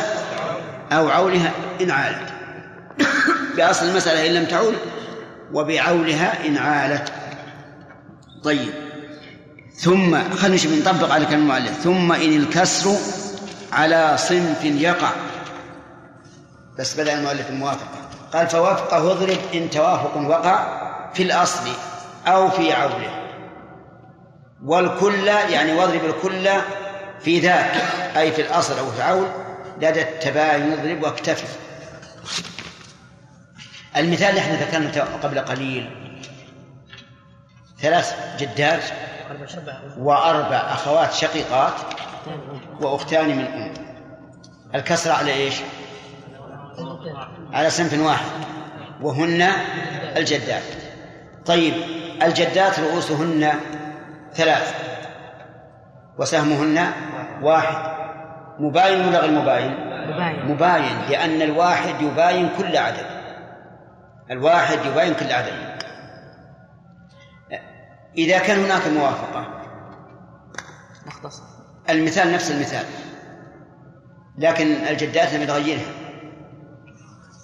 أو 0.92 1.08
عولها 1.08 1.52
إن 1.80 1.90
عالت. 1.90 2.32
بأصل 3.56 3.86
المسألة 3.86 4.26
إن 4.26 4.34
لم 4.34 4.44
تعول 4.44 4.74
وبعولها 5.52 6.46
إن 6.46 6.56
عالت. 6.56 7.12
طيب. 8.44 8.74
ثم 9.74 10.34
خلينا 10.34 10.54
نشوف 10.54 10.72
نطبق 10.72 11.12
على 11.12 11.26
كلام 11.26 11.40
المؤلف. 11.40 11.80
ثم 11.82 12.12
إن 12.12 12.36
الكسر 12.36 12.96
على 13.72 14.16
صنف 14.18 14.64
يقع. 14.64 15.10
بس 16.78 17.00
بدأ 17.00 17.18
المؤلف 17.18 17.50
الموافقة 17.50 17.88
قال 18.32 18.46
فوافقه 18.46 19.12
اضرب 19.12 19.38
إن 19.54 19.70
توافق 19.70 20.16
وقع 20.16 20.80
في 21.14 21.22
الأصل 21.22 21.70
أو 22.26 22.50
في 22.50 22.72
عوله. 22.72 23.19
والكل 24.64 25.26
يعني 25.26 25.72
واضرب 25.72 26.04
الكل 26.04 26.48
في 27.20 27.40
ذاك 27.40 27.74
أي 28.16 28.32
في 28.32 28.42
الأصل 28.42 28.78
أو 28.78 28.90
في 28.90 28.96
العول 28.98 29.28
لدى 29.76 30.02
التباين 30.02 30.72
يضرب 30.72 31.02
واكتفي. 31.02 31.46
المثال 33.96 34.28
اللي 34.28 34.40
إحنا 34.40 34.54
ذكرنا 34.54 35.04
قبل 35.22 35.38
قليل. 35.38 35.90
ثلاث 37.80 38.14
جدات 38.38 38.82
وأربع 39.98 40.56
أخوات 40.56 41.12
شقيقات 41.12 41.74
وأختان 42.80 43.28
من 43.36 43.44
أم. 43.44 43.74
الكسر 44.74 45.12
على 45.12 45.32
إيش؟ 45.32 45.54
على 47.52 47.70
صنف 47.70 48.00
واحد. 48.00 48.30
وهن 49.00 49.42
الجدات. 50.16 50.62
طيب 51.46 51.74
الجدات 52.22 52.80
رؤوسهن 52.80 53.54
ثلاث 54.34 54.74
وسهمهن 56.18 56.92
واحد 57.42 57.90
مباين 58.58 59.08
ولا 59.08 59.20
غير 59.20 59.30
مباين؟ 59.30 59.74
مباين. 60.10 60.46
مباين 60.46 60.98
لأن 61.10 61.42
الواحد 61.42 62.00
يباين 62.00 62.50
كل 62.58 62.76
عدد. 62.76 63.06
الواحد 64.30 64.78
يباين 64.86 65.14
كل 65.14 65.32
عدد. 65.32 65.80
إذا 68.18 68.38
كان 68.38 68.64
هناك 68.64 68.86
موافقة. 68.86 69.46
نختصر 71.06 71.42
المثال 71.90 72.32
نفس 72.32 72.50
المثال. 72.50 72.84
لكن 74.38 74.66
الجدات 74.66 75.34
لم 75.34 75.42
يتغيرها. 75.42 75.92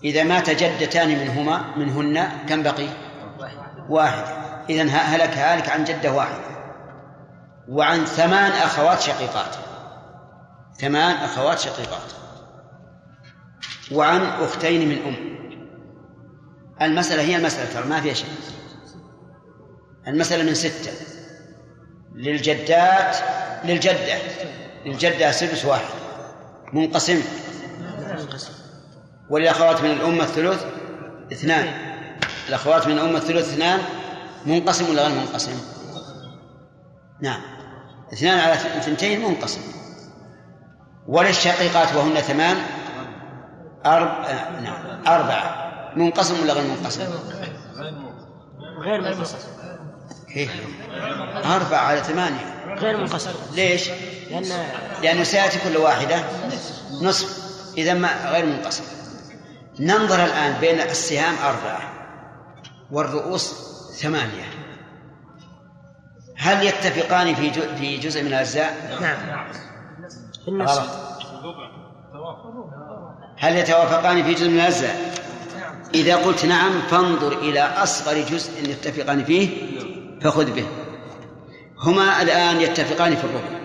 إذا 0.05 0.23
مات 0.23 0.51
جدتان 0.51 1.09
منهما 1.09 1.77
منهن 1.77 2.29
كم 2.49 2.63
بقي؟ 2.63 2.89
واحد. 3.89 4.25
إذا 4.71 4.83
هلك 4.83 5.39
هالك 5.39 5.69
عن 5.69 5.85
جدة 5.85 6.13
واحدة. 6.13 6.56
وعن 7.69 8.05
ثمان 8.05 8.53
أخوات 8.53 9.01
شقيقات. 9.01 9.55
ثمان 10.81 11.17
أخوات 11.17 11.59
شقيقات. 11.59 12.13
وعن 13.93 14.21
أختين 14.21 14.89
من 14.89 14.99
أم. 15.03 15.37
المسألة 16.83 17.23
هي 17.23 17.37
المسألة 17.37 17.73
ترى 17.73 17.89
ما 17.89 18.01
فيها 18.01 18.15
شيء. 18.15 18.29
المسألة 20.07 20.45
من 20.45 20.55
ستة. 20.55 20.93
للجدات 22.15 23.17
للجدة. 23.65 24.19
للجدة 24.87 25.31
سدس 25.31 25.65
واحد. 25.65 25.95
منقسم. 26.73 27.23
وللأخوات 29.31 29.81
من 29.81 29.91
الأمة 29.91 30.25
الثلث 30.25 30.65
اثنان. 31.33 31.97
الأخوات 32.49 32.87
من 32.87 32.93
الأمة 32.93 33.19
الثلث 33.19 33.53
اثنان 33.53 33.81
منقسم 34.47 34.91
ولا 34.91 35.09
غير 35.09 35.19
منقسم؟ 35.19 35.61
نعم. 37.21 37.56
اثنان 38.13 38.39
على 38.39 38.53
اثنتين 38.53 39.29
منقسم. 39.29 39.61
وللشقيقات 41.09 41.95
وهن 41.95 42.15
ثمان؟ 42.15 42.57
أرب... 43.87 44.09
آه، 44.09 44.61
نعم 44.61 45.07
أربعة. 45.07 45.67
منقسم 45.97 46.43
ولا 46.43 46.53
غير 46.53 46.65
منقسم؟ 46.65 47.05
غير 48.79 49.01
منقسم. 49.01 49.39
كيف؟ 50.35 50.51
أربعة 51.45 51.79
على 51.79 52.03
ثمانية. 52.03 52.75
غير 52.79 52.97
منقسم. 52.97 53.31
ليش؟ 53.53 53.91
لأن 54.31 54.45
لأنه 55.03 55.23
سيأتي 55.23 55.59
كل 55.59 55.77
واحدة 55.77 56.25
نصف. 57.03 57.47
إذا 57.79 57.95
ما 57.95 58.31
غير 58.31 58.47
منقسم. 58.47 58.85
ننظر 59.81 60.25
الآن 60.25 60.61
بين 60.61 60.81
السهام 60.81 61.35
أربعة 61.45 61.81
والرؤوس 62.91 63.55
ثمانية. 64.03 64.56
هل 66.37 66.67
يتفقان 66.67 67.35
في 67.35 67.51
في 67.53 67.97
جزء 67.97 68.23
من 68.23 68.29
الأجزاء؟ 68.29 68.99
نعم. 69.01 69.47
في 70.45 70.49
النصف 70.49 71.07
غلط 72.15 72.39
هل 73.39 73.57
يتوافقان 73.57 74.23
في 74.23 74.35
جزء 74.35 74.49
من 74.49 74.55
الأجزاء؟ 74.55 75.15
إذا 75.95 76.17
قلت 76.17 76.45
نعم 76.45 76.81
فانظر 76.81 77.33
إلى 77.33 77.61
أصغر 77.61 78.23
جزء 78.23 78.71
يتفقان 78.71 79.25
فيه 79.25 79.49
فخذ 80.21 80.53
به. 80.53 80.67
هما 81.79 82.23
الآن 82.23 82.61
يتفقان 82.61 83.17
في 83.17 83.25
الربع. 83.25 83.61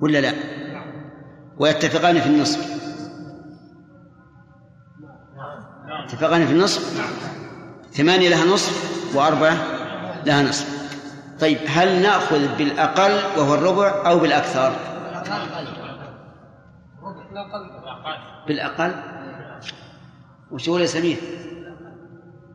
ولا 0.00 0.18
لا؟ 0.18 0.34
ويتفقان 1.58 2.20
في 2.20 2.26
النصف. 2.26 2.72
اتفقان 6.04 6.46
في 6.46 6.52
النصف؟ 6.52 7.02
ثمانية 7.92 8.28
لها 8.28 8.44
نصف 8.44 9.16
وأربعة 9.16 9.56
لها 10.26 10.42
نصف. 10.42 10.81
طيب 11.42 11.58
هل 11.66 12.02
نأخذ 12.02 12.56
بالأقل 12.56 13.12
وهو 13.38 13.54
الربع 13.54 14.10
أو 14.10 14.18
بالأكثر؟ 14.18 14.72
بالأقل. 18.46 18.94
وش 20.50 20.64
تقول 20.64 20.80
يا 20.80 20.86
سمير؟ 20.86 21.16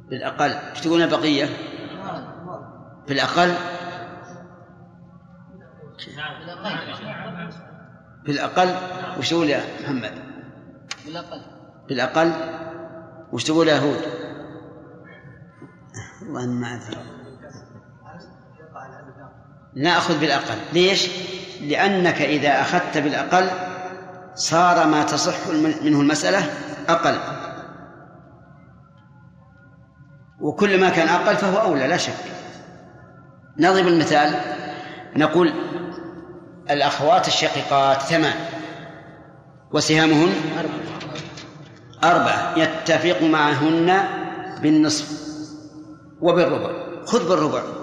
بالأقل. 0.09 0.51
إيش 0.51 0.81
تقول 0.81 1.01
البقية 1.01 1.45
بالأقل. 3.07 3.53
بالأقل. 8.25 8.75
وش 9.19 9.29
تقول 9.29 9.49
يا 9.49 9.61
محمد؟ 9.83 10.13
بالأقل. 11.05 11.41
بالأقل 11.87 12.31
وش 13.33 13.43
تقول 13.43 13.67
يا 13.67 13.79
هود 13.79 14.01
والله 16.21 16.45
ما 16.45 16.75
أدري. 16.75 17.16
نأخذ 19.77 20.19
بالأقل. 20.19 20.57
ليش؟ 20.73 21.07
لأنك 21.61 22.21
إذا 22.21 22.61
أخذت 22.61 22.97
بالأقل 22.97 23.49
صار 24.35 24.87
ما 24.87 25.03
تصح 25.03 25.47
منه 25.83 26.01
المسألة 26.01 26.53
أقل. 26.89 27.17
وكل 30.41 30.79
ما 30.79 30.89
كان 30.89 31.07
أقل 31.07 31.35
فهو 31.35 31.57
أولى 31.57 31.87
لا 31.87 31.97
شك. 31.97 32.13
نضرب 33.59 33.87
المثال. 33.87 34.39
نقول 35.15 35.53
الأخوات 36.69 37.27
الشقيقات 37.27 38.01
ثمان 38.01 38.35
وسهامهن 39.71 40.33
أربعة. 42.03 42.59
يتفق 42.59 43.21
معهن 43.21 43.99
بالنصف 44.61 45.11
وبالربع. 46.21 46.71
خذ 47.05 47.29
بالربع. 47.29 47.76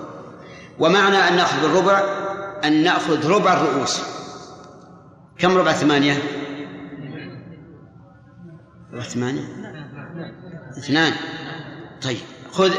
ومعنى 0.78 1.16
أن 1.16 1.36
نأخذ 1.36 1.62
بالربع 1.62 2.02
أن 2.64 2.82
نأخذ 2.82 3.30
ربع 3.30 3.52
الرؤوس. 3.52 4.02
كم 5.38 5.58
ربع 5.58 5.72
ثمانية؟ 5.72 6.22
ربع 8.92 9.02
ثمانية؟ 9.02 9.44
اثنان. 10.78 11.12
طيب 12.02 12.18
خذ 12.52 12.72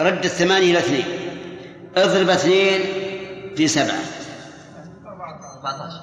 رد 0.00 0.24
الثمانية 0.24 0.70
إلى 0.70 0.78
اثنين. 0.78 1.04
اضرب 1.96 2.28
اثنين 2.28 2.80
في 3.56 3.68
سبعة. 3.68 4.00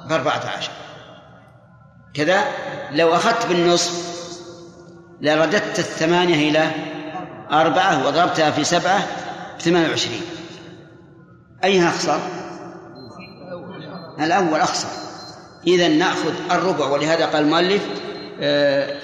بأربعة 0.09 0.41
عشر. 0.57 0.71
كذا؟ 2.13 2.43
لو 2.91 3.15
أخذت 3.15 3.45
بالنصف 3.45 4.17
لرددت 5.21 5.79
الثمانية 5.79 6.49
إلى 6.49 6.71
أربعة 7.51 8.07
وضربتها 8.07 8.51
في 8.51 8.63
سبعة 8.63 9.07
بثمانية 9.59 9.89
وعشرين. 9.89 10.21
أيها 11.63 11.89
أخسر؟ 11.89 12.19
الأول 14.19 14.59
أخسر. 14.59 14.87
إذا 15.67 15.87
نأخذ 15.87 16.33
الربع 16.51 16.85
ولهذا 16.85 17.25
قال 17.25 17.43
المؤلف 17.43 17.81
آه، 18.41 18.97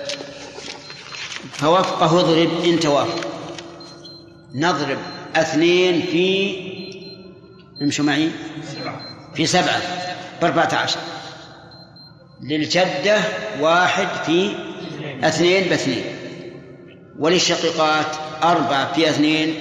فوفقه 1.52 2.20
اضرب 2.20 2.50
إن 2.66 2.80
توافق. 2.80 3.28
نضرب 4.56 4.98
اثنين 5.36 6.02
في 6.02 6.56
امشوا 7.82 8.06
معي 8.06 8.30
في 9.36 9.46
سبعة 9.46 9.82
بأربعة 10.42 10.76
عشر. 10.76 11.00
للجدة 12.42 13.18
واحد 13.60 14.08
في 14.26 14.52
اثنين 15.24 15.70
باثنين. 15.70 16.04
وللشقيقات 17.20 18.16
أربعة 18.44 18.94
في 18.94 19.10
اثنين 19.10 19.54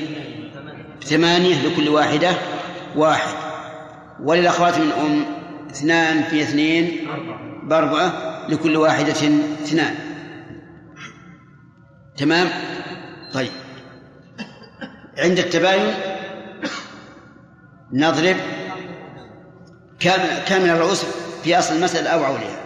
ثمانية 1.05 1.62
لكل 1.62 1.89
واحدة. 1.89 2.36
واحد. 2.97 3.35
وللأخوات 4.23 4.78
من 4.78 4.93
أم 4.93 5.24
اثنان 5.70 6.23
في 6.23 6.43
اثنين 6.43 7.09
بأربعة 7.69 8.12
لكل 8.48 8.77
واحدة 8.77 9.12
اثنان. 9.64 9.94
تمام؟ 12.16 12.48
طيب. 13.35 13.51
عند 15.19 15.39
التباين 15.39 15.94
نضرب 17.93 18.36
كامل 20.01 20.43
كامل 20.47 20.70
الرؤوس 20.70 21.05
في 21.44 21.59
أصل 21.59 21.74
المسألة 21.77 22.09
أو 22.10 22.24
عولها. 22.24 22.59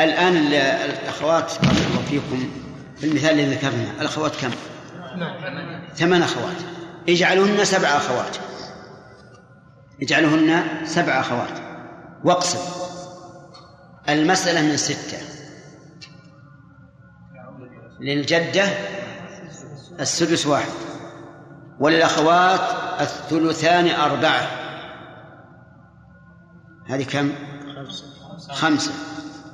الآن 0.00 0.36
ال- 0.36 0.54
الأخوات 0.54 1.52
بارك 1.62 1.76
الله 1.90 2.02
فيكم. 2.10 2.50
في 2.98 3.06
المثال 3.06 3.30
الذي 3.30 3.54
ذكرنا 3.54 3.84
الأخوات 4.00 4.36
كم؟ 4.36 4.50
ثمان 5.96 6.22
أخوات. 6.22 6.56
اجعلهن 7.08 7.64
سبع 7.64 7.88
أخوات. 7.88 8.36
اجعلهن 10.02 10.64
سبع 10.86 11.20
أخوات. 11.20 11.58
واقسم 12.24 12.58
المسألة 14.08 14.62
من 14.62 14.76
ستة. 14.76 15.18
للجدة 18.00 18.64
السدس 20.00 20.46
واحد. 20.46 20.72
وللأخوات 21.80 22.60
الثلثان 23.00 23.86
أربعة. 23.88 24.48
هذه 26.88 27.04
كم؟ 27.04 27.32
خمسة. 28.50 28.92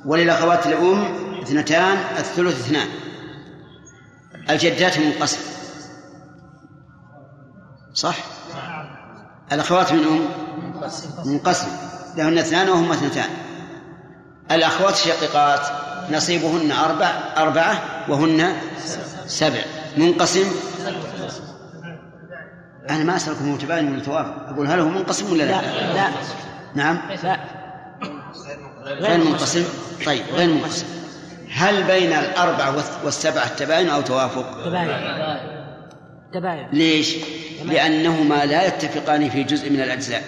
وللأخوات 0.05 0.67
الأم 0.67 1.27
اثنتان 1.41 1.97
الثلث 1.97 2.59
اثنان. 2.65 2.87
الجدات 4.49 4.99
منقسم. 4.99 5.39
صح؟ 7.93 8.36
الأخوات 9.51 9.93
من 9.93 10.03
أم 10.03 10.27
منقسم. 11.25 11.67
لهن 12.17 12.37
اثنان 12.37 12.69
وهما 12.69 12.93
اثنتان. 12.93 13.29
الأخوات 14.51 14.93
الشقيقات 14.93 15.59
نصيبهن 16.11 16.71
أربع 16.71 17.11
أربعة 17.37 17.81
وهن 18.09 18.55
سبع. 19.27 19.61
منقسم؟ 19.97 20.51
أنا 22.89 23.03
ما 23.03 23.15
أسألكم 23.15 23.51
هو 23.51 23.57
تباين 23.57 23.91
ولا 23.91 24.03
توافق. 24.03 24.49
أقول 24.49 24.67
هل 24.67 24.79
هو 24.79 24.89
منقسم 24.89 25.31
ولا 25.31 25.43
لا؟ 25.43 25.61
لا 25.61 25.93
لا. 25.93 26.09
نعم. 26.75 27.01
لا. 27.23 27.39
غير 28.85 29.17
منقسم. 29.17 29.65
طيب 30.05 30.23
غير 30.33 30.49
منقسم. 30.49 30.85
هل 31.53 31.83
بين 31.83 32.13
الأربعة 32.13 32.75
والسبعة 33.03 33.45
التباين 33.45 33.89
أو 33.89 34.01
توافق؟ 34.01 34.65
تباين. 34.65 35.56
تباين. 36.33 36.69
ليش؟ 36.73 37.17
لأنهما 37.65 38.45
لا 38.45 38.67
يتفقان 38.67 39.29
في 39.29 39.43
جزء 39.43 39.69
من 39.69 39.81
الأجزاء. 39.81 40.23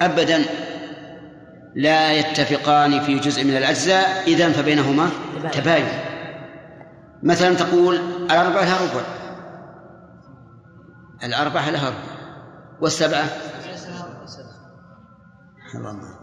أبدا 0.00 0.44
لا 1.74 2.12
يتفقان 2.12 3.00
في 3.00 3.18
جزء 3.18 3.44
من 3.44 3.56
الأجزاء 3.56 4.22
إذا 4.26 4.52
فبينهما 4.52 5.10
تباين. 5.52 5.88
مثلا 7.22 7.54
تقول 7.54 7.96
الأربعة 8.30 8.64
لها 8.64 8.82
ربع. 8.82 9.02
الأربعة 11.24 11.70
لها 11.70 11.88
ربع. 11.88 12.14
والسبعة؟ 12.80 13.24
الله 15.74 16.18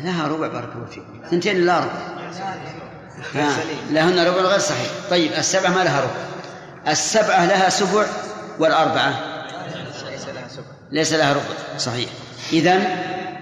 لها 0.00 0.28
ربع 0.28 0.48
بارك 0.48 0.76
الله 0.76 0.86
فيك. 0.86 1.04
اثنتين 1.24 1.66
لا 1.66 1.78
ربع. 1.78 1.92
لهن 3.90 4.18
ربع 4.18 4.40
غير 4.40 4.58
صحيح. 4.58 4.90
طيب 5.10 5.32
السبعة 5.32 5.70
ما 5.70 5.84
لها 5.84 6.00
ربع. 6.00 6.41
السبعة 6.88 7.46
لها 7.46 7.68
سبع 7.68 8.06
والأربعة 8.58 9.14
ليس 10.92 11.12
لها 11.12 11.32
ربع. 11.32 11.78
صحيح. 11.78 12.10
إذن 12.52 12.84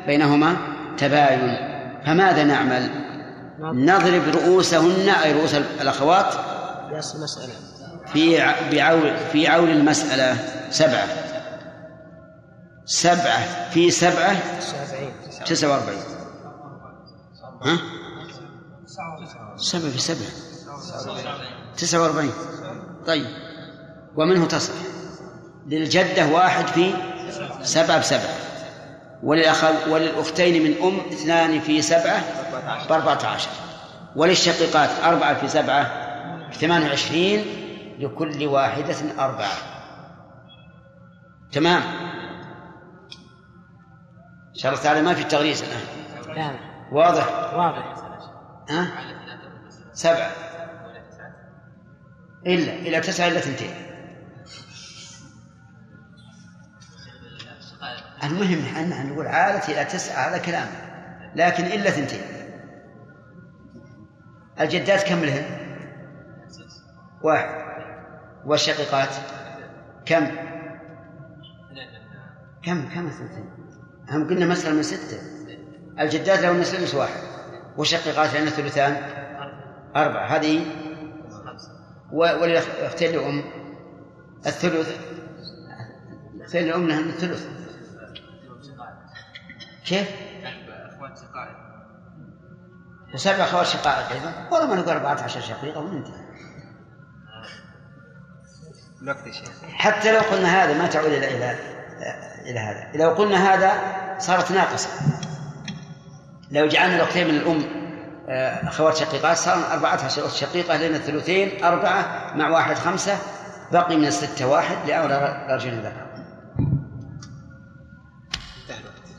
بينهما 0.06 0.56
تباين. 0.98 1.56
فماذا 2.06 2.44
نعمل؟ 2.44 2.90
نضرب 3.60 4.22
رؤوسهن 4.34 5.08
أي 5.08 5.32
رؤوس 5.32 5.54
الأخوات 5.54 6.34
في 8.12 8.40
ع- 8.40 8.70
بعول 8.72 9.16
في 9.32 9.48
عول 9.48 9.70
المسألة. 9.70 10.36
سبعة. 10.70 11.06
سبعة. 12.84 13.70
في 13.70 13.90
سبعة؟ 13.90 14.36
تسعة 15.46 15.68
وأربعين. 15.70 16.02
ها؟ 17.64 17.78
سبعة 19.56 19.90
في 19.90 19.98
سبعة. 19.98 20.30
تسعة 21.76 22.02
وأربعين. 22.02 22.32
طيب. 23.06 23.26
ومنه 24.16 24.46
تصح. 24.46 24.74
للجدة 25.66 26.26
واحد 26.26 26.66
في 26.66 26.94
سبعة 27.62 27.98
بسبعة. 27.98 28.34
وللأخ 29.22 29.64
وللأختين 29.88 30.62
من 30.62 30.82
أم 30.82 31.00
اثنان 31.12 31.60
في 31.60 31.82
سبعة 31.82 32.22
بأربعة 32.88 33.26
عشر 33.26 33.50
وللشقيقات 34.16 34.90
أربعة 35.04 35.34
في 35.34 35.48
سبعة 35.48 36.10
ثمان 36.52 36.82
وعشرين 36.82 37.44
لكل 37.98 38.46
واحدة 38.46 38.96
أربعة. 39.18 39.52
تمام؟ 41.52 41.82
إن 44.48 44.54
شاء 44.54 44.72
الله 44.72 44.84
تعالى 44.84 45.02
ما 45.02 45.14
في 45.14 45.24
تغريس 45.24 45.64
الآن. 46.26 46.56
واضح؟ 46.92 47.54
واضح. 47.54 47.94
ها؟ 48.70 48.86
سبعة. 49.92 50.30
إلا 52.46 52.72
إلى 52.72 53.00
تسعة 53.00 53.28
إلا 53.28 53.40
ثنتين 53.40 53.74
المهم 58.24 58.76
أن 58.76 59.06
نقول 59.10 59.26
عادة 59.26 59.64
إلى 59.68 59.84
تسعة 59.84 60.28
هذا 60.28 60.38
كلام 60.38 60.68
لكن 61.36 61.64
إلا 61.64 61.90
ثنتين 61.90 62.40
الجدات 64.60 65.02
كم 65.02 65.24
لهن؟ 65.24 65.44
واحد. 67.22 67.60
والشقيقات؟ 68.46 69.08
كم؟ 70.06 70.26
كم؟ 72.62 72.88
كم 72.94 73.06
الثنتين؟ 73.06 73.50
هم 74.10 74.28
قلنا 74.28 74.46
مسألة 74.46 74.74
من 74.74 74.82
ستة. 74.82 75.20
الجدات 76.00 76.38
لهن 76.38 76.62
ثلث 76.62 76.94
واحد 76.94 77.20
والشقيقات 77.76 78.34
لهن 78.34 78.46
ثلثان؟ 78.46 78.96
أربعة. 79.96 80.26
هذه 80.26 80.66
وللأختين 82.12 83.12
لأم 83.12 83.44
الثلث. 84.46 84.98
الأختين 86.34 86.66
لأم 86.66 86.88
لهن 86.88 87.08
الثلث. 87.08 87.46
كيف؟ 89.86 90.08
وسبع 93.14 93.44
أخوات 93.44 93.66
شقائق 93.66 94.10
أيضا. 94.10 94.48
والله 94.52 94.66
ما 94.66 94.74
نقول 94.74 94.88
14 94.88 95.40
شقيقة 95.40 95.80
وننتهي 95.80 96.30
الوقت 99.02 99.26
يا 99.26 99.32
شيخ. 99.32 99.48
حتى 99.62 100.12
لو 100.12 100.20
قلنا 100.20 100.64
هذا 100.64 100.78
ما 100.78 100.86
تعود 100.86 101.12
إلى 101.12 101.36
إلى 101.36 101.58
إلى 102.50 102.58
هذا. 102.58 102.90
لو 102.94 103.10
قلنا 103.10 103.54
هذا 103.54 103.72
صارت 104.18 104.52
ناقصة. 104.52 104.88
لو 106.50 106.66
جعلنا 106.66 106.96
الأختين 106.96 107.28
من 107.28 107.34
الأم 107.34 107.79
آه، 108.30 108.68
أخوات 108.68 108.96
شقيقات 108.96 109.36
صار 109.36 109.72
أربعة 109.72 110.08
شقيقة 110.28 110.76
لنا 110.76 110.96
الثلثين 110.96 111.64
أربعة 111.64 112.32
مع 112.34 112.48
واحد 112.48 112.76
خمسة 112.76 113.18
بقي 113.72 113.96
من 113.96 114.06
الستة 114.06 114.46
واحد 114.46 114.76
لأولى 114.88 115.46
رجل 115.50 115.78
ذكر. 115.78 116.06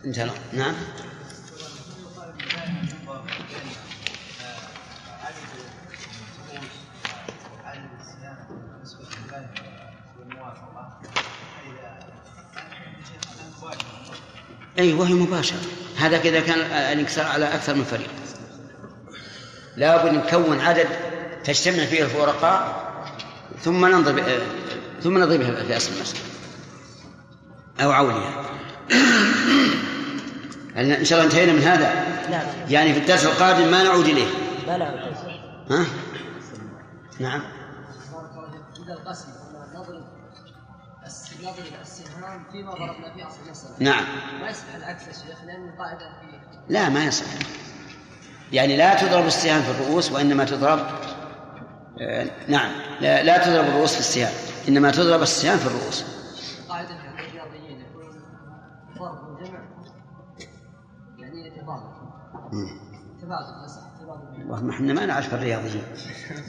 انتهى. 0.05 0.29
نعم. 0.53 0.73
أي 14.79 14.93
وهي 14.93 15.13
مباشرة. 15.13 15.59
هذا 15.97 16.17
إذا 16.17 16.39
كان 16.39 16.59
الانكسار 16.59 17.25
على 17.25 17.45
أكثر 17.45 17.75
من 17.75 17.83
فريق. 17.83 18.20
لابد 19.77 20.13
نكون 20.13 20.59
عدد 20.61 20.87
تجتمع 21.43 21.85
فيه 21.85 22.03
الفرقاء 22.03 22.81
ثم 23.61 23.85
ننظر 23.85 24.11
ب- 24.11 24.41
ثم 25.03 25.17
نضربها 25.17 25.63
في 25.63 25.77
أصل 25.77 25.91
المسألة. 25.95 26.19
أو 27.81 27.91
عولها 27.91 28.45
إن 30.77 31.05
شاء 31.05 31.19
الله 31.19 31.31
انتهينا 31.31 31.53
من 31.53 31.61
هذا؟ 31.61 31.93
لا 32.29 32.41
يعني 32.69 32.93
في 32.93 32.99
الدرس 32.99 33.25
القادم 33.25 33.71
ما 33.71 33.83
نعود 33.83 34.05
إليه. 34.05 34.27
بلى 34.67 35.11
ها؟ 35.69 35.85
نعم. 37.19 37.41
إذا 38.85 38.93
القسم 38.93 39.27
نضرب 39.75 40.03
الس- 41.05 41.33
نضرب 41.41 41.81
السهام 41.81 42.43
فيما 42.51 42.71
ضربنا 42.71 43.13
في 43.15 43.27
أصل 43.27 43.37
المسألة 43.45 43.71
نعم. 43.79 44.03
ما 44.41 44.49
يصح 44.49 44.63
العكس 44.77 45.01
يا 45.07 45.13
شيخ 45.13 45.43
لأن 45.45 45.69
القاعدة 45.69 45.99
في 46.21 46.39
لا 46.73 46.89
ما 46.89 47.05
يصح. 47.05 47.25
يعني 48.53 48.77
لا 48.77 48.95
تضرب 48.95 49.25
السهام 49.25 49.61
في 49.61 49.71
الرؤوس 49.71 50.11
وإنما 50.11 50.45
تضرب 50.45 50.79
آه 52.01 52.27
نعم 52.47 52.71
لا, 53.01 53.23
لا 53.23 53.37
تضرب 53.45 53.65
الرؤوس 53.65 53.93
في 53.93 53.99
السهام 53.99 54.33
إنما 54.67 54.91
تضرب 54.91 55.21
السهام 55.21 55.57
في 55.57 55.65
الرؤوس. 55.67 56.03
قاعدة 56.69 56.89
الرياضيين 56.89 57.83
ضرب 58.99 59.17
وجمع 59.29 59.59
يعني 61.19 61.49
تبادل 61.49 61.81
تبادل 63.21 64.51
والله 64.51 64.75
إحنا 64.75 64.93
ما 64.93 65.05
نعرف 65.05 65.33
الرياضيين 65.33 65.83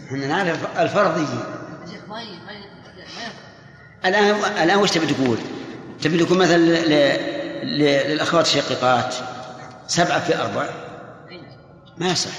إحنا 0.07 0.27
نعرف 0.27 0.79
الفرضيين. 0.79 1.43
الآن 4.05 4.35
الآن 4.63 4.79
وش 4.79 4.91
تبي 4.91 5.07
تقول؟ 5.07 5.39
تبي 6.03 6.25
تقول 6.25 6.39
مثلا 6.39 6.57
ل... 6.57 6.91
ل... 7.65 7.79
للأخوات 8.11 8.47
الشقيقات 8.47 9.15
سبعة 9.87 10.21
في 10.21 10.35
نعم. 10.35 10.69
ما 12.03 12.09
يصح. 12.09 12.31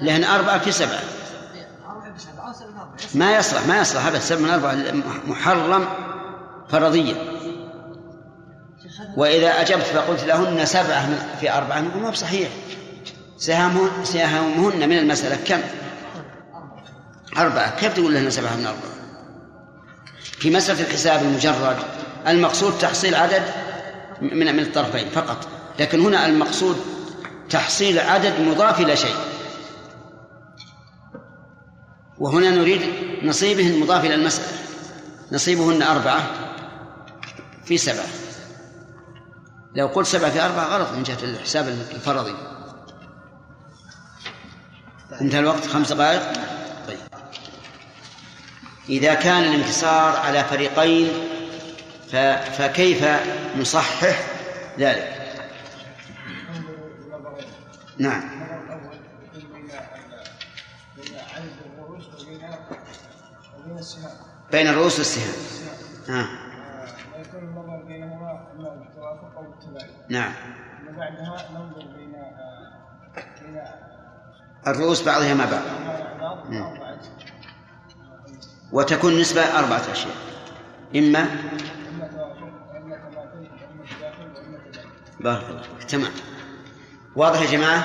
لأن 0.00 0.24
أربعة 0.24 0.58
في 0.58 0.72
سبعة. 0.72 1.00
ما 3.14 3.36
يصلح 3.36 3.66
ما 3.66 3.80
يصلح. 3.80 4.06
هذا 4.06 4.18
سبع 4.18 4.40
من 4.40 4.50
أربعة. 4.50 4.74
محرم 5.26 5.88
فرضيا 6.68 7.16
وإذا 9.16 9.60
أجبت 9.60 9.82
فقلت 9.82 10.24
لهن 10.24 10.66
سبعة 10.66 11.08
في 11.40 11.52
أربعة 11.52 11.80
ما 11.80 12.10
بصحيح. 12.10 12.48
سهامهن 14.04 14.88
من 14.88 14.98
المسألة. 14.98 15.36
كم؟ 15.36 15.60
أربعة. 17.38 17.80
كيف 17.80 17.94
تقول 17.94 18.14
لهن 18.14 18.30
سبعة 18.30 18.56
من 18.56 18.66
أربعة؟ 18.66 18.92
في 20.22 20.50
مسألة 20.50 20.80
الحساب 20.80 21.22
المجرد 21.22 21.76
المقصود 22.28 22.78
تحصيل 22.78 23.14
عدد 23.14 23.42
من 24.20 24.56
من 24.56 24.60
الطرفين 24.60 25.08
فقط. 25.08 25.48
لكن 25.80 26.00
هنا 26.00 26.26
المقصود 26.26 26.91
تحصيل 27.52 27.98
عدد 27.98 28.40
مضاف 28.40 28.80
إلى 28.80 28.96
شيء. 28.96 29.16
وهنا 32.18 32.50
نريد 32.50 32.80
نصيبه 33.22 33.66
المضاف 33.66 34.04
إلى 34.04 34.14
المسألة. 34.14 34.58
نصيبهن 35.32 35.82
أربعة 35.82 36.30
في 37.64 37.78
سبعة. 37.78 38.06
لو 39.74 39.86
قلت 39.86 40.06
سبعة 40.06 40.30
في 40.30 40.40
أربعة 40.40 40.64
غلط 40.64 40.88
من 40.96 41.02
جهة 41.02 41.18
الحساب 41.22 41.68
الفرضي. 41.68 42.34
انتهى 45.20 45.40
الوقت. 45.40 45.66
خمس 45.66 45.92
دقائق. 45.92 46.32
طيب. 46.88 46.98
إذا 48.88 49.14
كان 49.14 49.42
الانتصار 49.42 50.16
على 50.16 50.44
فريقين. 50.44 51.08
فكيف 52.58 53.04
نصحح 53.56 54.20
ذلك؟ 54.78 55.21
نعم. 58.02 58.22
بين 64.52 64.66
الرؤوس 64.66 64.98
والسهام. 64.98 65.34
آه. 66.08 66.28
ويكون 67.16 67.40
النظر 67.48 67.82
بينهما 67.86 68.46
اما 68.56 68.86
التوافق 68.88 69.36
أو 69.36 69.44
نعم. 70.08 70.32
ثم 70.86 70.96
بعدها 70.96 71.50
ننظر 71.52 71.86
بين 71.96 72.12
بين 73.42 73.60
الرؤوس 74.66 75.02
بعضها 75.02 75.34
مع 75.34 75.44
بعض 75.44 75.62
وتكون 78.72 79.20
نسبة 79.20 79.40
أربعة 79.40 79.82
أشياء 79.92 80.16
إما 80.96 81.26
بارك 85.20 85.44
الله 85.50 85.62
تمام. 85.88 86.12
واضح 87.16 87.40
يا 87.40 87.46
جماعة؟ 87.46 87.84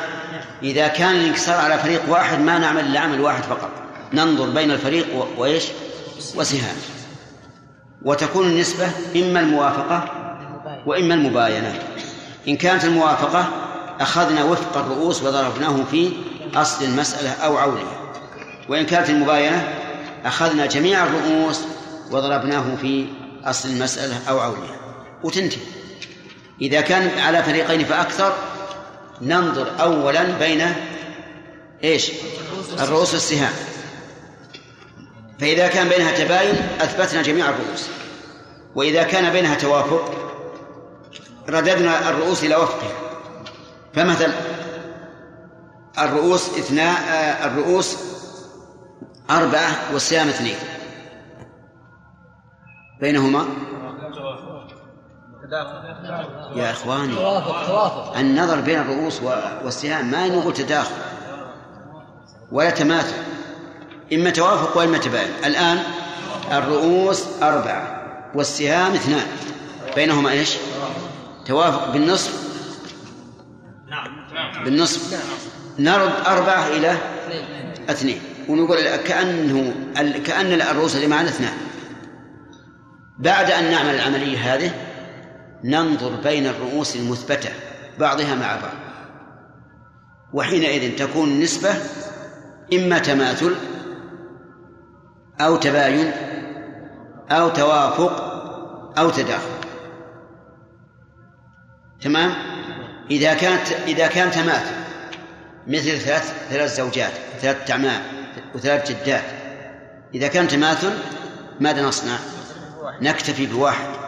إذا 0.63 0.87
كان 0.87 1.15
الانكسار 1.15 1.59
على 1.59 1.77
فريق 1.77 2.01
واحد 2.09 2.39
ما 2.39 2.57
نعمل 2.57 2.85
إلا 2.85 2.99
عمل 2.99 3.21
واحد 3.21 3.43
فقط. 3.43 3.69
ننظر 4.13 4.49
بين 4.49 4.71
الفريق 4.71 5.15
و... 5.15 5.41
وإيش؟ 5.41 5.63
وسهام. 6.35 6.75
وتكون 8.01 8.47
النسبة 8.47 8.87
إما 9.15 9.39
الموافقة 9.39 10.03
وإما 10.85 11.13
المباينة. 11.13 11.79
إن 12.47 12.57
كانت 12.57 12.85
الموافقة 12.85 13.49
أخذنا 13.99 14.43
وفق 14.43 14.77
الرؤوس 14.77 15.23
وضربناه 15.23 15.83
في 15.91 16.11
أصل 16.55 16.85
المسألة 16.85 17.31
أو 17.31 17.57
عولها 17.57 18.13
وإن 18.69 18.85
كانت 18.85 19.09
المباينة 19.09 19.73
أخذنا 20.25 20.65
جميع 20.65 21.03
الرؤوس 21.03 21.61
وضربناه 22.11 22.75
في 22.81 23.05
أصل 23.43 23.69
المسألة 23.69 24.29
أو 24.29 24.39
عولها 24.39 24.75
وتنتهي. 25.23 25.61
إذا 26.61 26.81
كان 26.81 27.19
على 27.19 27.43
فريقين 27.43 27.85
فأكثر 27.85 28.33
ننظر 29.21 29.81
أولا 29.81 30.23
بين 30.23 30.73
إيش؟ 31.83 32.11
الرؤوس 32.79 33.13
والسهام. 33.13 33.53
فإذا 35.39 35.67
كان 35.67 35.89
بينها 35.89 36.11
تباين 36.11 36.55
أثبتنا 36.81 37.21
جميع 37.21 37.49
الرؤوس. 37.49 37.87
وإذا 38.75 39.03
كان 39.03 39.31
بينها 39.31 39.55
توافق 39.55 40.11
رددنا 41.49 42.09
الرؤوس 42.09 42.43
إلى 42.43 42.55
وفقها. 42.55 42.91
فمثل 43.93 44.31
الرؤوس 45.99 46.49
اثناء 46.49 47.01
آه، 47.09 47.47
الرؤوس 47.47 47.97
أربعة 49.29 49.93
والصيام 49.93 50.29
اثنين. 50.29 50.55
بينهما 53.01 53.47
يا 56.55 56.71
إخواني 56.71 57.13
النظر 58.19 58.61
بين 58.61 58.79
الرؤوس 58.79 59.21
والسهام 59.63 60.11
ما 60.11 60.27
نقول 60.27 60.53
تداخل 60.53 60.95
ولا 62.51 62.69
تماثل 62.69 63.15
إما 64.13 64.29
توافق 64.29 64.77
وإما 64.77 64.97
تباين 64.97 65.29
الآن 65.45 65.79
الرؤوس 66.51 67.23
أربعة 67.43 68.03
والسهام 68.35 68.93
اثنان 68.93 69.27
بينهما 69.95 70.31
إيش؟ 70.31 70.57
توافق 71.45 71.91
بالنصف؟ 71.91 72.47
بالنصف. 74.63 75.23
نرد 75.79 76.13
أربعة 76.27 76.67
إلى 76.67 76.97
اثنين. 77.89 78.21
ونقول 78.49 78.95
كأنه 78.95 79.73
كأن 80.25 80.61
الرؤوس 80.61 80.95
اللي 80.95 81.07
معنا 81.07 81.29
اثنان. 81.29 81.53
بعد 83.17 83.51
أن 83.51 83.71
نعمل 83.71 83.95
العملية 83.95 84.55
هذه 84.55 84.86
ننظر 85.63 86.15
بين 86.23 86.45
الرؤوس 86.47 86.95
المثبتة 86.95 87.49
بعضها 87.99 88.35
مع 88.35 88.55
بعض. 88.55 88.77
وحينئذ 90.33 90.95
تكون 90.95 91.29
النسبة 91.29 91.73
إما 92.73 92.99
تماثل 92.99 93.55
أو 95.41 95.55
تباين 95.55 96.11
أو 97.31 97.49
توافق 97.49 98.11
أو 98.97 99.09
تداخل. 99.09 99.57
تمام؟ 102.01 102.33
إذا 103.11 103.33
كانت 103.33 103.71
إذا 103.71 104.07
كان 104.07 104.31
تماثل 104.31 104.75
مثل 105.67 105.97
ثلاث 105.97 106.33
ثلاث 106.49 106.77
زوجات 106.77 107.11
ثلاث 107.41 107.67
تعمام 107.67 108.01
وثلاث 108.55 108.91
جدات 108.91 109.23
إذا 110.15 110.27
كان 110.27 110.47
تماثل 110.47 110.91
ماذا 111.59 111.81
نصنع؟ 111.81 112.17
نكتفي 113.01 113.45
بواحد. 113.45 114.06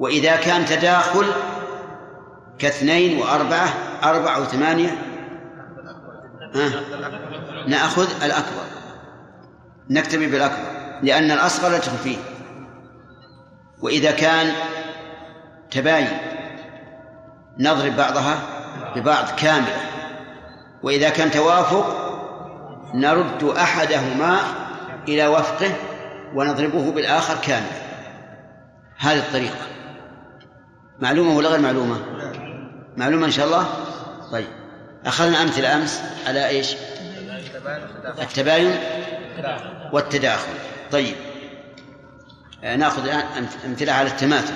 وإذا 0.00 0.36
كان 0.36 0.64
تداخل 0.64 1.26
كاثنين 2.58 3.18
وأربعة 3.18 3.68
أربعة 4.04 4.40
وثمانية 4.40 4.98
ها؟ 6.54 6.70
نأخذ 7.68 8.24
الأكبر. 8.24 8.64
نكتفي 9.90 10.26
بالأكبر 10.26 10.70
لأن 11.02 11.30
الأصغر 11.30 11.70
لا 11.70 11.80
فيه 11.80 12.16
وإذا 13.82 14.10
كان 14.10 14.52
تباين 15.70 16.08
نضرب 17.58 17.96
بعضها 17.96 18.38
ببعض 18.96 19.24
كاملة. 19.36 19.80
وإذا 20.82 21.10
كان 21.10 21.30
توافق 21.30 22.10
نرد 22.94 23.44
أحدهما 23.44 24.38
إلى 25.08 25.26
وفقه 25.26 25.72
ونضربه 26.34 26.92
بالآخر 26.92 27.34
كاملا 27.42 27.90
هذه 28.98 29.18
الطريقة. 29.18 29.79
معلومة 31.00 31.36
ولا 31.36 31.48
غير 31.48 31.60
معلومة؟ 31.60 32.00
معلومة 32.96 33.26
إن 33.26 33.30
شاء 33.30 33.46
الله؟ 33.46 33.68
طيب 34.32 34.46
أخذنا 35.06 35.42
أمثلة 35.42 35.74
أمس 35.76 36.00
على 36.26 36.48
إيش؟ 36.48 36.74
التباين 38.22 38.70
والتداخل 39.92 40.52
طيب 40.92 41.14
آه، 42.64 42.76
ناخذ 42.76 43.04
الآن 43.04 43.20
أمث- 43.20 43.64
أمثلة 43.66 43.92
على 43.92 44.08
التماثل 44.08 44.54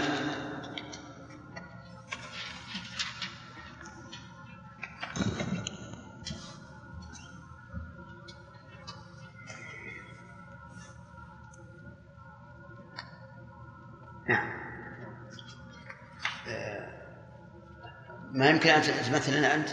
ما 18.45 18.51
يمكن 18.51 18.69
أن 18.69 18.83
تمثل 18.83 19.39
لنا 19.39 19.55
أنت؟ 19.55 19.69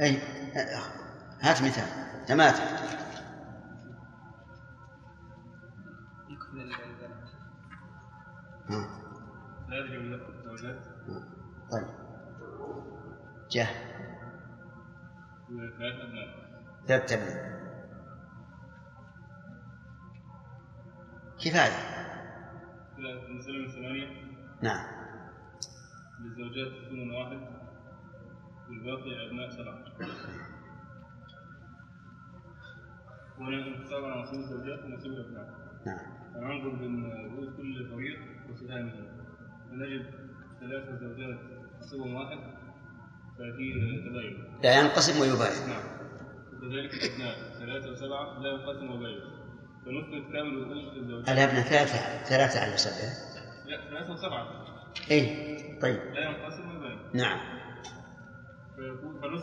أي 0.00 0.18
هات 1.40 1.62
مثال 1.62 2.26
تماثل. 2.26 2.62
طيب. 11.72 11.86
جه. 13.50 13.66
ثلاث 16.88 17.12
أبناء 17.12 17.50
كفاية 21.38 21.90
نعم. 24.62 24.99
للزوجات 26.40 26.72
ثمن 26.88 27.10
واحد 27.10 27.40
والباقي 28.68 29.26
أبناء 29.26 29.50
سبعة. 29.50 29.84
انقسام 33.40 34.04
على 34.04 34.22
نصيب 34.22 34.40
الزوجات 34.40 34.84
ونصيب 34.84 35.12
الأبناء. 35.12 35.48
نعم. 35.86 35.98
فننظر 36.34 36.70
بين 36.70 37.12
رؤوس 37.12 37.56
كل 37.56 37.88
فريق 37.90 38.18
وسهامه 38.50 38.92
فنجد 39.70 40.06
ثلاثة 40.60 40.96
زوجات 40.96 41.38
نصيبهم 41.80 42.14
واحد 42.14 42.38
ففي 43.34 43.66
تباين. 44.08 44.60
لا 44.62 44.80
ينقسم 44.80 45.20
ويباين. 45.20 45.68
نعم. 45.68 45.84
وكذلك 46.52 46.94
الأبناء 46.94 47.34
ثلاثة 47.58 47.90
وسبعة 47.90 48.38
لا 48.38 48.48
ينقسم 48.48 48.90
وباين 48.90 49.20
فنثبت 49.84 50.32
كامل 50.32 50.54
رؤوس 50.54 50.96
الزوجات. 50.96 51.28
الأبناء 51.28 51.62
ثلاثة 51.62 52.24
ثلاثة 52.24 52.60
على 52.60 52.76
سبعة. 52.76 53.12
لا 53.66 53.90
ثلاثة 53.90 54.12
وسبعة. 54.12 54.69
إيه 55.10 55.80
طيب. 55.80 56.00
لا 56.14 56.20
ينقسم 56.20 56.70
نعم. 57.14 57.40
رؤوس 58.78 59.42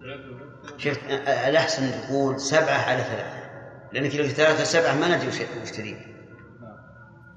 ثلاثة 0.00 0.30
وثلاثة 0.30 0.78
شفت 0.78 1.10
الأحسن 1.48 1.90
تقول 1.90 2.40
سبعة 2.40 2.90
على 2.90 3.02
ثلاثة. 3.02 3.46
لأنك 3.92 4.14
لو 4.14 4.24
ثلاثة 4.24 4.64
سبعة 4.64 5.00
ما 5.00 5.16
ندري 5.16 5.28
وش 5.28 5.70
تريد 5.70 5.96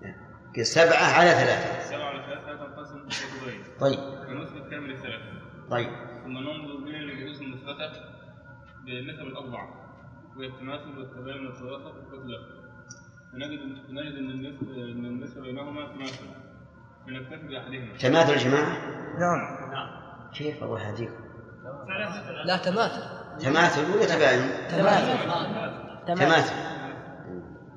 نعم. 0.01 0.15
قل 0.56 0.65
سبعة 0.65 1.19
على 1.19 1.30
ثلاثة. 1.30 1.89
سبعة 1.89 2.06
على 2.06 2.23
ثلاثة 2.26 2.51
لا 2.51 2.57
تنقسم 2.65 3.07
طيب. 3.80 3.99
فنثبت 3.99 4.69
كامل 4.72 4.91
الثلاثة 4.91 5.26
طيب. 5.69 5.89
ثم 6.23 6.38
ننظر 6.38 6.77
بين 6.85 6.95
الرؤوس 6.95 7.41
المثبتة 7.41 7.91
بالنسب 8.85 9.19
الأربعة. 9.19 9.89
وهي 10.38 10.47
التماثل 10.47 10.97
والتباين 10.97 11.45
والتوافق 11.45 11.95
والتداخل 11.95 12.60
فنجد 13.34 13.60
نجد 13.89 14.15
أن 14.18 14.30
النسبة 15.06 15.41
بينهما 15.41 15.88
تماثل. 15.88 16.26
تماثل 17.99 18.31
يا 18.31 18.38
جماعة؟ 18.38 18.77
نعم. 19.19 19.60
كيف 20.34 20.64
الله 20.64 20.88
يهديكم 20.90 21.14
لا 22.45 22.57
تماثل. 22.57 23.03
تماثل 23.40 23.91
ولا 23.91 24.06
تباين؟ 24.06 24.41
تماثل. 24.69 26.15
تماثل. 26.15 26.53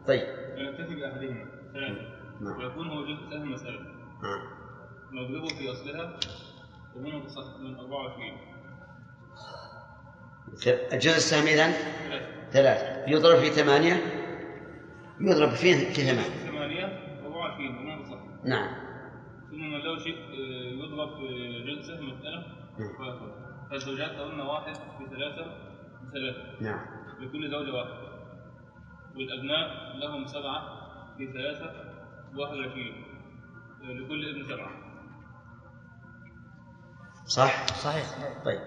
طيب. 0.06 0.26
بأحدهما 0.56 1.44
ثلاثة 1.72 2.00
نعم. 2.40 2.58
ويكون 2.58 2.88
هو 2.88 3.04
جزء 3.04 3.30
سهم 3.30 3.52
مسألة. 3.52 3.80
آه. 4.24 4.42
نضربه 5.12 5.48
في 5.48 5.72
أصلها 5.72 6.16
ومنه 6.96 7.24
تصح 7.26 7.56
من 7.60 7.76
24 7.78 8.38
الجزء 10.92 11.16
السهم 11.16 11.46
إذن؟ 11.46 11.72
ثلاثة. 12.52 13.10
يضرب 13.10 13.38
في 13.38 13.50
ثمانية؟ 13.50 13.96
يضرب 15.20 15.50
في 15.50 15.74
في 15.74 16.02
ثمانية 16.02 16.50
ثمانية 16.50 16.84
24 17.24 17.78
ومنه 17.78 18.02
تصح 18.02 18.18
نعم. 18.44 18.91
ثم 19.52 19.74
له 19.74 19.98
شيء 19.98 20.16
آه، 20.16 20.84
يضرب 20.84 21.16
في 21.16 21.62
جزء 21.66 21.82
سهم 21.82 22.08
مسألة 22.08 22.46
نعم. 22.78 23.18
فالزوجات 23.70 24.10
لهن 24.10 24.40
واحد 24.40 24.74
في 24.74 25.06
ثلاثة 25.10 25.46
بثلاثة 26.02 26.60
نعم. 26.60 26.80
لكل 27.20 27.50
زوجة 27.50 27.72
واحد. 27.72 28.12
والأبناء 29.16 29.96
لهم 29.96 30.26
سبعة 30.26 30.62
في 31.18 31.32
ثلاثة 31.32 31.66
واحد 32.36 32.56
وعشرين. 32.56 33.04
آه، 33.82 33.92
لكل 33.92 34.28
ابن 34.28 34.44
سبعة. 34.48 34.70
صح؟ 37.26 37.66
صحيح. 37.66 38.06
طيب. 38.44 38.60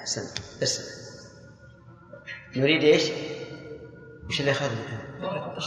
أحسنت. 0.00 0.62
اسمع 0.62 1.04
نريد 2.56 2.82
إيش؟ 2.82 3.10
وش 4.28 4.40
اللي 4.40 4.50
اخذنا؟ 4.50 5.58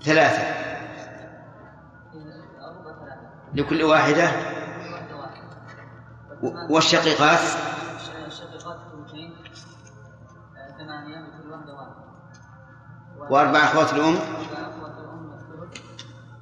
ثلاثة. 0.04 0.62
لكل 3.54 3.84
واحدة؟ 3.84 4.32
والشقيقات؟ 6.70 7.40
الشقيقات 8.28 8.78
ثمانية 10.78 11.18
لكل 11.20 11.52
واحدة 11.52 11.74
واحد 11.74 11.92
وأربع 13.32 13.60
أخوات 13.60 13.94
الأم؟ 13.94 14.20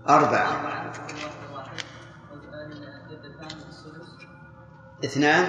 أربعة 0.10 0.48
اثنان؟ 5.06 5.48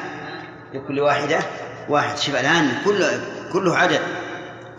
لكل 0.74 1.00
واحدة؟ 1.00 1.38
واحد. 1.88 2.16
شوف 2.18 2.34
الآن 2.34 2.84
كله 2.84 3.20
كله 3.52 3.76
عدد. 3.76 4.00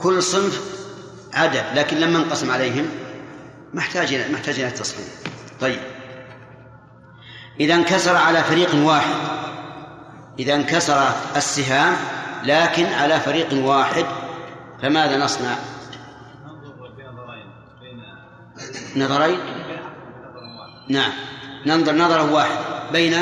كل 0.01 0.23
صنف 0.23 0.85
عدد 1.33 1.63
لكن 1.75 1.97
لما 1.97 2.17
انقسم 2.17 2.51
عليهم. 2.51 3.00
محتاج 3.73 4.13
إلى 4.13 4.33
محتاج 4.33 4.59
إلى 4.59 4.67
التصحيح. 4.67 5.07
طيب. 5.59 5.79
إذا 7.59 7.75
انكسر 7.75 8.15
على 8.15 8.43
فريق 8.43 8.75
واحد. 8.75 9.15
إذا 10.39 10.55
انكسر 10.55 11.11
السهام 11.35 11.95
لكن 12.43 12.85
على 12.85 13.19
فريق 13.19 13.65
واحد 13.65 14.05
فماذا 14.81 15.17
نصنع؟ 15.17 15.55
نظرين. 18.95 19.39
نعم. 20.89 21.11
ننظر 21.65 21.95
نظرة 21.95 22.33
واحد 22.33 22.57
بين 22.91 23.13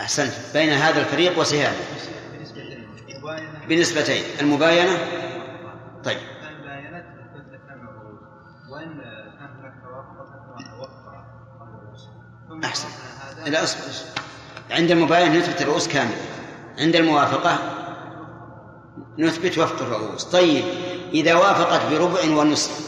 أحسنت. 0.00 0.32
بين 0.54 0.70
هذا 0.70 1.00
الفريق 1.00 1.38
وسهام 1.38 1.74
بنسبتين 2.38 2.88
مباينة 3.18 3.66
بنسبتين 3.68 4.24
المباينة. 4.40 4.98
طيب. 6.04 6.39
أحسن. 12.64 12.88
لا 13.46 13.64
اصبر. 13.64 13.80
عند 14.70 14.90
المباينة 14.90 15.38
نثبت 15.38 15.62
الرؤوس 15.62 15.88
كاملة. 15.88 16.22
عند 16.78 16.96
الموافقة 16.96 17.58
نثبت 19.18 19.58
وفق 19.58 19.82
الرؤوس. 19.82 20.24
طيب 20.24 20.64
إذا 21.14 21.34
وافقت 21.34 21.92
بربع 21.92 22.40
ونصف 22.40 22.80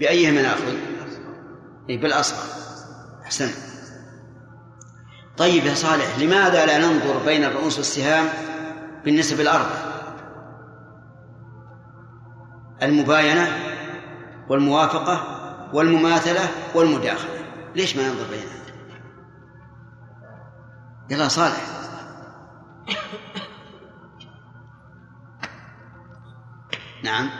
بأيهما 0.00 0.42
نأخذ؟ 0.42 0.74
إيه 1.90 2.00
بالأصغر. 2.00 2.46
أحسنت 3.24 3.54
طيب 5.36 5.64
يا 5.64 5.74
صالح 5.74 6.18
لماذا 6.18 6.66
لا 6.66 6.78
ننظر 6.78 7.18
بين 7.24 7.44
الرؤوس 7.44 7.78
والسهام 7.78 8.28
بالنسب 9.04 9.40
الأربع؟ 9.40 9.92
المباينة 12.82 13.48
والموافقة 14.48 15.38
والمماثلة 15.72 16.48
والمداخلة. 16.74 17.44
ليش 17.76 17.96
ما 17.96 18.02
ننظر 18.02 18.26
بينها 18.30 18.61
يلا 21.10 21.28
صالح. 21.28 21.56
نعم. 27.04 27.30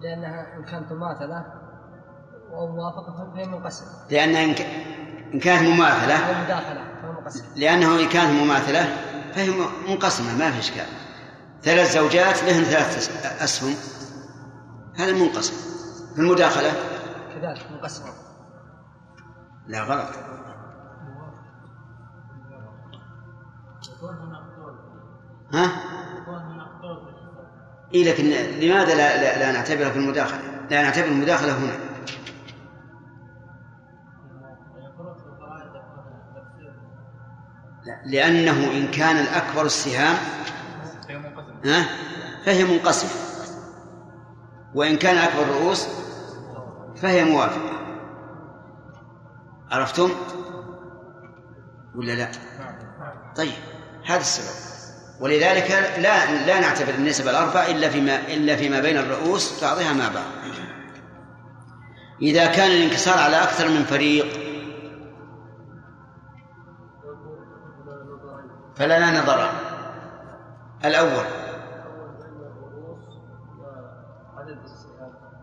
لأنها 0.00 0.56
إن 0.56 0.64
كانت 0.64 0.92
مماثلة 0.92 1.44
وموافقة 2.50 3.32
فهي 3.34 3.46
منقسمة. 3.46 3.88
لأن 4.10 4.36
إن 4.36 4.54
ك- 4.54 4.60
إن 5.34 5.40
كانت 5.40 5.68
مماثلة. 5.68 6.16
أو 6.16 6.44
مداخلة 6.44 6.84
فهي 7.02 7.12
منقسمة. 7.12 7.46
لأنه 7.56 8.00
إن 8.00 8.08
كانت 8.08 8.42
مماثلة 8.42 8.84
فهي 9.34 9.50
منقسمة 9.88 10.38
ما 10.38 10.50
في 10.50 10.58
إشكال. 10.58 10.86
ثلاث 11.62 11.92
زوجات 11.94 12.42
لهن 12.44 12.64
ثلاث 12.64 12.96
أس- 12.96 13.42
أسهم. 13.42 13.74
هذا 14.96 15.12
منقسم. 15.12 15.54
في 16.14 16.20
المداخلة؟ 16.20 16.70
كذلك 17.34 17.70
منقسمة. 17.72 18.12
لا 19.66 19.82
غلط. 19.82 20.08
ها؟ 25.54 25.70
إيه 27.94 28.12
لكن 28.12 28.24
لماذا 28.60 28.94
لا, 28.94 29.22
لا, 29.22 29.38
لا 29.38 29.52
نعتبرها 29.52 29.90
في 29.90 29.98
المداخلة؟ 29.98 30.40
لا 30.70 30.82
نعتبر 30.82 31.06
المداخلة 31.06 31.58
هنا 31.58 31.92
لأنه 38.04 38.72
إن 38.72 38.90
كان 38.90 39.16
الأكبر 39.16 39.66
السهام 39.66 40.16
ها 41.64 41.86
فهي 42.44 42.64
منقسمة 42.64 43.10
وإن 44.74 44.96
كان 44.96 45.16
أكبر 45.16 45.42
الرؤوس 45.42 45.86
فهي 46.96 47.24
موافقة 47.24 47.72
عرفتم؟ 49.70 50.10
ولا 51.94 52.12
لا؟ 52.12 52.30
طيب 53.36 53.52
هذا 54.06 54.20
السبب 54.20 54.61
ولذلك 55.22 55.70
لا 55.98 56.46
لا 56.46 56.60
نعتبر 56.60 56.94
النسب 56.94 57.28
الأربع 57.28 57.66
إلا 57.66 57.88
فيما 57.88 58.16
إلا 58.16 58.56
فيما 58.56 58.80
بين 58.80 58.96
الرؤوس 58.96 59.64
بعضها 59.64 59.92
مع 59.92 60.08
بعض. 60.14 60.24
إذا 62.22 62.46
كان 62.46 62.70
الانكسار 62.70 63.18
على 63.18 63.42
أكثر 63.42 63.68
من 63.68 63.84
فريق 63.84 64.26
فلنا 68.76 69.22
نظران. 69.22 69.54
الأول 70.84 71.24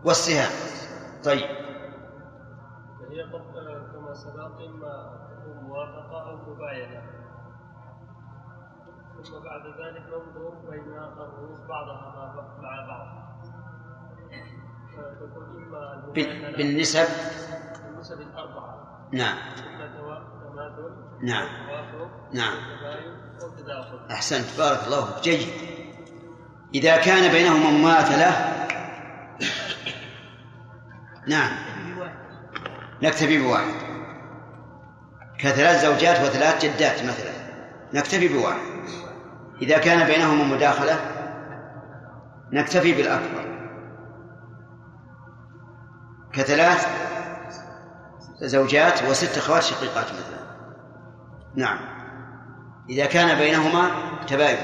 والسهام. 0.04 0.50
طيب 1.24 1.48
قد 3.32 3.42
كما 3.92 4.14
سبق 4.14 4.60
إما 4.68 4.92
موافقة 5.62 6.30
أو 6.30 6.36
مباينة 6.36 7.19
ثم 9.24 9.38
بعد 9.44 9.66
ذلك 9.80 10.02
ننظر 10.08 10.70
بين 10.70 10.92
الرؤوس 10.98 11.60
بعضها 11.68 12.34
مع- 12.62 12.86
بعض. 12.88 13.20
فتكون 14.96 15.44
إما 15.56 16.12
بالنسب؟ 16.56 17.06
بالنسب 17.84 18.20
الأربعة. 18.20 19.08
نعم. 19.12 19.36
تماثل 19.38 20.90
نعم. 21.22 21.48
نعم. 22.32 22.54
أحسنت. 24.10 24.58
بارك 24.58 24.84
الله 24.86 25.04
فيك. 25.04 25.22
جيد. 25.22 25.48
إذا 26.74 26.96
كان 26.96 27.32
بينهما 27.32 27.70
مماثلة. 27.70 28.30
نعم. 31.26 31.52
نكتفي 33.02 33.38
بواحد. 33.42 33.74
كثلاث 35.38 35.84
زوجات 35.84 36.20
وثلاث 36.20 36.64
جدات 36.64 37.02
مثلا. 37.04 37.32
نكتفي 37.94 38.28
بواحد. 38.28 38.69
إذا 39.62 39.78
كان 39.78 40.06
بينهما 40.06 40.44
مداخلة 40.44 40.98
نكتفي 42.52 42.92
بالأكبر. 42.94 43.50
كثلاث 46.32 46.86
زوجات 48.42 49.02
وست 49.02 49.38
أخوات 49.38 49.62
شقيقات 49.62 50.06
مثلا. 50.06 50.40
نعم. 51.54 51.78
إذا 52.88 53.06
كان 53.06 53.38
بينهما 53.38 53.90
تباين. 54.26 54.58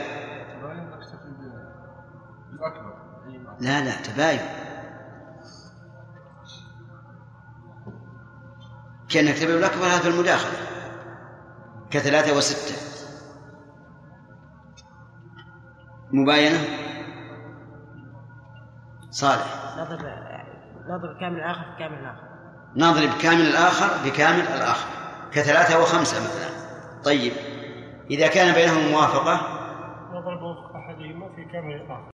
لا 3.61 3.85
لا 3.85 4.03
تباين. 4.03 4.41
كأن 9.09 9.25
نكتفي 9.25 9.47
بالأكبر 9.47 9.85
هذا 9.85 9.99
في 9.99 10.09
المداخلة. 10.09 10.59
كثلاثة 11.91 12.37
وستة. 12.37 12.96
مباينة؟ 16.13 16.59
صالح. 19.11 19.77
نضرب 19.79 20.01
نضرب 20.89 21.21
كامل 21.21 21.37
الآخر 21.37 21.63
في 21.63 21.79
كامل 21.79 21.99
الآخر. 21.99 22.27
نضرب 22.77 23.19
كامل 23.23 23.41
الآخر 23.41 24.09
بكامل 24.09 24.41
الآخر. 24.41 24.89
كثلاثة 25.33 25.81
وخمسة 25.83 26.17
مثلا. 26.25 26.49
طيب. 27.05 27.33
إذا 28.11 28.27
كان 28.27 28.55
بينهم 28.55 28.93
موافقة؟ 28.93 29.41
نضرب 30.13 30.43
أحدهما 30.77 31.29
في 31.37 31.45
كامل 31.45 31.75
الآخر. 31.75 32.05